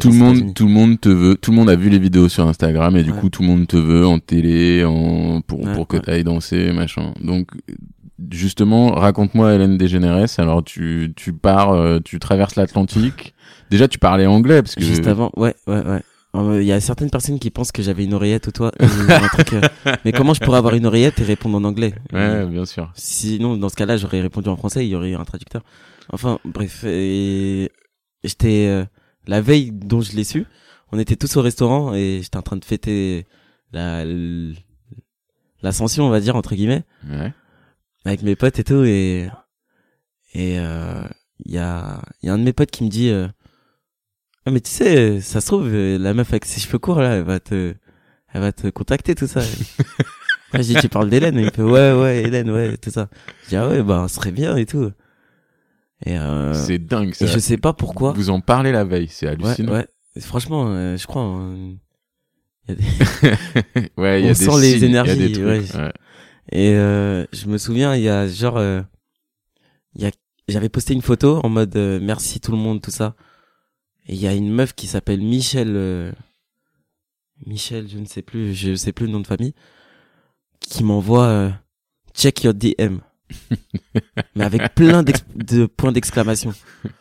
Tout 0.00 0.10
le 0.12 0.14
monde, 0.14 0.54
tout 0.54 0.66
le 0.66 0.72
monde 0.72 1.00
te 1.00 1.08
veut, 1.08 1.34
tout 1.34 1.50
le 1.50 1.56
monde 1.56 1.68
a 1.68 1.74
vu 1.74 1.88
les 1.90 1.98
vidéos 1.98 2.28
sur 2.28 2.46
Instagram 2.46 2.96
et 2.96 3.02
du 3.02 3.10
Ouais. 3.10 3.18
coup 3.18 3.30
tout 3.30 3.42
le 3.42 3.48
monde 3.48 3.66
te 3.66 3.76
veut 3.76 4.06
en 4.06 4.20
télé, 4.20 4.84
en 4.84 5.40
pour 5.40 5.60
Ouais, 5.64 5.74
pour 5.74 5.88
que 5.88 5.96
ouais. 5.96 6.02
t'ailles 6.02 6.22
danser, 6.22 6.70
machin. 6.72 7.14
Donc 7.20 7.48
justement, 8.30 8.92
raconte-moi 8.92 9.54
Hélène 9.54 9.76
DeGeneres. 9.78 10.26
Alors 10.38 10.62
tu 10.64 11.12
tu 11.16 11.32
pars, 11.32 11.72
euh, 11.72 11.98
tu 12.04 12.18
traverses 12.18 12.56
l'Atlantique. 12.56 13.34
Déjà 13.70 13.88
tu 13.88 13.98
parlais 13.98 14.26
anglais 14.26 14.62
parce 14.62 14.74
que 14.74 14.82
Juste 14.84 15.06
avant, 15.06 15.30
ouais, 15.36 15.54
ouais, 15.66 15.82
ouais. 15.86 16.02
Euh, 16.34 16.60
Il 16.62 16.66
y 16.66 16.72
a 16.72 16.80
certaines 16.80 17.08
personnes 17.10 17.38
qui 17.38 17.50
pensent 17.50 17.72
que 17.72 17.82
j'avais 17.82 18.04
une 18.04 18.12
oreillette 18.14 18.46
ou 18.46 18.50
toi. 18.52 18.70
ou 18.80 18.84
un 18.84 19.28
truc, 19.28 19.52
euh, 19.54 19.60
Mais 20.04 20.12
comment 20.12 20.34
je 20.34 20.40
pourrais 20.40 20.58
avoir 20.58 20.74
une 20.74 20.84
oreillette 20.86 21.18
et 21.20 21.24
répondre 21.24 21.56
en 21.56 21.64
anglais? 21.64 21.94
Ouais, 22.12 22.44
bien 22.46 22.66
sûr. 22.66 22.92
Sinon, 22.94 23.56
dans 23.56 23.68
ce 23.70 23.76
cas-là, 23.76 23.96
j'aurais 23.96 24.20
répondu 24.20 24.48
en 24.50 24.56
français, 24.56 24.84
il 24.86 24.90
y 24.90 24.94
aurait 24.94 25.10
eu 25.10 25.16
un 25.16 25.24
traducteur. 25.24 25.62
Enfin, 26.12 26.38
bref, 26.44 26.84
et 26.84 27.70
j'étais 28.22 28.66
euh, 28.68 28.84
la 29.26 29.40
veille 29.40 29.70
dont 29.72 30.02
je 30.02 30.14
l'ai 30.14 30.24
su, 30.24 30.44
on 30.92 30.98
était 30.98 31.16
tous 31.16 31.36
au 31.36 31.42
restaurant 31.42 31.94
et 31.94 32.20
j'étais 32.22 32.36
en 32.36 32.42
train 32.42 32.56
de 32.56 32.64
fêter 32.64 33.24
la 33.72 34.04
l'ascension, 35.62 36.04
on 36.06 36.10
va 36.10 36.20
dire 36.20 36.36
entre 36.36 36.54
guillemets, 36.54 36.84
Ouais. 37.08 37.32
Avec 38.06 38.22
mes 38.22 38.36
potes 38.36 38.58
et 38.58 38.64
tout 38.64 38.84
et 38.84 39.28
et 40.34 40.58
euh, 40.58 41.02
il 41.44 41.52
y 41.52 41.58
a 41.58 42.02
il 42.22 42.26
y 42.26 42.30
a 42.30 42.34
un 42.34 42.38
de 42.38 42.44
mes 42.44 42.52
potes 42.52 42.70
qui 42.70 42.84
me 42.84 42.88
dit 42.88 43.10
euh, 43.10 43.26
ah 44.46 44.50
mais 44.50 44.60
tu 44.60 44.70
sais 44.70 45.20
ça 45.20 45.40
se 45.40 45.46
trouve 45.46 45.66
euh, 45.72 45.98
la 45.98 46.14
meuf 46.14 46.30
avec 46.30 46.44
ses 46.44 46.60
cheveux 46.60 46.78
courts 46.78 47.00
là 47.00 47.14
elle 47.16 47.24
va 47.24 47.40
te 47.40 47.74
elle 48.32 48.40
va 48.40 48.52
te 48.52 48.68
contacter 48.68 49.14
tout 49.14 49.26
ça 49.26 49.40
Moi, 49.40 50.62
je 50.62 50.62
dis 50.62 50.74
tu 50.76 50.88
parles 50.88 51.08
d'Hélène 51.10 51.36
il 51.38 51.46
me 51.46 51.50
fait 51.50 51.62
ouais 51.62 51.92
ouais 51.92 52.22
Hélène 52.22 52.50
ouais 52.50 52.76
tout 52.76 52.90
ça 52.90 53.08
je 53.44 53.48
dis 53.50 53.56
ah 53.56 53.68
ouais 53.68 53.82
bah 53.82 54.06
ce 54.08 54.14
serait 54.16 54.32
bien 54.32 54.56
et 54.56 54.66
tout 54.66 54.90
Et, 56.04 56.18
euh, 56.18 56.52
C'est 56.52 56.78
dingue 56.78 57.14
ça. 57.14 57.24
et 57.24 57.28
je 57.28 57.38
sais 57.38 57.56
pas 57.56 57.72
pourquoi. 57.72 58.12
Vous 58.12 58.28
en 58.30 58.40
parlez 58.42 58.70
la 58.70 58.84
veille, 58.84 59.08
c'est 59.08 59.26
hallucinant. 59.28 59.72
ouais. 59.72 59.86
Franchement, 60.20 60.66
euh, 60.68 60.96
je 60.98 61.06
crois. 61.06 61.22
euh, 61.22 61.72
il 62.68 62.68
y 62.68 62.72
a 62.72 62.74
des- 62.74 63.90
Ouais, 63.96 64.20
il 64.20 64.26
y 64.26 64.28
a 64.28 64.30
On 64.32 64.32
des 64.32 64.34
sent 64.34 64.60
les 64.60 64.78
signes, 64.78 64.90
il 64.90 64.92
y 64.92 64.96
a 64.98 65.02
énergies, 65.04 65.16
des 65.18 65.32
trucs. 65.32 65.74
ouais. 65.74 65.92
Et 66.52 66.74
euh, 66.74 67.24
je 67.32 67.46
me 67.46 67.58
souviens, 67.58 67.94
il 67.94 68.02
y 68.02 68.08
a 68.08 68.28
genre, 68.28 68.56
euh, 68.56 68.82
j'avais 70.48 70.68
posté 70.68 70.94
une 70.94 71.02
photo 71.02 71.40
en 71.42 71.48
mode 71.48 71.74
euh, 71.76 71.98
merci 72.00 72.40
tout 72.40 72.52
le 72.52 72.58
monde, 72.58 72.80
tout 72.80 72.90
ça. 72.90 73.16
Et 74.06 74.14
il 74.14 74.20
y 74.20 74.28
a 74.28 74.34
une 74.34 74.50
meuf 74.50 74.74
qui 74.74 74.86
s'appelle 74.86 75.20
Michel, 75.20 76.14
Michel, 77.44 77.88
je 77.88 77.98
ne 77.98 78.04
sais 78.04 78.22
plus, 78.22 78.54
je 78.54 78.76
sais 78.76 78.92
plus 78.92 79.06
le 79.06 79.12
nom 79.12 79.20
de 79.20 79.26
famille, 79.26 79.54
qui 80.60 80.84
m'envoie 80.84 81.52
check 82.14 82.44
your 82.44 82.54
DM, 82.54 82.98
mais 84.34 84.44
avec 84.44 84.74
plein 84.74 85.02
de 85.02 85.66
points 85.66 85.92
d'exclamation. 85.92 86.52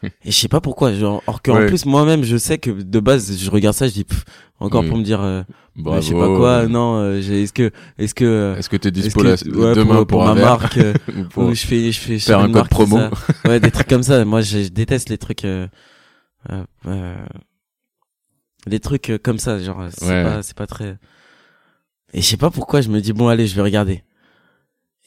Et 0.03 0.31
je 0.31 0.31
sais 0.31 0.47
pas 0.47 0.61
pourquoi, 0.61 0.93
genre, 0.93 1.21
or 1.27 1.41
que 1.41 1.51
en 1.51 1.67
plus 1.67 1.85
moi-même 1.85 2.23
je 2.23 2.37
sais 2.37 2.57
que 2.57 2.71
de 2.71 2.99
base 2.99 3.37
je 3.37 3.49
regarde 3.51 3.75
ça, 3.75 3.87
je 3.87 3.93
dis 3.93 4.03
pff, 4.03 4.23
encore 4.59 4.81
Oui. 4.83 4.89
pour 4.89 4.97
me 4.97 5.03
dire, 5.03 5.21
euh, 5.21 5.43
Bravo. 5.75 6.01
je 6.01 6.07
sais 6.07 6.13
pas 6.13 6.27
quoi, 6.27 6.67
non, 6.67 6.97
euh, 6.97 7.19
est-ce 7.19 7.53
que, 7.53 7.71
est-ce 7.97 8.15
que 8.15 8.55
Est-ce 8.57 8.69
que 8.69 8.77
t'es 8.77 8.91
dispo 8.91 9.21
que- 9.21 9.27
là, 9.27 9.33
ouais, 9.33 9.75
demain 9.75 9.95
pour, 9.97 10.07
pour 10.07 10.27
un 10.29 10.35
ma 10.35 10.41
marque 10.41 10.77
euh, 10.77 10.93
ou 11.17 11.23
pour 11.25 11.43
où 11.45 11.53
je 11.53 11.65
fais 11.65 11.91
je 11.91 11.99
fais 11.99 12.19
faire 12.19 12.37
sur 12.37 12.39
un 12.39 12.47
une 12.47 12.53
code 12.53 12.69
promo 12.69 12.99
ouais 13.45 13.59
des 13.59 13.71
trucs 13.71 13.87
comme 13.87 14.03
ça 14.03 14.23
moi 14.25 14.41
je, 14.41 14.63
je 14.63 14.67
déteste 14.69 15.09
les 15.09 15.17
trucs 15.17 15.43
euh, 15.45 15.67
euh, 16.51 16.63
euh, 16.87 17.15
les 18.67 18.79
trucs 18.79 19.11
comme 19.23 19.37
ça 19.39 19.59
genre 19.59 19.85
c'est 19.91 20.05
Ouais. 20.07 20.23
pas 20.23 20.41
c'est 20.41 20.55
pas 20.55 20.67
très 20.67 20.97
et 22.13 22.21
je 22.21 22.25
sais 22.25 22.37
pas 22.37 22.49
pourquoi 22.49 22.81
je 22.81 22.89
me 22.89 23.01
dis 23.01 23.13
bon 23.13 23.27
allez 23.27 23.45
je 23.47 23.55
vais 23.55 23.61
regarder 23.61 24.03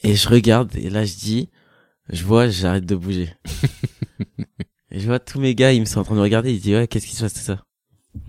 et 0.03 0.15
je 0.15 0.29
regarde 0.29 0.75
et 0.75 0.89
là 0.89 1.05
je 1.05 1.15
dis 1.15 1.49
je 2.09 2.23
vois 2.23 2.49
j'arrête 2.49 2.85
de 2.85 2.95
bouger 2.95 3.33
et 4.91 4.99
je 4.99 5.05
vois 5.05 5.19
tous 5.19 5.39
mes 5.39 5.55
gars 5.55 5.73
ils 5.73 5.81
me 5.81 5.85
sont 5.85 5.99
en 5.99 6.03
train 6.03 6.15
de 6.15 6.21
regarder 6.21 6.53
ils 6.53 6.61
disent 6.61 6.75
ouais 6.75 6.87
qu'est-ce 6.87 7.07
qui 7.07 7.15
se 7.15 7.21
passe 7.21 7.33
tout 7.33 7.39
ça? 7.39 7.63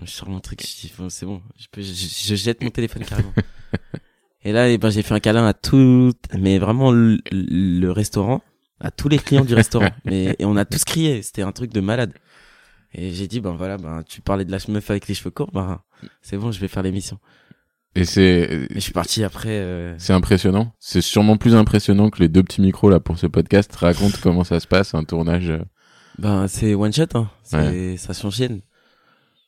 Je 0.03 0.11
sors 0.11 0.29
mon 0.29 0.41
truc 0.41 0.61
je 0.63 0.87
dis 0.87 0.93
bon, 0.97 1.09
c'est 1.09 1.27
bon 1.27 1.43
je 1.57 1.67
peux 1.71 1.83
je, 1.83 1.93
je 1.93 2.35
jette 2.35 2.63
mon 2.63 2.71
téléphone 2.71 3.05
carrément 3.05 3.33
et 4.43 4.53
là, 4.53 4.69
eh 4.69 4.79
ben, 4.79 4.91
j'ai 4.91 5.03
fait 5.03 5.15
un 5.15 5.21
câlin 5.21 5.47
à 5.47 5.55
tout, 5.55 6.13
mais 6.39 6.59
vraiment 6.59 6.93
le, 6.93 7.19
le 7.31 7.91
restaurant, 7.91 8.43
à 8.81 8.91
tous 8.91 9.09
les 9.09 9.19
clients 9.19 9.45
du 9.45 9.55
restaurant. 9.55 9.91
Mais 10.05 10.37
et 10.39 10.45
on 10.45 10.57
a 10.57 10.65
tous 10.65 10.85
crié, 10.85 11.23
c'était 11.23 11.43
un 11.43 11.53
truc 11.53 11.73
de 11.73 11.81
malade. 11.81 12.13
Et 12.93 13.13
j'ai 13.13 13.29
dit, 13.29 13.41
ben 13.41 13.53
voilà, 13.53 13.77
ben 13.77 14.03
tu 14.03 14.21
parlais 14.21 14.45
de 14.45 14.51
la 14.51 14.59
meuf 14.69 14.91
avec 14.91 15.07
les 15.07 15.15
cheveux 15.15 15.31
courts, 15.31 15.53
ben 15.53 15.81
c'est 16.23 16.37
bon, 16.37 16.51
je 16.51 16.61
vais 16.61 16.69
faire 16.69 16.83
l'émission. 16.83 17.19
Et 17.97 18.05
c'est 18.05 18.69
je 18.73 18.79
suis 18.79 18.93
parti 18.93 19.25
après. 19.25 19.49
euh, 19.49 19.95
c'est 19.99 20.13
impressionnant. 20.13 20.73
C'est 20.79 21.01
sûrement 21.01 21.37
plus 21.37 21.55
impressionnant 21.55 22.09
que 22.11 22.21
les 22.21 22.29
deux 22.29 22.43
petits 22.43 22.61
micros 22.61 22.89
là 22.91 23.01
pour 23.01 23.19
ce 23.19 23.27
podcast. 23.27 23.75
Raconte 23.75 24.17
comment 24.23 24.45
ça 24.45 24.61
se 24.61 24.67
passe 24.67 24.95
un 24.95 25.05
tournage. 25.05 25.51
euh, 25.51 25.59
Ben 26.19 26.47
c'est 26.49 26.75
one 26.75 26.93
shot, 26.93 27.07
hein. 27.15 27.29
C'est 27.43 27.97
ça 27.97 28.15
s'enchaîne. 28.15 28.61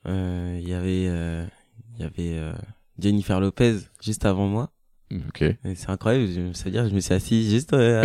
Euh, 0.09 0.59
Il 0.61 0.69
y 0.69 0.75
avait, 0.75 1.07
euh, 1.09 1.45
il 1.95 2.01
y 2.03 2.05
avait 2.05 2.37
euh, 2.39 2.53
Jennifer 2.99 3.39
Lopez 3.39 3.77
juste 4.03 4.25
avant 4.27 4.49
moi. 4.49 4.71
Ok. 5.29 5.43
Et 5.43 5.57
c'est 5.77 5.91
incroyable. 5.91 6.55
Ça 6.55 6.65
veut 6.65 6.71
dire, 6.71 6.89
je 6.89 6.95
me 6.95 7.01
suis 7.01 7.15
assis 7.15 7.49
juste. 7.49 7.75
euh, 7.75 8.05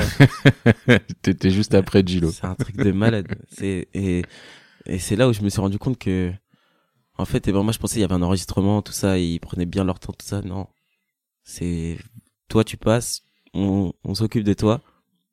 T'étais 1.21 1.49
juste 1.49 1.73
après 1.73 2.03
Gilo. 2.05 2.29
C'est 2.31 2.45
un 2.45 2.55
truc 2.55 2.75
de 2.77 2.91
malade. 2.91 3.27
C'est 3.49 3.87
et 3.93 4.23
et 4.89 4.99
c'est 4.99 5.15
là 5.17 5.27
où 5.27 5.33
je 5.33 5.41
me 5.41 5.49
suis 5.49 5.59
rendu 5.59 5.77
compte 5.77 5.97
que 5.97 6.31
en 7.17 7.25
fait, 7.25 7.47
et 7.47 7.51
ben 7.51 7.63
moi 7.63 7.71
je 7.73 7.79
pensais 7.79 7.97
il 7.97 8.01
y 8.01 8.03
avait 8.03 8.13
un 8.13 8.21
enregistrement, 8.21 8.81
tout 8.81 8.91
ça, 8.93 9.17
et 9.19 9.25
ils 9.25 9.39
prenaient 9.39 9.65
bien 9.65 9.83
leur 9.83 9.99
temps, 9.99 10.13
tout 10.13 10.25
ça. 10.25 10.41
Non, 10.41 10.67
c'est 11.43 11.97
toi 12.49 12.63
tu 12.63 12.77
passes, 12.77 13.21
on 13.53 13.93
on 14.03 14.15
s'occupe 14.15 14.43
de 14.43 14.53
toi. 14.53 14.81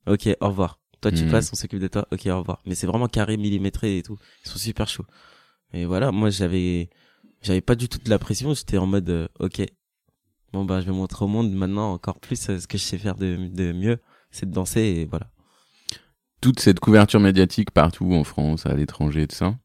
Ok, 0.06 0.28
au 0.40 0.48
revoir. 0.48 0.80
Toi 1.00 1.12
tu 1.12 1.24
Mhm. 1.24 1.30
passes, 1.30 1.50
on 1.52 1.56
s'occupe 1.56 1.80
de 1.80 1.88
toi. 1.88 2.06
Ok, 2.12 2.26
au 2.26 2.38
revoir. 2.38 2.60
Mais 2.66 2.74
c'est 2.74 2.86
vraiment 2.86 3.08
carré, 3.08 3.36
millimétré 3.36 3.98
et 3.98 4.02
tout. 4.02 4.16
Ils 4.44 4.50
sont 4.50 4.58
super 4.58 4.88
chauds. 4.88 5.06
Et 5.72 5.84
voilà, 5.86 6.12
moi 6.12 6.30
j'avais 6.30 6.90
j'avais 7.42 7.60
pas 7.60 7.74
du 7.74 7.88
tout 7.88 7.98
de 7.98 8.08
la 8.10 8.18
pression. 8.18 8.54
J'étais 8.54 8.78
en 8.78 8.86
mode 8.86 9.08
euh, 9.10 9.28
ok. 9.40 9.62
Bon 10.52 10.64
bah 10.64 10.80
je 10.80 10.86
vais 10.86 10.92
montrer 10.92 11.24
au 11.24 11.28
monde 11.28 11.52
maintenant 11.52 11.92
encore 11.92 12.20
plus 12.20 12.48
euh, 12.48 12.58
ce 12.60 12.66
que 12.66 12.78
je 12.78 12.82
sais 12.84 12.98
faire 12.98 13.16
de 13.16 13.48
de 13.52 13.72
mieux, 13.72 13.98
c'est 14.30 14.46
de 14.48 14.54
danser 14.54 14.80
et 14.82 15.04
voilà. 15.04 15.28
toute 16.40 16.60
cette 16.60 16.78
couverture 16.80 17.20
médiatique 17.20 17.70
partout 17.70 18.12
en 18.12 18.22
France, 18.24 18.66
à 18.66 18.74
l'étranger, 18.74 19.26
tout 19.26 19.34
ça, 19.36 19.58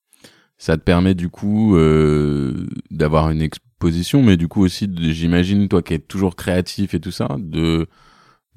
ça 0.59 0.77
te 0.77 0.83
permet 0.83 1.15
du 1.15 1.29
coup 1.29 1.75
euh, 1.75 2.67
d'avoir 2.91 3.31
une 3.31 3.41
exposition, 3.41 4.21
mais 4.21 4.37
du 4.37 4.47
coup 4.47 4.61
aussi, 4.63 4.87
j'imagine, 4.99 5.67
toi 5.69 5.81
qui 5.81 5.93
es 5.95 5.99
toujours 5.99 6.35
créatif 6.35 6.93
et 6.93 6.99
tout 6.99 7.11
ça, 7.11 7.35
de 7.39 7.87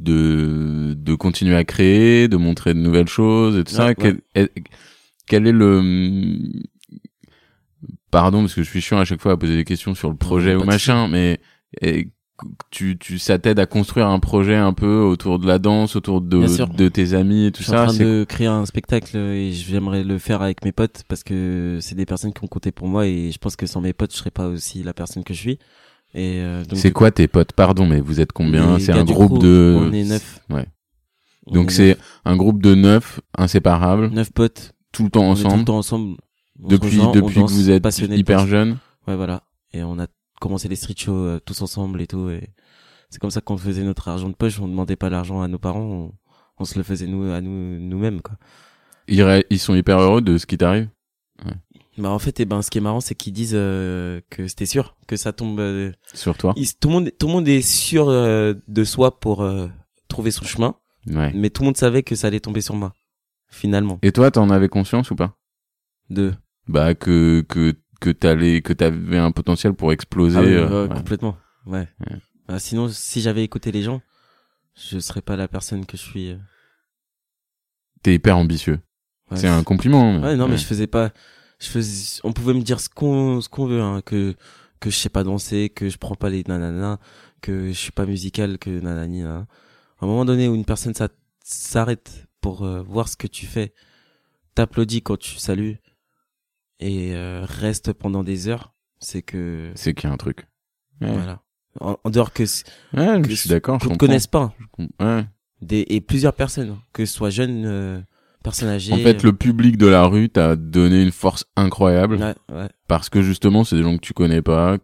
de 0.00 0.94
de 0.96 1.14
continuer 1.14 1.54
à 1.54 1.64
créer, 1.64 2.26
de 2.28 2.36
montrer 2.36 2.74
de 2.74 2.80
nouvelles 2.80 3.08
choses 3.08 3.56
et 3.56 3.62
tout 3.64 3.72
ça. 3.72 3.86
Ouais, 3.86 3.94
Quel, 3.94 4.20
est- 4.34 4.52
quel 5.26 5.46
est 5.46 5.52
le 5.52 5.80
pardon 8.10 8.40
parce 8.40 8.54
que 8.54 8.62
je 8.62 8.68
suis 8.68 8.80
chiant 8.80 8.98
à 8.98 9.04
chaque 9.04 9.20
fois 9.20 9.32
à 9.32 9.36
poser 9.36 9.56
des 9.56 9.64
questions 9.64 9.94
sur 9.94 10.10
le 10.10 10.16
projet 10.16 10.54
ou 10.54 10.64
machin, 10.64 11.08
mais 11.08 11.40
et, 11.80 12.08
tu, 12.70 12.98
tu, 12.98 13.18
ça 13.18 13.38
t'aide 13.38 13.58
à 13.58 13.66
construire 13.66 14.06
un 14.08 14.18
projet 14.18 14.54
un 14.56 14.72
peu 14.72 15.00
autour 15.00 15.38
de 15.38 15.46
la 15.46 15.58
danse, 15.58 15.96
autour 15.96 16.20
de, 16.20 16.46
de 16.76 16.88
tes 16.88 17.14
amis 17.14 17.46
et 17.46 17.52
tout 17.52 17.62
Je 17.62 17.68
suis 17.68 17.72
en 17.72 17.76
ça. 17.76 17.84
train 17.86 17.92
C'est 17.94 18.04
de 18.04 18.24
créer 18.24 18.46
un 18.46 18.66
spectacle 18.66 19.16
et 19.16 19.52
j'aimerais 19.52 20.04
le 20.04 20.18
faire 20.18 20.42
avec 20.42 20.64
mes 20.64 20.72
potes 20.72 21.02
parce 21.08 21.22
que 21.22 21.78
c'est 21.80 21.94
des 21.94 22.06
personnes 22.06 22.32
qui 22.32 22.42
ont 22.44 22.48
compté 22.48 22.72
pour 22.72 22.88
moi 22.88 23.06
et 23.06 23.30
je 23.32 23.38
pense 23.38 23.56
que 23.56 23.66
sans 23.66 23.80
mes 23.80 23.92
potes 23.92 24.12
je 24.12 24.18
serais 24.18 24.30
pas 24.30 24.46
aussi 24.48 24.82
la 24.82 24.94
personne 24.94 25.24
que 25.24 25.34
je 25.34 25.38
suis. 25.38 25.58
Et 26.14 26.40
euh, 26.40 26.62
donc 26.64 26.78
c'est 26.78 26.90
quoi 26.92 27.10
tes 27.10 27.26
potes? 27.28 27.52
Pardon, 27.52 27.86
mais 27.86 28.00
vous 28.00 28.20
êtes 28.20 28.32
combien? 28.32 28.78
C'est 28.78 28.92
un 28.92 29.04
groupe 29.04 29.38
crew, 29.38 29.42
de. 29.42 29.76
On 29.80 29.92
est 29.92 30.04
neuf. 30.04 30.40
Ouais. 30.50 30.66
On 31.46 31.54
Donc 31.54 31.70
est 31.70 31.74
c'est 31.74 31.96
un 32.24 32.36
groupe 32.36 32.62
de 32.62 32.74
neuf, 32.74 33.20
inséparables, 33.38 34.10
neuf 34.10 34.30
potes. 34.32 34.72
tout 34.92 35.04
le 35.04 35.10
temps 35.10 35.24
On 35.30 35.34
est 35.34 35.40
tout 35.40 35.46
ensemble, 35.46 35.58
le 35.60 35.64
temps 35.64 35.78
ensemble. 35.78 36.16
On 36.62 36.68
depuis 36.68 36.98
rejoint, 36.98 37.12
depuis 37.12 37.34
que 37.42 37.50
vous 37.50 37.70
êtes 37.70 37.84
hyper 38.10 38.46
jeune. 38.46 38.76
Ouais 39.08 39.16
voilà. 39.16 39.42
Et 39.72 39.82
on 39.82 39.98
a 39.98 40.06
commencé 40.42 40.68
les 40.68 40.76
street 40.76 40.94
shows 40.96 41.12
euh, 41.14 41.40
tous 41.44 41.62
ensemble 41.62 42.00
et 42.02 42.06
tout. 42.06 42.28
Et 42.30 42.50
c'est 43.10 43.20
comme 43.20 43.30
ça 43.30 43.40
qu'on 43.40 43.56
faisait 43.56 43.84
notre 43.84 44.08
argent 44.08 44.28
de 44.28 44.34
poche. 44.34 44.58
On 44.60 44.68
demandait 44.68 44.96
pas 44.96 45.08
l'argent 45.08 45.40
à 45.40 45.48
nos 45.48 45.58
parents. 45.58 45.80
On, 45.80 46.12
on 46.58 46.64
se 46.64 46.76
le 46.76 46.82
faisait 46.84 47.06
nous 47.06 47.30
à 47.32 47.40
nous 47.40 47.78
nous-mêmes 47.78 48.20
quoi. 48.20 48.36
Ils, 49.08 49.58
sont 49.58 49.74
hyper 49.74 49.98
heureux 50.00 50.20
de 50.22 50.38
ce 50.38 50.46
qui 50.46 50.56
t'arrive. 50.58 50.88
Bah 51.98 52.08
en 52.10 52.18
fait, 52.18 52.40
et 52.40 52.44
ben 52.44 52.62
ce 52.62 52.70
qui 52.70 52.78
est 52.78 52.80
marrant, 52.80 53.00
c'est 53.00 53.14
qu'ils 53.14 53.32
disent 53.34 53.52
euh, 53.54 54.20
que 54.30 54.46
c'était 54.48 54.64
sûr 54.66 54.96
que 55.06 55.16
ça 55.16 55.32
tombe. 55.32 55.60
euh, 55.60 55.92
Sur 56.14 56.36
toi. 56.38 56.54
ils- 56.56 56.74
tout 56.78 56.88
le 56.88 56.94
monde, 56.94 57.10
tout 57.18 57.26
le 57.26 57.32
monde 57.32 57.48
est 57.48 57.60
sûr 57.62 58.08
euh, 58.08 58.54
de 58.68 58.84
soi 58.84 59.18
pour 59.20 59.46
trouver 60.08 60.30
son 60.30 60.44
chemin, 60.44 60.74
Ouais. 61.06 61.32
mais 61.34 61.50
tout 61.50 61.62
le 61.62 61.66
monde 61.66 61.76
savait 61.76 62.02
que 62.02 62.14
ça 62.14 62.28
allait 62.28 62.40
tomber 62.40 62.60
sur 62.62 62.74
moi, 62.76 62.92
finalement. 63.50 63.98
Et 64.02 64.12
toi, 64.12 64.30
t'en 64.30 64.48
avais 64.50 64.68
conscience 64.68 65.10
ou 65.10 65.16
pas? 65.16 65.36
De. 66.08 66.32
Bah 66.68 66.94
que 66.94 67.44
que 67.48 67.74
que 68.02 68.10
t'allais 68.10 68.62
que 68.62 68.72
t'avais 68.72 69.18
un 69.18 69.30
potentiel 69.30 69.74
pour 69.74 69.92
exploser. 69.92 70.38
Ah 70.38 70.42
oui, 70.42 70.52
euh, 70.54 70.88
ouais, 70.88 70.94
complètement. 70.94 71.36
Ouais. 71.66 71.88
Ouais. 72.00 72.16
Bah, 72.48 72.58
sinon, 72.58 72.88
si 72.88 73.20
j'avais 73.20 73.44
écouté 73.44 73.70
les 73.70 73.82
gens, 73.82 74.02
je 74.74 74.98
serais 74.98 75.22
pas 75.22 75.36
la 75.36 75.46
personne 75.46 75.86
que 75.86 75.96
je 75.96 76.02
suis. 76.02 76.30
euh. 76.32 76.38
T'es 78.02 78.14
hyper 78.14 78.36
ambitieux. 78.36 78.80
Ouais, 79.30 79.36
c'est 79.36 79.46
un 79.46 79.62
compliment. 79.62 80.20
Ouais, 80.20 80.34
non, 80.34 80.48
mais 80.48 80.58
je 80.58 80.64
faisais 80.64 80.88
pas. 80.88 81.12
Je 81.60 81.68
faisais. 81.68 82.20
On 82.24 82.32
pouvait 82.32 82.54
me 82.54 82.62
dire 82.62 82.80
ce 82.80 82.88
qu'on 82.88 83.40
ce 83.40 83.48
qu'on 83.48 83.66
veut, 83.66 83.80
hein, 83.80 84.02
que 84.04 84.34
que 84.80 84.90
je 84.90 84.96
sais 84.96 85.08
pas 85.08 85.22
danser, 85.22 85.70
que 85.70 85.88
je 85.88 85.96
prends 85.96 86.16
pas 86.16 86.28
les 86.28 86.42
nanana, 86.48 86.98
que 87.40 87.68
je 87.68 87.72
suis 87.78 87.92
pas 87.92 88.04
musical, 88.04 88.58
que 88.58 88.70
nanani. 88.70 89.20
nanana. 89.22 89.46
À 90.00 90.04
un 90.04 90.08
moment 90.08 90.24
donné 90.24 90.48
où 90.48 90.56
une 90.56 90.64
personne 90.64 90.94
s'arrête 91.44 92.26
pour 92.40 92.64
euh, 92.64 92.82
voir 92.82 93.08
ce 93.08 93.16
que 93.16 93.28
tu 93.28 93.46
fais, 93.46 93.72
t'applaudis 94.56 95.02
quand 95.02 95.16
tu 95.16 95.36
salues 95.36 95.78
et 96.84 97.14
euh, 97.14 97.44
reste 97.44 97.92
pendant 97.92 98.22
des 98.24 98.48
heures, 98.48 98.74
c'est 98.98 99.22
que 99.22 99.70
C'est 99.74 99.94
qu'il 99.94 100.08
y 100.08 100.10
a 100.10 100.14
un 100.14 100.18
truc. 100.18 100.46
Ouais. 101.00 101.12
voilà. 101.12 101.40
En, 101.80 101.96
en 102.04 102.10
dehors 102.10 102.32
que 102.32 102.42
Ouais, 102.94 103.22
Que 103.22 103.30
je 103.30 103.34
suis 103.34 103.48
d'accord. 103.48 103.76
je 103.80 103.84
qu'on 103.84 103.90
comprends. 103.92 104.06
connaisse 104.06 104.26
pas, 104.26 104.52
Ouais. 105.00 105.24
des 105.60 105.86
et 105.88 106.00
plusieurs 106.00 106.34
personnes, 106.34 106.76
que 106.92 107.06
ce 107.06 107.14
soit 107.14 107.30
jeunes, 107.30 107.64
euh, 107.64 108.00
personnes 108.42 108.68
âgées. 108.68 108.92
En 108.92 108.98
fait, 108.98 109.22
le 109.22 109.32
public 109.32 109.76
de 109.78 109.86
la 109.86 110.04
rue 110.04 110.28
t'a 110.28 110.56
donné 110.56 111.00
une 111.02 111.12
force 111.12 111.44
incroyable 111.56 112.16
ouais, 112.16 112.34
ouais. 112.52 112.68
parce 112.88 113.08
que 113.08 113.22
justement, 113.22 113.62
c'est 113.64 113.76
des 113.76 113.82
gens 113.84 113.94
que 113.96 114.00
tu 114.02 114.12
connais 114.12 114.42
pas, 114.42 114.78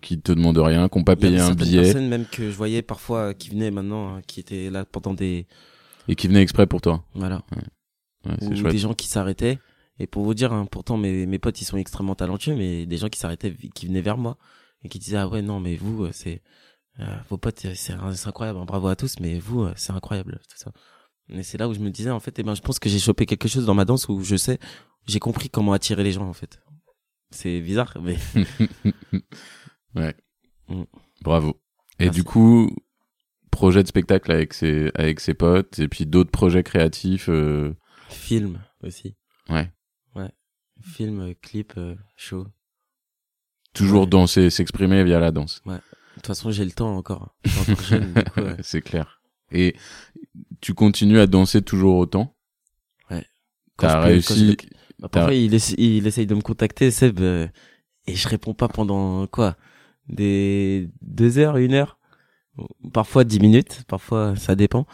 qui 0.00 0.20
te 0.20 0.32
demandent 0.32 0.58
rien, 0.58 0.88
qui 0.88 0.96
n'ont 0.98 1.04
pas 1.04 1.16
payé 1.16 1.40
un 1.40 1.52
billet 1.54 1.82
personnes 1.82 2.08
même 2.08 2.24
que 2.26 2.44
je 2.50 2.56
voyais 2.56 2.82
parfois 2.82 3.18
euh, 3.18 3.32
qui 3.32 3.50
venaient 3.50 3.70
maintenant, 3.72 4.14
hein, 4.16 4.20
qui 4.26 4.40
étaient 4.40 4.70
là 4.70 4.84
pendant 4.84 5.12
des 5.14 5.46
et 6.08 6.14
qui 6.14 6.26
venaient 6.28 6.42
exprès 6.42 6.66
pour 6.66 6.80
toi. 6.80 7.04
voilà, 7.14 7.42
Ouais, 8.26 8.34
c'est 8.40 8.46
ou 8.48 8.56
chouette. 8.56 8.72
des 8.72 8.78
gens 8.78 8.94
qui 8.94 9.08
s'arrêtaient. 9.08 9.58
Et 10.00 10.06
pour 10.06 10.24
vous 10.24 10.32
dire, 10.34 10.52
hein, 10.52 10.64
pourtant 10.64 10.96
mes 10.96 11.26
mes 11.26 11.38
potes 11.38 11.60
ils 11.60 11.66
sont 11.66 11.76
extrêmement 11.76 12.14
talentueux, 12.14 12.56
mais 12.56 12.86
des 12.86 12.96
gens 12.96 13.08
qui 13.10 13.18
s'arrêtaient, 13.18 13.54
qui 13.74 13.86
venaient 13.86 14.00
vers 14.00 14.16
moi 14.16 14.38
et 14.82 14.88
qui 14.88 14.98
disaient 14.98 15.18
ah 15.18 15.28
ouais 15.28 15.42
non 15.42 15.60
mais 15.60 15.76
vous 15.76 16.04
euh, 16.04 16.10
c'est 16.12 16.40
euh, 17.00 17.16
vos 17.28 17.36
potes 17.36 17.66
euh, 17.66 17.74
c'est 17.74 17.92
incroyable, 18.26 18.58
hein, 18.58 18.64
bravo 18.64 18.88
à 18.88 18.96
tous, 18.96 19.20
mais 19.20 19.38
vous 19.38 19.68
c'est 19.76 19.92
incroyable 19.92 20.40
tout 20.48 20.56
ça. 20.56 20.72
Et 21.28 21.42
c'est 21.42 21.58
là 21.58 21.68
où 21.68 21.74
je 21.74 21.80
me 21.80 21.90
disais 21.90 22.10
en 22.10 22.18
fait, 22.18 22.38
eh 22.38 22.42
ben 22.42 22.54
je 22.54 22.62
pense 22.62 22.78
que 22.78 22.88
j'ai 22.88 22.98
chopé 22.98 23.26
quelque 23.26 23.46
chose 23.46 23.66
dans 23.66 23.74
ma 23.74 23.84
danse 23.84 24.08
où 24.08 24.22
je 24.24 24.36
sais, 24.36 24.58
j'ai 25.06 25.20
compris 25.20 25.50
comment 25.50 25.72
attirer 25.74 26.02
les 26.02 26.12
gens 26.12 26.26
en 26.26 26.32
fait. 26.32 26.60
C'est 27.30 27.60
bizarre, 27.60 27.96
mais 28.02 28.16
Bravo. 31.22 31.60
Et 31.98 32.04
Merci. 32.04 32.18
du 32.20 32.24
coup, 32.24 32.74
projet 33.50 33.82
de 33.82 33.88
spectacle 33.88 34.32
avec 34.32 34.54
ses 34.54 34.90
avec 34.94 35.20
ses 35.20 35.34
potes 35.34 35.78
et 35.78 35.88
puis 35.88 36.06
d'autres 36.06 36.30
projets 36.30 36.62
créatifs. 36.62 37.28
euh, 37.28 37.74
film. 38.08 38.60
aussi. 38.82 39.14
Ouais. 39.48 39.70
Ouais. 40.84 40.92
Film, 40.92 41.20
euh, 41.20 41.34
clip, 41.40 41.74
euh, 41.76 41.94
show. 42.16 42.46
Toujours 43.72 44.02
Ouais. 44.02 44.08
danser, 44.08 44.50
s'exprimer 44.50 45.04
via 45.04 45.20
la 45.20 45.30
danse. 45.30 45.62
De 45.66 45.72
toute 46.14 46.26
façon, 46.26 46.50
j'ai 46.50 46.64
le 46.64 46.72
temps 46.72 46.96
encore. 46.96 47.34
Ouais. 47.44 48.56
C'est 48.62 48.80
clair. 48.80 49.20
Et 49.52 49.74
tu 50.60 50.74
continues 50.74 51.18
à 51.20 51.26
danser 51.26 51.62
toujours 51.62 51.96
autant? 51.96 52.34
Ouais. 53.10 53.24
T'as 53.76 53.96
peux- 54.02 54.08
réussi. 54.08 54.46
le- 54.48 54.56
Bah, 54.98 55.08
parfois, 55.08 55.34
il, 55.34 55.54
essa- 55.54 55.74
il 55.78 56.06
essaye 56.06 56.26
de 56.26 56.34
me 56.34 56.42
contacter, 56.42 56.90
Seb, 56.90 57.20
euh, 57.20 57.48
et 58.06 58.14
je 58.14 58.28
réponds 58.28 58.54
pas 58.54 58.68
pendant 58.68 59.26
quoi 59.28 59.56
Des 60.08 60.90
deux 61.00 61.38
heures, 61.38 61.56
une 61.56 61.72
heure? 61.74 61.98
Parfois 62.92 63.22
dix 63.24 63.38
minutes, 63.40 63.84
parfois 63.86 64.34
ça 64.36 64.54
dépend. 64.56 64.86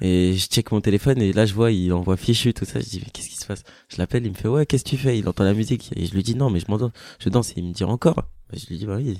Et 0.00 0.34
je 0.34 0.46
check 0.46 0.70
mon 0.70 0.80
téléphone 0.80 1.20
et 1.20 1.32
là 1.32 1.44
je 1.44 1.54
vois, 1.54 1.72
il 1.72 1.92
envoie 1.92 2.16
fichu, 2.16 2.54
tout 2.54 2.64
ça. 2.64 2.78
Je 2.80 2.84
dis, 2.86 3.02
mais 3.04 3.10
qu'est-ce 3.12 3.28
qui 3.28 3.36
se 3.36 3.46
passe? 3.46 3.64
Je 3.88 3.96
l'appelle, 3.98 4.24
il 4.24 4.30
me 4.30 4.36
fait, 4.36 4.48
ouais, 4.48 4.64
qu'est-ce 4.66 4.84
que 4.84 4.90
tu 4.90 4.96
fais? 4.96 5.18
Il 5.18 5.28
entend 5.28 5.44
la 5.44 5.54
musique. 5.54 5.90
Et 5.96 6.06
je 6.06 6.14
lui 6.14 6.22
dis, 6.22 6.34
non, 6.36 6.50
mais 6.50 6.60
je 6.60 6.66
m'en 6.68 6.78
je 7.18 7.28
danse. 7.28 7.50
Et 7.50 7.54
il 7.56 7.64
me 7.64 7.72
dit 7.72 7.84
encore. 7.84 8.14
Bah, 8.16 8.56
je 8.56 8.66
lui 8.68 8.78
dis, 8.78 8.86
bah 8.86 8.96
oui. 8.96 9.18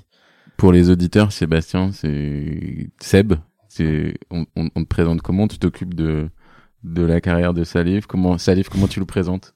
Pour 0.57 0.73
les 0.73 0.91
auditeurs, 0.91 1.33
Sébastien, 1.33 1.93
c'est 1.93 2.91
Seb. 3.01 3.35
C'est 3.69 4.15
on, 4.31 4.47
on, 4.57 4.69
on 4.75 4.83
te 4.83 4.89
présente 4.89 5.21
comment? 5.23 5.47
Tu 5.49 5.59
t'occupes 5.59 5.95
de 5.95 6.29
de 6.85 7.03
la 7.03 7.21
carrière 7.21 7.55
de 7.55 7.65
Salif? 7.65 8.07
Comment 8.07 8.39
Salif 8.39 8.69
Comment 8.69 8.89
tu 8.89 9.01
le 9.01 9.07
présentes? 9.07 9.55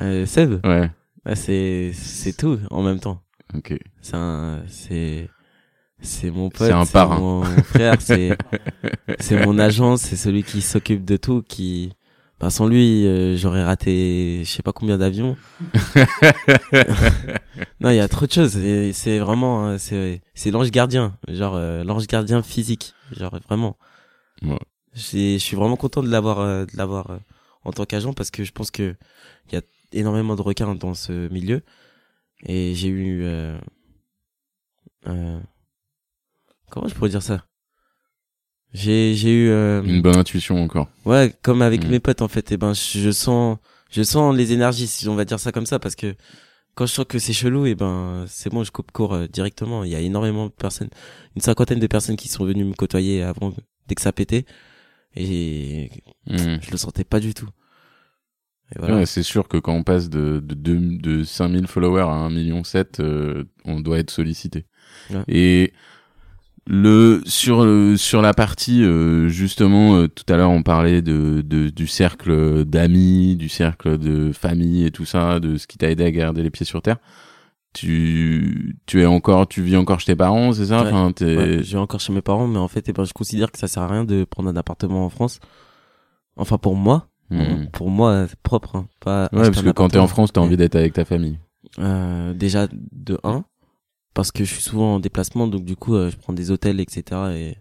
Euh, 0.00 0.26
Seb, 0.26 0.60
Ouais. 0.66 0.90
bah, 1.24 1.34
c'est, 1.36 1.92
c'est 1.94 2.36
tout 2.36 2.58
en 2.70 2.82
même 2.82 2.98
temps. 3.00 3.22
Ok. 3.54 3.74
C'est 4.00 4.14
un, 4.16 4.62
c'est, 4.66 5.28
c'est 6.04 6.30
mon 6.30 6.50
pote, 6.50 6.70
C'est 6.86 7.06
mon 7.06 7.42
frère, 7.44 8.00
c'est, 8.00 8.36
c'est 9.18 9.44
mon 9.44 9.58
agent, 9.58 9.96
c'est 9.96 10.16
celui 10.16 10.42
qui 10.42 10.62
s'occupe 10.62 11.04
de 11.04 11.16
tout, 11.16 11.42
qui, 11.42 11.92
bah, 12.38 12.50
sans 12.50 12.66
lui, 12.66 13.06
euh, 13.06 13.36
j'aurais 13.36 13.64
raté, 13.64 14.42
je 14.44 14.50
sais 14.50 14.62
pas 14.62 14.72
combien 14.72 14.98
d'avions. 14.98 15.36
non, 17.80 17.90
il 17.90 17.96
y 17.96 18.00
a 18.00 18.08
trop 18.08 18.26
de 18.26 18.32
choses. 18.32 18.58
C'est 18.92 19.18
vraiment, 19.18 19.68
euh, 19.68 19.78
c'est, 19.78 20.20
c'est 20.34 20.50
l'ange 20.50 20.70
gardien, 20.70 21.16
genre 21.28 21.54
euh, 21.56 21.84
l'ange 21.84 22.06
gardien 22.06 22.42
physique, 22.42 22.94
genre 23.12 23.38
vraiment. 23.48 23.76
Ouais. 24.42 24.58
Je 24.94 25.38
suis 25.38 25.56
vraiment 25.56 25.76
content 25.76 26.02
de 26.02 26.08
l'avoir, 26.08 26.40
euh, 26.40 26.64
de 26.66 26.76
l'avoir 26.76 27.10
euh, 27.10 27.18
en 27.64 27.72
tant 27.72 27.84
qu'agent 27.84 28.12
parce 28.12 28.30
que 28.30 28.44
je 28.44 28.52
pense 28.52 28.70
que 28.70 28.94
il 29.48 29.54
y 29.54 29.56
a 29.58 29.62
énormément 29.92 30.36
de 30.36 30.42
requins 30.42 30.74
dans 30.74 30.94
ce 30.94 31.28
milieu 31.28 31.62
et 32.46 32.74
j'ai 32.74 32.88
eu, 32.88 33.22
euh, 33.24 33.58
euh, 35.06 35.40
comment 36.74 36.88
je 36.88 36.94
pourrais 36.94 37.10
dire 37.10 37.22
ça? 37.22 37.46
J'ai, 38.72 39.14
j'ai 39.14 39.30
eu, 39.32 39.48
euh, 39.50 39.82
Une 39.84 40.02
bonne 40.02 40.16
intuition 40.16 40.60
encore. 40.62 40.88
Ouais, 41.04 41.32
comme 41.42 41.62
avec 41.62 41.84
Mhm. 41.84 41.90
mes 41.90 42.00
potes 42.00 42.22
en 42.22 42.28
fait, 42.28 42.50
et 42.52 42.56
ben 42.56 42.74
je 42.74 43.10
sens 43.12 43.58
je 43.90 44.02
sens 44.02 44.34
les 44.34 44.52
énergies 44.52 44.88
si 44.88 45.08
on 45.08 45.14
va 45.14 45.24
dire 45.24 45.38
ça 45.38 45.52
comme 45.52 45.66
ça 45.66 45.78
parce 45.78 45.94
que 45.94 46.16
quand 46.74 46.86
je 46.86 46.92
sens 46.92 47.04
que 47.08 47.20
c'est 47.20 47.32
chelou 47.32 47.66
et 47.66 47.76
ben 47.76 48.24
c'est 48.26 48.50
bon, 48.50 48.64
je 48.64 48.72
coupe 48.72 48.90
court 48.90 49.14
euh, 49.14 49.28
directement. 49.28 49.84
Il 49.84 49.90
y 49.90 49.94
a 49.94 50.00
énormément 50.00 50.46
de 50.46 50.50
personnes, 50.50 50.88
une 51.36 51.42
cinquantaine 51.42 51.78
de 51.78 51.86
personnes 51.86 52.16
qui 52.16 52.26
sont 52.28 52.44
venues 52.44 52.64
me 52.64 52.74
côtoyer 52.74 53.22
avant 53.22 53.54
dès 53.86 53.94
que 53.94 54.02
ça 54.02 54.12
pétait 54.12 54.44
et 55.14 55.90
Mhm. 56.26 56.58
je 56.60 56.70
le 56.72 56.76
sentais 56.76 57.04
pas 57.04 57.20
du 57.20 57.32
tout. 57.34 57.48
Voilà. 58.76 58.96
Ouais, 58.96 59.06
c'est 59.06 59.22
sûr 59.22 59.46
que 59.46 59.58
quand 59.58 59.74
on 59.74 59.84
passe 59.84 60.08
de, 60.08 60.40
de, 60.42 60.54
de, 60.54 60.96
de 60.98 61.22
5000 61.22 61.68
followers 61.68 62.00
à 62.02 62.14
1 62.14 62.30
million 62.30 62.64
7, 62.64 62.98
euh, 62.98 63.44
on 63.64 63.78
doit 63.78 63.98
être 64.00 64.10
sollicité. 64.10 64.66
Ouais. 65.10 65.22
Et 65.28 65.72
le 66.66 67.20
sur 67.26 67.64
le, 67.64 67.96
sur 67.96 68.22
la 68.22 68.32
partie 68.32 68.82
euh, 68.82 69.28
justement 69.28 69.96
euh, 69.96 70.08
tout 70.08 70.24
à 70.32 70.36
l'heure 70.36 70.50
on 70.50 70.62
parlait 70.62 71.02
de, 71.02 71.42
de 71.44 71.68
du 71.68 71.86
cercle 71.86 72.64
d'amis, 72.64 73.36
du 73.36 73.48
cercle 73.48 73.98
de 73.98 74.32
famille 74.32 74.84
et 74.86 74.90
tout 74.90 75.04
ça, 75.04 75.40
de 75.40 75.56
ce 75.58 75.66
qui 75.66 75.76
t'a 75.78 75.90
aidé 75.90 76.04
à 76.04 76.10
garder 76.10 76.42
les 76.42 76.50
pieds 76.50 76.64
sur 76.66 76.80
terre. 76.82 76.96
Tu 77.72 78.76
tu 78.86 79.02
es 79.02 79.06
encore 79.06 79.48
tu 79.48 79.60
vis 79.62 79.76
encore 79.76 79.98
chez 80.00 80.06
tes 80.06 80.16
parents, 80.16 80.52
c'est 80.52 80.66
ça? 80.66 80.82
Ouais. 80.82 80.88
Enfin, 80.88 81.10
t'es- 81.12 81.36
Ouais, 81.36 81.62
je 81.62 81.72
vais 81.72 81.78
encore 81.78 81.98
chez 82.00 82.12
mes 82.12 82.22
parents, 82.22 82.46
mais 82.46 82.58
en 82.58 82.68
fait, 82.68 82.88
eh 82.88 82.92
ben, 82.92 83.04
je 83.04 83.12
considère 83.12 83.50
que 83.50 83.58
ça 83.58 83.66
sert 83.66 83.82
à 83.82 83.88
rien 83.88 84.04
de 84.04 84.24
prendre 84.24 84.48
un 84.48 84.56
appartement 84.56 85.04
en 85.04 85.08
France. 85.08 85.40
Enfin, 86.36 86.56
pour 86.58 86.76
moi, 86.76 87.08
Hmm. 87.30 87.66
pour 87.72 87.88
moi, 87.90 88.26
c'est 88.28 88.38
propre, 88.42 88.76
hein, 88.76 88.86
pas. 89.00 89.28
Ouais, 89.32 89.50
parce 89.50 89.62
que 89.62 89.70
quand 89.70 89.88
t'es 89.88 89.98
en. 89.98 90.06
France, 90.06 90.30
t'as 90.32 90.42
envie 90.42 90.58
d'être 90.58 90.76
avec 90.76 90.92
ta 90.92 91.04
famille. 91.06 91.38
Euh, 91.78 92.32
déjà 92.34 92.68
de 92.92 93.18
1 93.24 93.44
parce 94.14 94.32
que 94.32 94.44
je 94.44 94.52
suis 94.52 94.62
souvent 94.62 94.94
en 94.96 95.00
déplacement 95.00 95.46
donc 95.48 95.64
du 95.64 95.76
coup 95.76 95.94
euh, 95.94 96.10
je 96.10 96.16
prends 96.16 96.32
des 96.32 96.50
hôtels 96.50 96.80
etc 96.80 97.02
et 97.34 97.56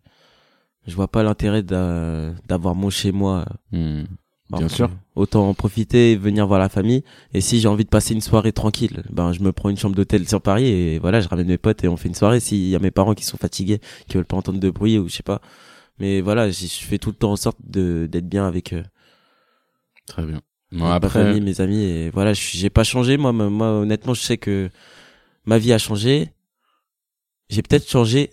je 0.88 0.95
vois 0.95 1.08
pas 1.08 1.24
l'intérêt 1.24 1.64
d'a- 1.64 2.32
d'avoir 2.47 2.76
mon 2.76 2.89
chez 2.89 3.12
moi 3.12 3.45
Hmm. 3.72 4.04
Bien 4.49 4.70
sûr. 4.70 4.89
autant 5.16 5.49
en 5.49 5.54
profiter 5.56 6.12
et 6.12 6.16
venir 6.16 6.45
voir 6.45 6.60
la 6.60 6.70
famille 6.70 7.04
et 7.34 7.41
si 7.41 7.60
j'ai 7.60 7.68
envie 7.68 7.86
de 7.86 7.89
passer 7.89 8.14
une 8.14 8.22
soirée 8.22 8.51
tranquille 8.54 9.01
ben 9.10 9.32
je 9.34 9.41
me 9.41 9.51
prends 9.51 9.70
une 9.70 9.78
chambre 9.78 9.95
d'hôtel 9.95 10.28
sur 10.28 10.41
Paris 10.41 10.68
et 10.68 10.99
voilà 10.99 11.22
je 11.22 11.28
ramène 11.28 11.47
mes 11.47 11.58
potes 11.58 11.84
et 11.84 11.88
on 11.88 11.97
fait 11.97 12.08
une 12.10 12.14
soirée 12.14 12.39
s'il 12.39 12.68
y 12.70 12.76
a 12.76 12.80
mes 12.80 12.91
parents 12.91 13.16
qui 13.16 13.24
sont 13.26 13.38
fatigués 13.38 13.80
qui 14.08 14.16
veulent 14.18 14.26
pas 14.26 14.38
entendre 14.38 14.60
de 14.60 14.70
bruit 14.70 14.99
ou 14.99 15.08
je 15.10 15.16
sais 15.16 15.24
pas 15.24 15.41
mais 15.97 16.22
voilà 16.22 16.51
je 16.51 16.68
fais 16.68 16.99
tout 16.99 17.10
le 17.10 17.16
temps 17.16 17.32
en 17.32 17.36
sorte 17.36 17.58
de 17.64 18.08
d'être 18.12 18.28
bien 18.30 18.45
avec 18.47 18.74
eux 18.74 18.84
Très 20.06 20.26
bien. 20.26 20.41
Bon, 20.72 20.86
avec 20.86 21.01
ma 21.04 21.08
après, 21.08 21.24
famille, 21.24 21.41
mes 21.41 21.62
amis 21.62 21.84
et 21.84 22.10
voilà, 22.10 22.34
j'ai 22.34 22.70
pas 22.70 22.84
changé 22.84 23.18
moi 23.18 23.32
moi 23.32 23.49
moi, 23.49 23.68
honnêtement, 23.80 24.14
je 24.14 24.22
sais 24.22 24.38
que 24.38 24.70
ma 25.45 25.58
vie 25.58 25.72
a 25.74 25.78
changé. 25.78 26.30
J'ai 27.54 27.62
peut-être 27.62 27.89
changé 27.89 28.32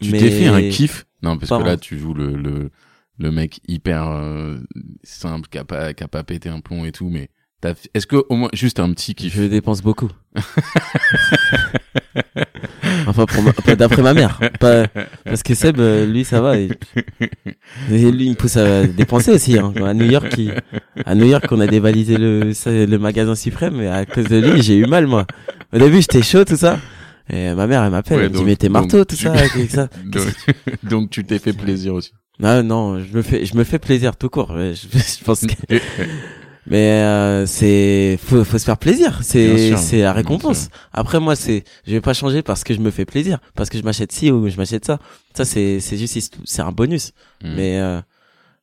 Tu 0.00 0.10
mais 0.10 0.18
t'es 0.18 0.30
fait 0.30 0.46
un 0.46 0.68
kiff 0.70 1.06
Non, 1.22 1.36
parce 1.38 1.50
que 1.50 1.66
là, 1.66 1.76
tu 1.76 1.98
joues 1.98 2.14
le, 2.14 2.34
le, 2.36 2.70
le 3.18 3.30
mec 3.32 3.60
hyper 3.66 4.08
euh, 4.08 4.58
simple, 5.02 5.48
qui 5.50 5.58
a, 5.58 5.64
pas, 5.64 5.92
qui 5.94 6.04
a 6.04 6.08
pas 6.08 6.22
pété 6.24 6.48
un 6.48 6.60
plomb 6.60 6.84
et 6.84 6.92
tout, 6.92 7.08
mais 7.10 7.30
t'as 7.60 7.74
est-ce 7.94 8.06
que 8.06 8.16
au 8.28 8.36
moins 8.36 8.50
juste 8.52 8.78
un 8.80 8.92
petit 8.92 9.14
kiff? 9.14 9.34
Je 9.34 9.42
dépense 9.44 9.82
beaucoup. 9.82 10.10
enfin 13.06 13.26
pour 13.26 13.42
ma- 13.42 13.52
pas 13.52 13.76
d'après 13.76 14.02
ma 14.02 14.14
mère, 14.14 14.38
pas 14.60 14.86
parce 15.24 15.42
que 15.42 15.54
Seb 15.54 15.78
euh, 15.80 16.06
lui 16.06 16.24
ça 16.24 16.40
va 16.40 16.58
et, 16.58 16.68
et 17.90 18.10
lui 18.12 18.26
il 18.26 18.30
me 18.30 18.34
pousse 18.34 18.56
à 18.56 18.86
dépenser 18.86 19.30
aussi 19.32 19.58
hein. 19.58 19.72
À 19.84 19.94
New 19.94 20.06
York, 20.10 20.32
il- 20.38 20.54
à 21.04 21.14
New 21.14 21.26
York 21.26 21.46
on 21.50 21.60
a 21.60 21.66
dévalisé 21.66 22.16
le 22.16 22.52
le 22.66 22.96
magasin 22.98 23.34
suprême 23.34 23.80
et 23.80 23.88
à 23.88 24.04
cause 24.06 24.26
de 24.26 24.38
lui, 24.38 24.62
j'ai 24.62 24.76
eu 24.76 24.86
mal 24.86 25.06
moi. 25.06 25.26
Au 25.72 25.78
début, 25.78 25.96
j'étais 26.00 26.22
chaud 26.22 26.44
tout 26.44 26.56
ça. 26.56 26.78
Et 27.30 27.54
ma 27.54 27.66
mère 27.66 27.82
elle 27.84 27.90
m'appelle, 27.90 28.18
Ouais, 28.18 28.24
elle 28.24 28.32
me 28.32 28.38
dit 28.38 28.44
mais 28.44 28.56
t'es 28.56 28.68
marteau 28.68 29.04
tout 29.04 29.16
tu- 29.16 29.24
ça, 29.24 29.34
ça. 29.68 29.88
donc, 30.82 31.10
tu 31.10 31.24
t'es 31.24 31.38
fait 31.38 31.52
plaisir 31.64 31.94
aussi. 31.94 32.12
Ah 32.42 32.62
non, 32.62 33.00
je 33.02 33.16
me 33.16 33.22
fais, 33.22 33.44
je 33.44 33.56
me 33.56 33.64
fais 33.64 33.78
plaisir 33.78 34.16
tout 34.16 34.28
court. 34.28 34.52
Je, 34.56 34.72
je 34.74 35.24
pense 35.24 35.40
que, 35.40 35.54
mais 36.66 37.02
euh, 37.02 37.46
c'est, 37.46 38.18
faut, 38.22 38.44
faut 38.44 38.58
se 38.58 38.64
faire 38.64 38.76
plaisir. 38.78 39.20
C'est, 39.22 39.76
c'est 39.76 40.02
la 40.02 40.12
récompense. 40.12 40.68
Après 40.92 41.18
moi, 41.18 41.34
c'est, 41.34 41.64
je 41.86 41.92
vais 41.92 42.00
pas 42.00 42.14
changer 42.14 42.42
parce 42.42 42.62
que 42.62 42.74
je 42.74 42.78
me 42.80 42.90
fais 42.90 43.04
plaisir, 43.06 43.38
parce 43.54 43.70
que 43.70 43.78
je 43.78 43.82
m'achète 43.82 44.12
ci 44.12 44.30
ou 44.30 44.48
je 44.48 44.56
m'achète 44.56 44.84
ça. 44.84 44.98
Ça 45.34 45.44
c'est, 45.44 45.80
c'est 45.80 45.96
juste, 45.96 46.36
c'est- 46.44 46.62
un 46.62 46.72
bonus. 46.72 47.12
Hmm. 47.42 47.54
Mais 47.56 47.78
euh, 47.80 48.00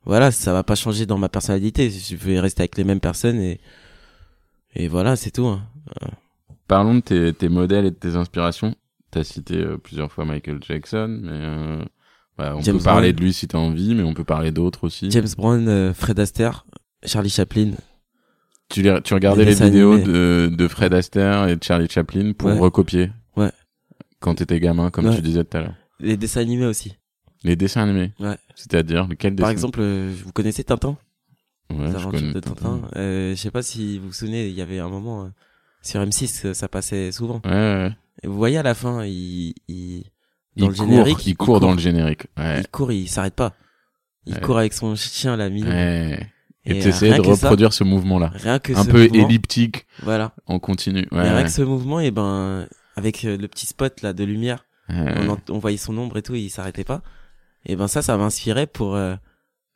voilà, 0.05 0.32
ça 0.32 0.53
va 0.53 0.63
pas 0.63 0.76
changer 0.76 1.05
dans 1.05 1.18
ma 1.18 1.30
personnalité. 1.30 1.89
Je 1.91 2.16
vais 2.16 2.39
rester 2.39 2.61
avec 2.61 2.78
les 2.78 2.84
mêmes 2.84 2.99
personnes 3.01 3.39
et 3.39 3.59
et 4.76 4.88
voilà, 4.88 5.16
c'est 5.16 5.32
tout. 5.32 5.47
hein. 5.47 5.61
Parlons 6.68 6.95
de 6.95 6.99
tes, 7.01 7.34
tes 7.34 7.49
modèles 7.49 7.86
et 7.86 7.91
de 7.91 7.95
tes 7.95 8.16
inspirations. 8.16 8.76
T'as 9.11 9.24
cité 9.24 9.57
euh, 9.57 9.78
plusieurs 9.78 10.11
fois 10.11 10.26
Michael 10.26 10.59
Jackson, 10.61 11.20
mais 11.24 11.32
euh, 11.32 11.86
bah, 12.38 12.53
on 12.55 12.61
James 12.61 12.78
peut 12.78 12.84
parler 12.84 13.09
Brown. 13.13 13.20
de 13.20 13.22
lui 13.26 13.34
si 13.34 13.47
t'as 13.47 13.57
envie, 13.59 13.93
mais 13.95 14.03
on 14.03 14.13
peut 14.13 14.24
parler 14.24 14.51
d'autres 14.51 14.84
aussi. 14.86 15.09
James 15.11 15.28
Brown, 15.38 15.68
euh, 15.68 15.93
Fred 15.93 16.20
Astaire, 16.20 16.66
Charlie 17.03 17.30
Chaplin. 17.30 17.72
Tu, 18.70 18.82
les- 18.82 18.99
tu 19.03 19.13
regardais 19.13 19.45
Les 19.45 19.53
vidéos 19.53 19.97
de, 19.99 20.49
de 20.51 20.68
Fred 20.68 20.93
Astaire 20.93 21.47
et 21.47 21.55
de 21.55 21.63
Charlie 21.63 21.88
Chaplin 21.89 22.34
pour 22.34 22.49
Ouais. 22.49 22.57
recopier 22.57 23.11
Ouais. 23.38 23.51
quand 24.20 24.36
t'étais 24.36 24.59
gamin, 24.59 24.89
comme 24.89 25.05
Ouais. 25.05 25.16
tu 25.16 25.22
disais 25.22 25.43
tout 25.43 25.57
à 25.57 25.61
l'heure? 25.61 25.76
Les 25.99 26.18
dessins 26.18 26.41
animés 26.41 26.66
aussi. 26.66 26.95
Les 27.43 27.55
dessins 27.55 27.84
animés? 27.84 28.11
Ouais. 28.20 28.38
C'est-à-dire, 28.55 29.07
lequel 29.07 29.36
Par 29.36 29.45
dessin? 29.45 29.51
exemple, 29.51 29.80
euh, 29.82 30.11
vous 30.26 30.32
connaissez 30.34 30.63
Tintin? 30.63 30.97
Ouais, 31.72 31.91
je 31.97 32.07
connais. 32.07 32.34
de 32.34 32.39
Tintin. 32.39 32.82
Euh, 32.95 33.32
je 33.36 33.36
sais 33.36 33.51
pas 33.51 33.61
si 33.61 33.99
vous 33.99 34.07
vous 34.07 34.13
souvenez, 34.13 34.47
il 34.47 34.53
y 34.55 34.61
avait 34.61 34.80
un 34.80 34.89
moment 34.89 35.26
euh, 35.26 35.28
sur 35.86 36.01
M6, 36.01 36.47
euh, 36.47 36.53
ça 36.53 36.67
passait 36.67 37.11
souvent. 37.11 37.41
Ouais, 37.45 37.51
ouais. 37.51 37.91
Et 38.23 38.27
vous 38.27 38.36
voyez 38.36 38.57
à 38.57 38.63
la 38.63 38.73
fin, 38.73 39.05
il, 39.05 39.53
il 39.67 40.03
dans 40.57 40.65
il 40.67 40.69
le 40.71 40.75
court, 40.75 40.88
générique, 40.88 41.27
il 41.27 41.36
court 41.38 41.59
dans 41.59 41.73
le 41.73 41.79
générique. 41.79 42.27
Ouais. 42.38 42.61
il 42.61 42.67
court, 42.67 42.91
il 42.91 43.07
s'arrête 43.09 43.36
pas. 43.36 43.53
Il 44.25 44.39
court 44.39 44.57
avec 44.57 44.73
son 44.73 44.95
chien 44.95 45.38
Milou. 45.49 45.67
ouais. 45.69 46.27
Et 46.67 46.77
Et, 46.77 46.81
t'essayais 46.81 47.13
rien 47.13 47.21
de 47.21 47.25
ça- 47.36 47.45
reproduire 47.47 47.73
ce 47.73 47.83
mouvement-là. 47.83 48.31
Rien 48.33 48.57
que 48.57 48.73
Un 48.73 48.86
peu 48.86 49.03
mouvement, 49.03 49.25
elliptique, 49.27 49.86
Voilà. 50.01 50.33
en 50.47 50.57
continu. 50.57 51.07
Et 51.11 51.15
Ouais, 51.15 51.29
rien 51.29 51.43
que 51.43 51.49
ce 51.51 51.61
mouvement, 51.61 51.99
et 51.99 52.09
ben 52.09 52.67
avec 52.95 53.23
euh, 53.23 53.38
le 53.38 53.47
petit 53.47 53.67
spot 53.67 54.01
là 54.01 54.13
de 54.13 54.23
lumière, 54.23 54.65
Ouais, 54.89 55.13
on, 55.29 55.38
on 55.53 55.59
voyait 55.59 55.77
son 55.77 55.95
ombre 55.97 56.17
et 56.17 56.21
tout, 56.23 56.33
il 56.33 56.49
s'arrêtait 56.49 56.83
pas. 56.83 57.01
Et 57.67 57.75
ben 57.75 57.88
ça, 57.88 58.01
ça 58.01 58.17
m'inspirait 58.17 58.65
pour 58.65 58.95
euh, 58.95 59.15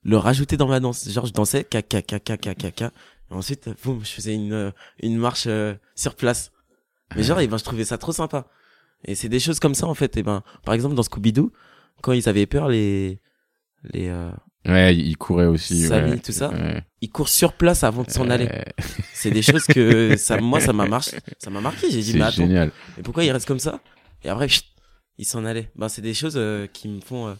le 0.03 0.17
rajouter 0.17 0.57
dans 0.57 0.67
ma 0.67 0.79
danse. 0.79 1.07
Genre 1.11 1.27
je 1.27 1.33
dansais, 1.33 1.63
caca, 1.63 2.01
caca, 2.01 2.37
caca, 2.37 2.55
caca. 2.55 2.91
Et 3.31 3.33
ensuite, 3.33 3.69
boum, 3.83 4.03
je 4.03 4.11
faisais 4.11 4.33
une 4.35 4.53
euh, 4.53 4.71
une 5.01 5.17
marche 5.17 5.45
euh, 5.47 5.75
sur 5.95 6.15
place. 6.15 6.51
Mais 7.15 7.23
genre, 7.23 7.39
et 7.39 7.47
ben 7.47 7.57
je 7.57 7.63
trouvais 7.63 7.85
ça 7.85 7.97
trop 7.97 8.11
sympa. 8.11 8.47
Et 9.05 9.15
c'est 9.15 9.29
des 9.29 9.39
choses 9.39 9.59
comme 9.59 9.75
ça 9.75 9.87
en 9.87 9.93
fait. 9.95 10.17
Et 10.17 10.23
ben, 10.23 10.43
par 10.63 10.73
exemple 10.73 10.95
dans 10.95 11.03
Scooby 11.03 11.31
Doo, 11.33 11.51
quand 12.01 12.11
ils 12.11 12.27
avaient 12.29 12.45
peur 12.45 12.67
les 12.69 13.19
les 13.93 14.09
euh, 14.09 14.31
Ouais, 14.65 14.95
il 14.95 15.15
courait 15.17 15.45
aussi. 15.45 15.83
Samy, 15.87 16.11
ouais. 16.11 16.19
tout 16.19 16.33
ça. 16.33 16.49
Ouais. 16.49 16.83
Il 17.01 17.09
court 17.09 17.29
sur 17.29 17.53
place 17.53 17.83
avant 17.85 18.03
de 18.03 18.11
s'en 18.11 18.29
aller. 18.29 18.49
C'est 19.13 19.31
des 19.31 19.41
choses 19.41 19.63
que 19.65 20.17
ça, 20.17 20.37
moi, 20.41 20.59
ça 20.59 20.73
m'a 20.73 20.85
marqué. 20.85 21.17
Ça 21.37 21.49
m'a 21.49 21.61
marqué. 21.61 21.89
J'ai 21.89 22.01
dit, 22.01 22.13
mais 22.13 22.19
C'est 22.19 22.25
attends, 22.25 22.35
génial. 22.35 22.71
mais 22.97 23.03
pourquoi 23.03 23.23
il 23.23 23.31
reste 23.31 23.47
comme 23.47 23.59
ça? 23.59 23.79
Et 24.21 24.27
après, 24.29 24.49
chut, 24.49 24.65
il 25.17 25.25
s'en 25.25 25.45
allait. 25.45 25.71
Ben, 25.77 25.87
c'est 25.87 26.01
des 26.01 26.13
choses 26.13 26.33
euh, 26.35 26.67
qui 26.67 26.89
me 26.89 26.99
font. 26.99 27.27
euh, 27.29 27.35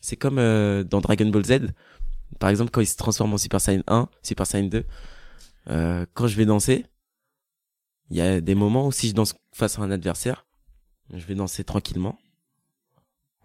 c'est 0.00 0.16
comme 0.16 0.38
euh, 0.38 0.82
dans 0.82 1.00
Dragon 1.00 1.26
Ball 1.26 1.44
Z. 1.44 1.60
Par 2.40 2.50
exemple, 2.50 2.72
quand 2.72 2.80
il 2.80 2.86
se 2.88 2.96
transforme 2.96 3.32
en 3.34 3.38
Super 3.38 3.60
Saiyan 3.60 3.82
1, 3.86 4.08
Super 4.22 4.44
Saiyan 4.46 4.66
2. 4.66 4.84
Euh, 5.70 6.04
quand 6.14 6.26
je 6.26 6.36
vais 6.36 6.46
danser, 6.46 6.86
il 8.10 8.16
y 8.16 8.20
a 8.20 8.40
des 8.40 8.54
moments 8.54 8.86
où 8.86 8.92
si 8.92 9.08
je 9.08 9.14
danse 9.14 9.34
face 9.52 9.78
à 9.78 9.82
un 9.82 9.90
adversaire, 9.90 10.46
je 11.12 11.24
vais 11.24 11.34
danser 11.34 11.64
tranquillement. 11.64 12.18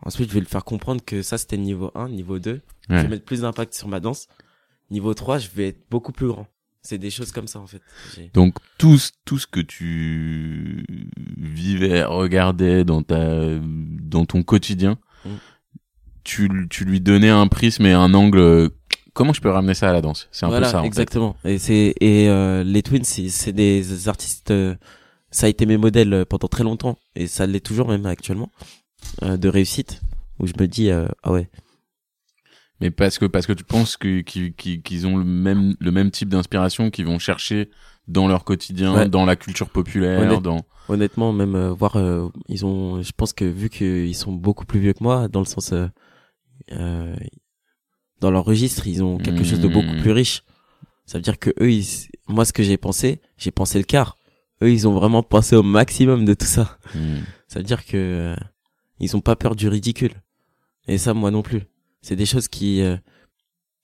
Ensuite, 0.02 0.30
je 0.30 0.34
vais 0.34 0.40
le 0.40 0.46
faire 0.46 0.64
comprendre 0.64 1.04
que 1.04 1.22
ça, 1.22 1.38
c'était 1.38 1.58
niveau 1.58 1.92
1, 1.96 2.10
niveau 2.10 2.40
2. 2.40 2.62
Je 2.90 2.96
vais 2.96 3.08
mettre 3.08 3.26
plus 3.26 3.42
d'impact 3.42 3.74
sur 3.74 3.88
ma 3.90 4.00
danse. 4.00 4.28
Niveau 4.92 5.14
3, 5.14 5.40
je 5.40 5.50
vais 5.50 5.68
être 5.70 5.90
beaucoup 5.90 6.12
plus 6.14 6.28
grand. 6.28 6.48
C'est 6.82 6.98
des 6.98 7.10
choses 7.12 7.32
comme 7.34 7.48
ça, 7.48 7.60
en 7.60 7.68
fait. 7.68 7.82
Donc 8.34 8.56
tout, 8.78 8.98
ce- 8.98 9.12
tout 9.26 9.38
ce 9.38 9.46
que 9.48 9.60
tu 9.60 10.86
vivais, 11.38 12.04
regardais 12.06 12.86
dans 12.86 13.04
ta, 13.04 13.60
dans 13.60 14.26
ton 14.26 14.44
quotidien, 14.44 14.98
Mm. 15.26 15.30
tu, 16.24 16.68
tu 16.70 16.86
lui 16.86 17.02
donnais 17.02 17.30
un 17.30 17.48
prisme 17.48 17.86
et 17.86 17.92
un 17.94 18.14
angle. 18.14 18.70
Comment 19.20 19.34
je 19.34 19.42
peux 19.42 19.50
ramener 19.52 19.74
ça 19.74 19.90
à 19.90 19.94
la 19.94 20.00
danse? 20.02 20.30
C'est 20.32 20.46
un 20.46 20.50
voilà, 20.50 20.68
peu 20.68 20.72
ça. 20.72 20.80
en 20.80 20.82
fait. 20.84 20.88
exactement. 20.88 21.36
Et 21.44 21.58
c'est 21.58 21.94
et 22.00 22.30
euh, 22.30 22.64
les 22.64 22.82
Twins, 22.82 23.04
c'est 23.04 23.52
des 23.52 24.08
artistes. 24.08 24.52
euh, 24.52 24.76
ça 25.30 25.46
a 25.46 25.50
été 25.50 25.66
mes 25.66 25.78
modèles 25.78 26.14
euh, 26.14 26.24
pendant 26.26 26.48
très 26.48 26.64
longtemps 26.64 26.98
et 27.16 27.28
ça 27.28 27.46
l'est 27.46 27.60
toujours 27.60 27.90
même 27.90 28.06
actuellement 28.06 28.50
euh, 29.24 29.36
de 29.38 29.50
réussite 29.50 30.02
où 30.40 30.48
je 30.48 30.54
me 30.60 30.68
dis 30.68 30.90
euh, 30.90 31.08
ah 31.24 31.32
ouais 31.34 31.50
Mais 32.80 32.92
parce 32.92 33.20
que 33.20 33.26
parce 33.26 33.46
que 33.46 33.54
tu 33.54 33.64
penses 33.66 33.98
que 33.98 34.22
qu'ils 34.22 34.54
qu'ils- 34.56 34.82
qu'ils 34.82 35.06
ont 35.06 35.18
le 35.18 35.26
même 35.26 35.76
le 35.80 35.92
même 35.92 36.12
type 36.12 36.30
d'inspiration 36.30 36.90
qu'ils 36.90 37.06
vont 37.06 37.20
chercher 37.20 37.70
dans 38.08 38.28
leur 38.28 38.44
quotidien, 38.46 38.96
Ouais. 38.96 39.10
dans 39.10 39.26
la 39.26 39.36
culture 39.36 39.70
populaire, 39.70 40.22
Honnête- 40.22 40.42
dans. 40.42 40.62
honnêtement 40.88 41.32
même 41.34 41.56
euh, 41.56 41.72
voir 41.74 41.98
euh, 41.98 42.30
ils 42.48 42.66
ont 42.66 43.02
je 43.04 43.12
pense 43.12 43.34
que 43.34 43.46
vu 43.46 43.70
qu'ils 43.70 44.16
sont 44.16 44.32
beaucoup 44.32 44.66
plus 44.66 44.80
vieux 44.80 44.94
que 44.94 45.04
moi 45.04 45.28
dans 45.28 45.42
le 45.42 45.46
sens 45.46 45.74
euh, 45.74 45.88
euh, 46.72 47.16
dans 48.22 48.32
leur 48.32 48.46
registre 48.46 48.88
ils 48.88 49.04
ont 49.04 49.18
quelque 49.18 49.44
chose 49.44 49.60
de 49.60 49.68
beaucoup 49.68 49.94
Mhm. 49.96 50.02
plus 50.02 50.12
riche. 50.12 50.44
Ça 51.06 51.18
veut 51.18 51.22
dire 51.24 51.40
que 51.40 51.50
eux 51.62 51.72
ils, 51.72 51.86
moi 52.28 52.46
ce 52.46 52.54
que 52.54 52.64
j'ai 52.64 52.78
pensé 52.78 53.20
j'ai 53.38 53.52
pensé 53.52 53.78
le 53.78 53.84
quart. 53.86 54.18
Eux 54.62 54.72
ils 54.72 54.88
ont 54.88 54.94
vraiment 54.94 55.24
pensé 55.24 55.56
au 55.56 55.64
maximum 55.64 56.26
de 56.26 56.34
tout 56.34 56.46
ça. 56.46 56.78
Hmm. 56.96 57.20
ça 57.48 57.60
veut 57.60 57.66
dire 57.66 57.86
que 57.86 57.96
euh, 57.98 58.36
ils 59.00 59.16
ont 59.16 59.22
pas 59.22 59.36
peur 59.36 59.56
du 59.56 59.68
ridicule. 59.70 60.14
Et 60.88 60.98
ça 60.98 61.14
moi 61.14 61.32
non 61.32 61.42
plus. 61.42 61.62
C'est 62.02 62.16
des 62.16 62.26
choses 62.26 62.48
qui 62.48 62.82
euh, 62.82 62.98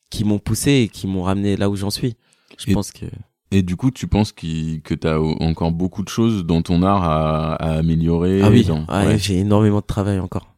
qui 0.10 0.24
m'ont 0.24 0.40
poussé 0.40 0.72
et 0.72 0.88
qui 0.88 1.08
m'ont 1.08 1.24
ramené 1.24 1.58
là 1.58 1.70
où 1.70 1.76
j'en 1.76 1.90
suis. 1.90 2.16
Je 2.58 2.70
Et- 2.70 2.74
pense 2.74 2.92
que 2.92 3.06
Et 3.52 3.62
du 3.62 3.76
coup, 3.76 3.92
tu 3.92 4.08
penses 4.08 4.32
qu'il- 4.32 4.82
que 4.82 4.94
tu 4.96 5.08
as 5.08 5.20
encore 5.22 5.72
beaucoup 5.72 6.04
de 6.04 6.10
choses 6.10 6.46
dans 6.46 6.62
ton 6.62 6.82
art 6.84 7.04
à, 7.04 7.54
à 7.56 7.70
améliorer 7.78 8.42
ah 8.42 8.50
oui. 8.50 8.68
ah, 8.88 9.06
ouais. 9.06 9.18
j'ai 9.18 9.38
énormément 9.40 9.80
de 9.82 9.86
travail 9.86 10.20
encore 10.20 10.55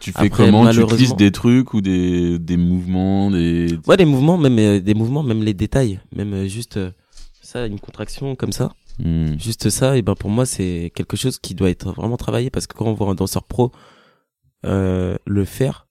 Tu 0.00 0.12
fais 0.12 0.26
Après, 0.26 0.46
comment? 0.46 0.70
Tu 0.70 0.80
utilises 0.82 1.16
des 1.16 1.32
trucs 1.32 1.74
ou 1.74 1.80
des, 1.80 2.38
des 2.38 2.56
mouvements 2.56 3.30
des... 3.30 3.78
Ouais, 3.86 3.96
des 3.96 4.04
mouvements, 4.04 4.36
même 4.38 4.58
euh, 4.58 4.80
des 4.80 4.94
mouvements, 4.94 5.22
même 5.22 5.42
les 5.42 5.54
détails, 5.54 6.00
même 6.14 6.32
euh, 6.34 6.46
juste 6.46 6.76
euh, 6.76 6.90
ça, 7.42 7.66
une 7.66 7.80
contraction 7.80 8.34
comme 8.36 8.52
ça, 8.52 8.72
Hmm. 8.98 9.38
juste 9.38 9.68
ça, 9.68 9.98
et 9.98 10.00
ben 10.00 10.14
pour 10.14 10.30
moi 10.30 10.46
c'est 10.46 10.90
quelque 10.94 11.18
chose 11.18 11.38
qui 11.38 11.54
doit 11.54 11.68
être 11.68 11.92
vraiment 11.92 12.16
travaillé 12.16 12.48
parce 12.48 12.66
que 12.66 12.74
quand 12.74 12.86
on 12.86 12.94
voit 12.94 13.10
un 13.10 13.14
danseur 13.14 13.44
pro 13.44 13.70
euh, 14.64 15.16
le 15.26 15.44
faire, 15.44 15.86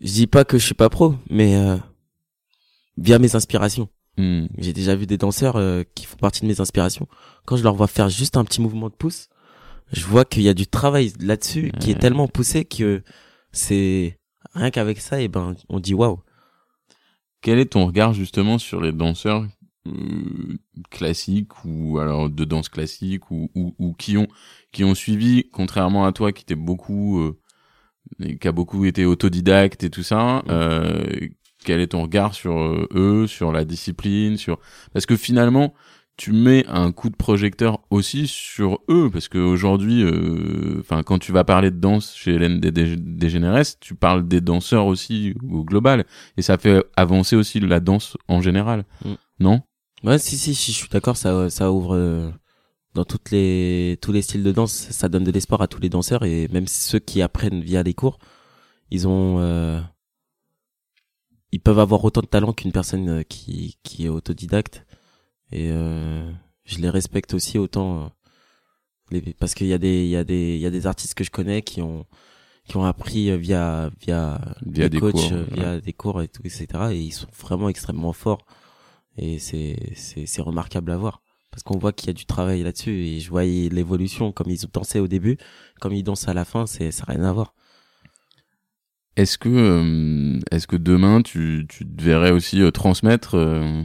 je 0.00 0.12
dis 0.12 0.26
pas 0.28 0.44
que 0.44 0.56
je 0.56 0.64
suis 0.64 0.74
pas 0.74 0.88
pro, 0.88 1.16
mais 1.28 1.56
euh, 1.56 1.76
via 2.96 3.18
mes 3.18 3.34
inspirations, 3.36 3.88
Hmm. 4.16 4.46
j'ai 4.58 4.72
déjà 4.72 4.94
vu 4.96 5.06
des 5.06 5.16
danseurs 5.18 5.56
euh, 5.56 5.82
qui 5.94 6.04
font 6.04 6.16
partie 6.16 6.42
de 6.42 6.46
mes 6.46 6.60
inspirations. 6.60 7.06
Quand 7.46 7.56
je 7.56 7.62
leur 7.62 7.74
vois 7.74 7.86
faire 7.86 8.08
juste 8.08 8.36
un 8.36 8.44
petit 8.44 8.60
mouvement 8.60 8.88
de 8.88 8.94
pouce, 8.94 9.28
je 9.92 10.04
vois 10.06 10.24
qu'il 10.24 10.42
y 10.42 10.48
a 10.48 10.54
du 10.54 10.66
travail 10.66 11.12
là-dessus 11.20 11.72
qui 11.80 11.90
est 11.90 11.98
tellement 11.98 12.28
poussé 12.28 12.64
que 12.64 13.02
c'est 13.52 14.18
rien 14.54 14.70
qu'avec 14.70 15.00
ça, 15.00 15.20
et 15.20 15.28
ben 15.28 15.56
on 15.68 15.80
dit 15.80 15.94
waouh. 15.94 16.20
Quel 17.42 17.58
est 17.58 17.72
ton 17.72 17.86
regard 17.86 18.12
justement 18.12 18.58
sur 18.58 18.80
les 18.80 18.92
danseurs 18.92 19.46
euh, 19.86 20.58
classiques 20.90 21.64
ou 21.64 21.98
alors 21.98 22.28
de 22.28 22.44
danse 22.44 22.68
classique 22.68 23.30
ou, 23.30 23.50
ou, 23.54 23.74
ou 23.78 23.94
qui 23.94 24.18
ont 24.18 24.28
qui 24.72 24.84
ont 24.84 24.94
suivi 24.94 25.48
contrairement 25.50 26.04
à 26.04 26.12
toi 26.12 26.32
qui 26.32 26.42
était 26.42 26.54
beaucoup 26.54 27.20
euh, 27.20 27.38
qui 28.38 28.46
a 28.46 28.52
beaucoup 28.52 28.84
été 28.84 29.06
autodidacte 29.06 29.82
et 29.82 29.88
tout 29.88 30.02
ça 30.02 30.42
euh, 30.50 31.06
quel 31.64 31.80
est 31.80 31.88
ton 31.88 32.02
regard 32.02 32.34
sur 32.34 32.58
euh, 32.58 32.88
eux 32.94 33.26
sur 33.26 33.52
la 33.52 33.64
discipline 33.64 34.36
sur 34.36 34.58
parce 34.92 35.06
que 35.06 35.16
finalement 35.16 35.72
tu 36.20 36.32
mets 36.32 36.66
un 36.68 36.92
coup 36.92 37.08
de 37.08 37.16
projecteur 37.16 37.80
aussi 37.88 38.26
sur 38.26 38.80
eux 38.90 39.08
parce 39.10 39.28
que 39.28 39.38
aujourd'hui 39.38 40.04
enfin 40.78 41.02
quand 41.02 41.18
tu 41.18 41.32
vas 41.32 41.44
parler 41.44 41.70
de 41.70 41.78
danse 41.78 42.14
chez 42.14 42.34
Hélène 42.34 42.60
Dé- 42.60 42.96
Dégénérès 42.96 43.78
tu 43.80 43.94
parles 43.94 44.28
des 44.28 44.42
danseurs 44.42 44.84
aussi 44.84 45.34
au 45.50 45.64
global 45.64 46.04
et 46.36 46.42
ça 46.42 46.58
fait 46.58 46.84
avancer 46.94 47.36
aussi 47.36 47.58
la 47.58 47.80
danse 47.80 48.18
en 48.28 48.42
général. 48.42 48.84
Mm. 49.02 49.14
non? 49.40 49.62
Ouais, 50.04 50.18
si, 50.18 50.36
si, 50.36 50.54
si, 50.54 50.72
je 50.72 50.76
suis 50.76 50.88
d'accord, 50.90 51.16
ça, 51.16 51.48
ça 51.48 51.72
ouvre 51.72 51.94
euh, 51.94 52.30
dans 52.92 53.04
toutes 53.06 53.30
les, 53.30 53.98
tous 54.02 54.12
les 54.12 54.20
styles 54.20 54.42
de 54.42 54.52
danse, 54.52 54.72
ça 54.72 55.08
donne 55.08 55.24
de 55.24 55.30
l'espoir 55.30 55.62
à 55.62 55.68
tous 55.68 55.80
les 55.80 55.88
danseurs 55.88 56.24
et 56.24 56.48
même 56.48 56.66
ceux 56.66 56.98
qui 56.98 57.22
apprennent 57.22 57.62
via 57.62 57.82
les 57.82 57.94
cours, 57.94 58.18
ils 58.90 59.08
ont, 59.08 59.38
euh, 59.40 59.80
ils 61.50 61.60
peuvent 61.60 61.78
avoir 61.78 62.04
autant 62.04 62.20
de 62.20 62.26
talent 62.26 62.52
qu'une 62.52 62.72
personne 62.72 63.08
euh, 63.08 63.22
qui, 63.22 63.78
qui 63.82 64.04
est 64.04 64.08
autodidacte 64.10 64.84
et 65.52 65.70
euh, 65.70 66.30
je 66.64 66.78
les 66.78 66.90
respecte 66.90 67.34
aussi 67.34 67.58
autant, 67.58 68.04
euh, 68.04 68.08
les, 69.10 69.34
parce 69.34 69.54
qu'il 69.54 69.66
y 69.66 69.72
a 69.72 69.78
des, 69.78 70.04
il 70.04 70.10
y 70.10 70.16
a 70.16 70.24
des, 70.24 70.54
il 70.54 70.60
y 70.60 70.66
a 70.66 70.70
des 70.70 70.86
artistes 70.86 71.14
que 71.14 71.24
je 71.24 71.30
connais 71.30 71.62
qui 71.62 71.82
ont, 71.82 72.06
qui 72.68 72.76
ont 72.76 72.84
appris 72.84 73.30
euh, 73.30 73.36
via, 73.36 73.90
via, 74.00 74.40
Via 74.64 74.88
des 74.88 75.00
coachs, 75.00 75.12
cours, 75.12 75.32
euh, 75.32 75.44
ouais. 75.50 75.54
via 75.54 75.80
des 75.80 75.92
cours 75.92 76.22
et 76.22 76.28
tout, 76.28 76.42
etc. 76.44 76.66
Et 76.92 77.00
ils 77.00 77.12
sont 77.12 77.28
vraiment 77.38 77.68
extrêmement 77.68 78.12
forts 78.12 78.46
et 79.16 79.38
c'est 79.38 79.76
c'est 79.94 80.26
c'est 80.26 80.42
remarquable 80.42 80.92
à 80.92 80.96
voir 80.96 81.22
parce 81.50 81.62
qu'on 81.62 81.78
voit 81.78 81.92
qu'il 81.92 82.06
y 82.08 82.10
a 82.10 82.14
du 82.14 82.26
travail 82.26 82.62
là-dessus 82.62 83.06
et 83.06 83.20
je 83.20 83.28
voyais 83.28 83.68
l'évolution 83.68 84.32
comme 84.32 84.50
ils 84.50 84.64
ont 84.64 84.70
dansé 84.72 85.00
au 85.00 85.08
début 85.08 85.36
comme 85.80 85.92
ils 85.92 86.02
dansent 86.04 86.28
à 86.28 86.34
la 86.34 86.44
fin 86.44 86.66
c'est 86.66 86.90
ça 86.90 87.04
n'a 87.06 87.14
rien 87.14 87.24
à 87.24 87.32
voir 87.32 87.54
est-ce 89.16 89.36
que 89.36 90.38
est-ce 90.52 90.66
que 90.66 90.76
demain 90.76 91.22
tu 91.22 91.66
tu 91.68 91.84
te 91.84 92.02
verrais 92.02 92.30
aussi 92.30 92.62
transmettre 92.72 93.34
euh, 93.34 93.82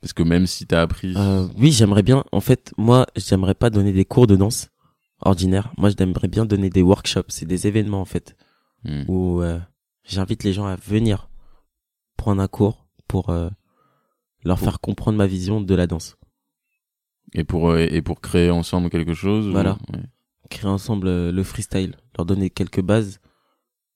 parce 0.00 0.12
que 0.12 0.22
même 0.22 0.46
si 0.46 0.66
t'as 0.66 0.82
appris 0.82 1.14
euh, 1.16 1.46
oui 1.56 1.72
j'aimerais 1.72 2.02
bien 2.02 2.24
en 2.32 2.40
fait 2.40 2.72
moi 2.76 3.06
j'aimerais 3.16 3.54
pas 3.54 3.70
donner 3.70 3.92
des 3.92 4.04
cours 4.04 4.26
de 4.26 4.36
danse 4.36 4.68
ordinaires 5.20 5.72
moi 5.76 5.90
j'aimerais 5.96 6.28
bien 6.28 6.44
donner 6.46 6.70
des 6.70 6.82
workshops 6.82 7.24
c'est 7.28 7.46
des 7.46 7.66
événements 7.66 8.00
en 8.00 8.04
fait 8.06 8.36
Hmm. 8.84 9.02
où 9.08 9.42
euh, 9.42 9.58
j'invite 10.04 10.44
les 10.44 10.52
gens 10.52 10.66
à 10.66 10.76
venir 10.76 11.28
prendre 12.16 12.40
un 12.40 12.46
cours 12.46 12.86
pour 13.08 13.30
euh, 13.30 13.50
leur 14.44 14.60
faire 14.60 14.78
comprendre 14.78 15.18
ma 15.18 15.26
vision 15.26 15.60
de 15.60 15.74
la 15.74 15.88
danse 15.88 16.16
et 17.34 17.42
pour 17.42 17.70
euh, 17.70 17.86
et 17.90 18.02
pour 18.02 18.20
créer 18.20 18.50
ensemble 18.50 18.88
quelque 18.88 19.14
chose 19.14 19.48
ou- 19.48 19.50
Voilà. 19.50 19.78
ouais. 19.92 20.04
créer 20.48 20.70
ensemble 20.70 21.08
euh, 21.08 21.32
le 21.32 21.42
freestyle 21.42 21.96
leur 22.16 22.24
donner 22.24 22.50
quelques 22.50 22.80
bases 22.80 23.18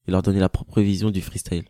et 0.09 0.11
leur 0.11 0.23
donner 0.23 0.41
la 0.41 0.49
propre 0.49 0.81
vision 0.83 1.13
du 1.13 1.21
freestyle 1.21 1.65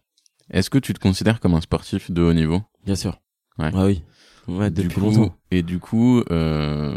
est-ce 0.48 0.70
que 0.70 0.78
tu 0.78 0.94
te 0.94 0.98
considères 0.98 1.38
comme 1.38 1.52
un 1.54 1.60
sportif 1.60 2.10
de 2.10 2.22
haut 2.22 2.32
niveau? 2.32 2.62
Bien 2.86 2.94
sûr. 2.96 3.20
Ouais. 3.58 3.70
Ah 3.74 3.84
oui. 3.84 4.02
Ouais, 4.48 4.70
Du 4.70 4.82
depuis 4.84 4.94
coup- 4.94 5.00
longtemps. 5.06 5.36
et 5.52 5.62
du 5.62 5.78
coup 5.78 6.20
euh, 6.30 6.96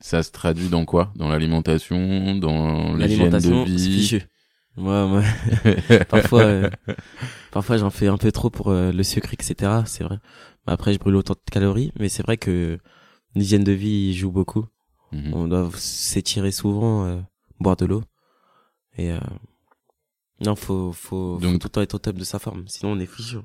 ça 0.00 0.22
se 0.22 0.30
traduit 0.30 0.68
dans 0.68 0.84
quoi? 0.84 1.12
Dans 1.16 1.28
l'alimentation 1.28 2.36
dans 2.36 2.94
l'hygiène 2.94 3.30
de 3.30 3.64
vie. 3.64 4.18
Moi, 4.76 5.06
moi, 5.08 5.22
parfois, 6.08 6.42
euh, 6.42 6.70
parfois 7.50 7.76
j'en 7.76 7.90
fais 7.90 8.06
un 8.06 8.16
peu 8.16 8.30
trop 8.30 8.50
pour 8.50 8.68
euh, 8.68 8.92
le 8.92 9.02
sucre, 9.02 9.34
etc. 9.34 9.82
C'est 9.84 10.04
vrai. 10.04 10.18
Après, 10.66 10.92
je 10.94 10.98
brûle 11.00 11.16
autant 11.16 11.34
de 11.34 11.50
calories, 11.50 11.92
mais 11.98 12.08
c'est 12.08 12.22
vrai 12.22 12.36
que 12.36 12.78
l'hygiène 13.34 13.64
de 13.64 13.72
vie 13.72 14.14
joue 14.14 14.30
beaucoup. 14.30 14.66
Mhm. 15.12 15.34
On 15.34 15.48
doit 15.48 15.68
s'étirer 15.76 16.52
souvent, 16.52 17.04
euh, 17.04 17.20
boire 17.58 17.76
de 17.76 17.84
l'eau. 17.86 18.02
Et 18.96 19.10
euh, 19.10 19.18
non, 20.40 20.54
faut, 20.54 20.92
faut, 20.92 21.38
tout 21.40 21.48
le 21.50 21.58
temps 21.58 21.82
être 21.82 21.94
au 21.94 21.98
top 21.98 22.16
de 22.16 22.24
sa 22.24 22.38
forme. 22.38 22.64
Sinon, 22.68 22.92
on 22.92 23.00
est 23.00 23.06
fichu. 23.06 23.38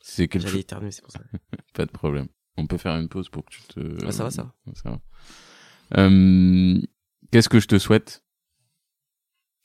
C'est 0.00 0.28
quelque 0.28 0.42
J'allais 0.42 0.52
chose. 0.52 0.60
éternuer, 0.60 0.90
c'est 0.90 1.02
pour 1.02 1.12
ça. 1.12 1.20
pas 1.74 1.86
de 1.86 1.90
problème. 1.90 2.26
On 2.56 2.66
peut 2.66 2.78
faire 2.78 2.96
une 2.96 3.08
pause 3.08 3.28
pour 3.28 3.44
que 3.44 3.50
tu 3.50 3.62
te 3.62 4.06
Ah, 4.06 4.12
ça 4.12 4.24
va, 4.24 4.30
ça 4.30 4.42
va. 4.42 4.54
Ça 4.74 4.90
va. 4.90 5.00
Euh, 5.98 6.80
qu'est-ce 7.30 7.48
que 7.48 7.60
je 7.60 7.66
te 7.66 7.78
souhaite? 7.78 8.22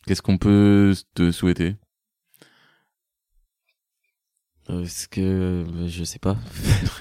Qu'est-ce 0.07 0.21
qu'on 0.21 0.37
peut 0.37 0.93
te 1.15 1.31
souhaiter? 1.31 1.75
Euh, 4.71 4.81
Est-ce 4.83 5.07
que, 5.07 5.21
euh, 5.21 5.87
je 5.87 6.03
sais 6.03 6.17
pas, 6.17 6.35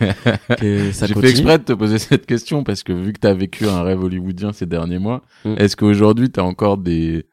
que 0.58 0.92
ça 0.92 1.06
J'ai 1.06 1.14
fait 1.14 1.30
exprès 1.30 1.58
de 1.58 1.64
te 1.64 1.72
poser 1.72 1.98
cette 1.98 2.26
question 2.26 2.62
parce 2.62 2.82
que 2.82 2.92
vu 2.92 3.14
que 3.14 3.20
tu 3.20 3.26
as 3.26 3.32
vécu 3.32 3.66
un 3.66 3.82
rêve 3.82 4.02
hollywoodien 4.02 4.52
ces 4.52 4.66
derniers 4.66 4.98
mois, 4.98 5.22
Mm. 5.46 5.54
est-ce 5.58 5.74
qu'aujourd'hui 5.76 6.30
tu 6.30 6.40
as 6.40 6.44
encore 6.44 6.76
des 6.76 7.26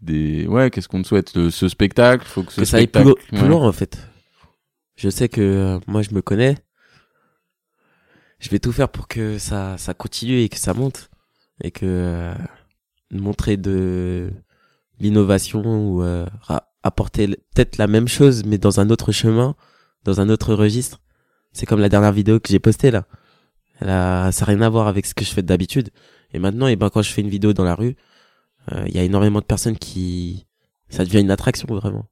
des 0.00 0.46
ouais 0.46 0.70
qu'est-ce 0.70 0.86
qu'on 0.86 1.02
te 1.02 1.08
souhaite? 1.08 1.50
Ce 1.50 1.68
spectacle? 1.68 2.24
Faut 2.24 2.44
que, 2.44 2.52
ce 2.52 2.60
que 2.60 2.64
ça 2.66 2.76
aille 2.76 2.86
plus, 2.86 3.14
loin 3.32 3.66
en 3.66 3.72
fait 3.72 3.98
je 4.96 5.08
sais 5.10 5.28
que 5.28 5.40
euh, 5.40 5.80
moi 5.86 6.02
je 6.02 6.14
me 6.14 6.22
connais. 6.22 6.56
Je 8.38 8.50
vais 8.50 8.58
tout 8.58 8.72
faire 8.72 8.88
pour 8.90 9.08
que 9.08 9.38
ça 9.38 9.78
ça 9.78 9.94
continue 9.94 10.40
et 10.40 10.48
que 10.48 10.58
ça 10.58 10.74
monte. 10.74 11.10
Et 11.62 11.70
que 11.70 11.86
euh, 11.86 12.34
montrer 13.10 13.56
de 13.56 14.32
l'innovation 15.00 15.62
ou 15.64 16.02
euh, 16.02 16.26
apporter 16.82 17.28
peut-être 17.54 17.78
la 17.78 17.86
même 17.86 18.08
chose 18.08 18.44
mais 18.44 18.58
dans 18.58 18.80
un 18.80 18.90
autre 18.90 19.12
chemin 19.12 19.56
dans 20.04 20.20
un 20.20 20.28
autre 20.28 20.54
registre. 20.54 21.00
C'est 21.52 21.66
comme 21.66 21.80
la 21.80 21.88
dernière 21.88 22.12
vidéo 22.12 22.40
que 22.40 22.48
j'ai 22.48 22.58
postée 22.60 22.90
là. 22.90 23.06
Elle 23.80 23.90
a 23.90 24.32
ça 24.32 24.46
n'a 24.46 24.52
rien 24.52 24.62
à 24.62 24.68
voir 24.68 24.88
avec 24.88 25.06
ce 25.06 25.14
que 25.14 25.24
je 25.24 25.30
fais 25.32 25.42
d'habitude. 25.42 25.90
Et 26.32 26.38
maintenant 26.38 26.68
et 26.68 26.72
eh 26.72 26.76
ben 26.76 26.90
quand 26.90 27.02
je 27.02 27.10
fais 27.12 27.22
une 27.22 27.28
vidéo 27.30 27.52
dans 27.52 27.64
la 27.64 27.74
rue 27.74 27.96
il 28.86 28.94
y 28.94 28.98
a 28.98 29.02
énormément 29.04 29.40
de 29.40 29.44
personnes 29.44 29.76
qui 29.76 30.46
ça 30.88 31.04
devient 31.04 31.20
une 31.20 31.30
attraction 31.30 31.66
vraiment 31.68 32.06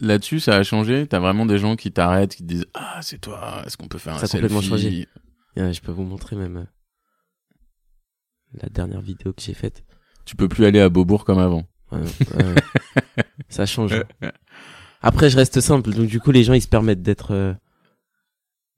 Là-dessus, 0.00 0.40
ça 0.40 0.56
a 0.56 0.62
changé? 0.62 1.06
T'as 1.06 1.18
vraiment 1.18 1.46
des 1.46 1.58
gens 1.58 1.76
qui 1.76 1.90
t'arrêtent, 1.92 2.34
qui 2.34 2.42
te 2.42 2.48
disent 2.48 2.66
ah 2.74 3.00
c'est 3.02 3.20
toi. 3.20 3.62
Est-ce 3.66 3.76
qu'on 3.76 3.88
peut 3.88 3.98
faire 3.98 4.14
un 4.14 4.18
Ça 4.18 4.26
a 4.26 4.28
complètement 4.28 4.60
changé. 4.60 5.06
je 5.56 5.80
peux 5.80 5.92
vous 5.92 6.04
montrer 6.04 6.36
même 6.36 6.58
euh, 6.58 6.64
la 8.62 8.68
dernière 8.68 9.00
vidéo 9.00 9.32
que 9.32 9.42
j'ai 9.42 9.54
faite. 9.54 9.84
Tu 10.24 10.36
peux 10.36 10.48
plus 10.48 10.64
aller 10.66 10.80
à 10.80 10.88
Beaubourg 10.88 11.24
comme 11.24 11.38
avant. 11.38 11.64
ça 13.48 13.66
change. 13.66 14.02
Après, 15.02 15.30
je 15.30 15.36
reste 15.36 15.60
simple, 15.60 15.90
donc 15.90 16.06
du 16.06 16.20
coup, 16.20 16.30
les 16.30 16.44
gens 16.44 16.54
ils 16.54 16.62
se 16.62 16.68
permettent 16.68 17.02
d'être 17.02 17.32
euh, 17.32 17.54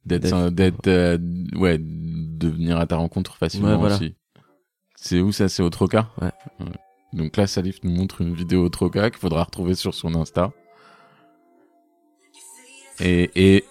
d'être 0.07 0.51
d'être 0.51 0.89
euh, 0.89 1.19
ouais 1.55 1.79
de 1.81 2.49
venir 2.49 2.79
à 2.79 2.87
ta 2.87 2.97
rencontre 2.97 3.37
facilement 3.37 3.81
aussi. 3.81 4.15
C'est 4.97 5.21
où 5.21 5.33
ça? 5.33 5.49
C'est 5.49 5.63
au 5.63 5.71
Troca? 5.71 6.11
Ouais. 6.21 6.33
Donc 7.15 7.37
là, 7.37 7.47
Salif 7.47 7.79
nous 7.85 7.93
montre 7.93 8.23
une 8.23 8.35
vidéo 8.35 8.69
Troca 8.69 9.09
qu'il 9.09 9.21
faudra 9.21 9.45
retrouver 9.45 9.77
sur 9.77 9.95
son 9.95 10.17
Insta. 10.17 10.51
Et, 12.99 13.31
et... 13.37 13.65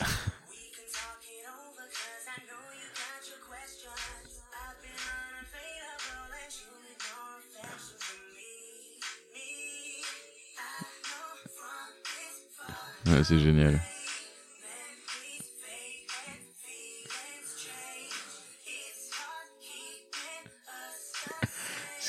ouais, 13.06 13.22
c'est 13.22 13.38
génial. 13.38 13.82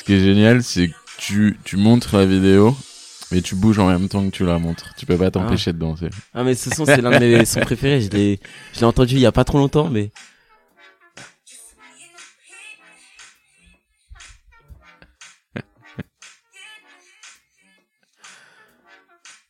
Qui 0.06 0.14
est 0.14 0.20
génial, 0.20 0.64
c'est 0.64 0.90
que 0.90 0.94
tu, 1.18 1.58
tu 1.64 1.78
montres 1.78 2.16
la 2.16 2.26
vidéo, 2.26 2.78
mais 3.32 3.42
tu 3.42 3.56
bouges 3.56 3.80
en 3.80 3.88
même 3.88 4.08
temps 4.08 4.24
que 4.24 4.32
tu 4.32 4.46
la 4.46 4.60
montres. 4.60 4.94
Tu 4.98 5.06
peux 5.06 5.18
pas 5.18 5.32
t'empêcher 5.32 5.74
de 5.74 5.80
danser. 5.80 6.10
Ah, 6.34 6.44
mais 6.44 6.54
ce 6.54 6.70
son, 6.70 6.86
c'est 6.86 7.02
l'un 7.02 7.20
de 7.20 7.26
mes 7.26 7.46
sons 7.46 7.62
préférés. 7.62 8.02
Je 8.02 8.12
l'ai, 8.12 8.40
je 8.74 8.80
l'ai 8.80 8.86
entendu 8.86 9.16
il 9.16 9.22
y 9.22 9.26
a 9.26 9.32
pas 9.32 9.44
trop 9.44 9.58
longtemps, 9.58 9.90
mais. 9.90 10.12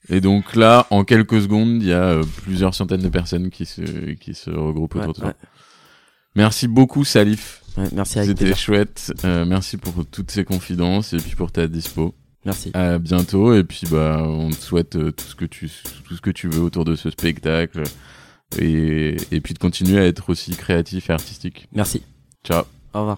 Et 0.08 0.22
donc 0.22 0.56
là, 0.56 0.86
en 0.92 1.04
quelques 1.04 1.42
secondes, 1.42 1.82
il 1.82 1.88
y 1.88 1.92
a 1.92 2.04
euh, 2.04 2.24
plusieurs 2.44 2.76
centaines 2.76 3.02
de 3.02 3.10
personnes 3.10 3.50
qui 3.50 3.66
se, 3.66 3.82
qui 4.14 4.36
se 4.36 4.52
regroupent 4.52 4.96
autour 4.96 5.14
de 5.14 5.20
toi. 5.20 5.34
Merci 6.36 6.68
beaucoup, 6.68 7.04
Salif 7.04 7.65
merci 7.94 8.20
à 8.20 8.26
C'était 8.26 8.56
chouette. 8.56 9.14
Euh, 9.24 9.46
merci 9.46 9.78
pour 9.78 10.06
toutes 10.06 10.32
ces 10.32 10.44
confidences 10.44 11.14
et 11.14 11.18
puis 11.18 11.36
pour 11.36 11.52
ta 11.52 11.68
dispo. 11.68 12.16
Merci. 12.46 12.72
À 12.74 13.00
bientôt 13.00 13.54
et 13.54 13.64
puis 13.64 13.88
bah 13.90 14.24
on 14.24 14.50
te 14.50 14.56
souhaite 14.56 14.96
euh, 14.96 15.12
tout 15.12 15.26
ce 15.26 15.36
que 15.36 15.46
tu 15.46 15.70
tout 16.04 16.16
ce 16.16 16.22
que 16.22 16.30
tu 16.30 16.48
veux 16.48 16.62
autour 16.62 16.86
de 16.86 16.96
ce 16.96 17.10
spectacle 17.10 17.84
et 18.60 19.18
et 19.32 19.42
puis 19.42 19.54
de 19.54 19.60
continuer 19.60 20.00
à 20.00 20.06
être 20.06 20.30
aussi 20.30 20.56
créatif 20.56 21.10
et 21.10 21.14
artistique. 21.14 21.68
Merci. 21.74 22.04
Ciao. 22.44 22.64
Au 22.94 23.00
revoir. 23.00 23.18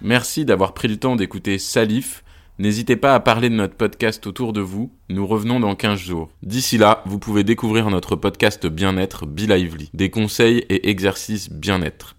Merci 0.00 0.44
d'avoir 0.44 0.72
pris 0.72 0.88
le 0.88 0.98
temps 0.98 1.16
d'écouter 1.16 1.58
Salif 1.58 2.22
N'hésitez 2.58 2.96
pas 2.96 3.14
à 3.14 3.20
parler 3.20 3.50
de 3.50 3.54
notre 3.54 3.74
podcast 3.74 4.26
autour 4.26 4.54
de 4.54 4.62
vous. 4.62 4.90
Nous 5.10 5.26
revenons 5.26 5.60
dans 5.60 5.74
15 5.74 5.98
jours. 5.98 6.30
D'ici 6.42 6.78
là, 6.78 7.02
vous 7.04 7.18
pouvez 7.18 7.44
découvrir 7.44 7.90
notre 7.90 8.16
podcast 8.16 8.66
Bien-être 8.66 9.26
Be 9.26 9.40
Lively. 9.40 9.90
Des 9.92 10.08
conseils 10.08 10.64
et 10.70 10.88
exercices 10.88 11.50
bien-être. 11.50 12.16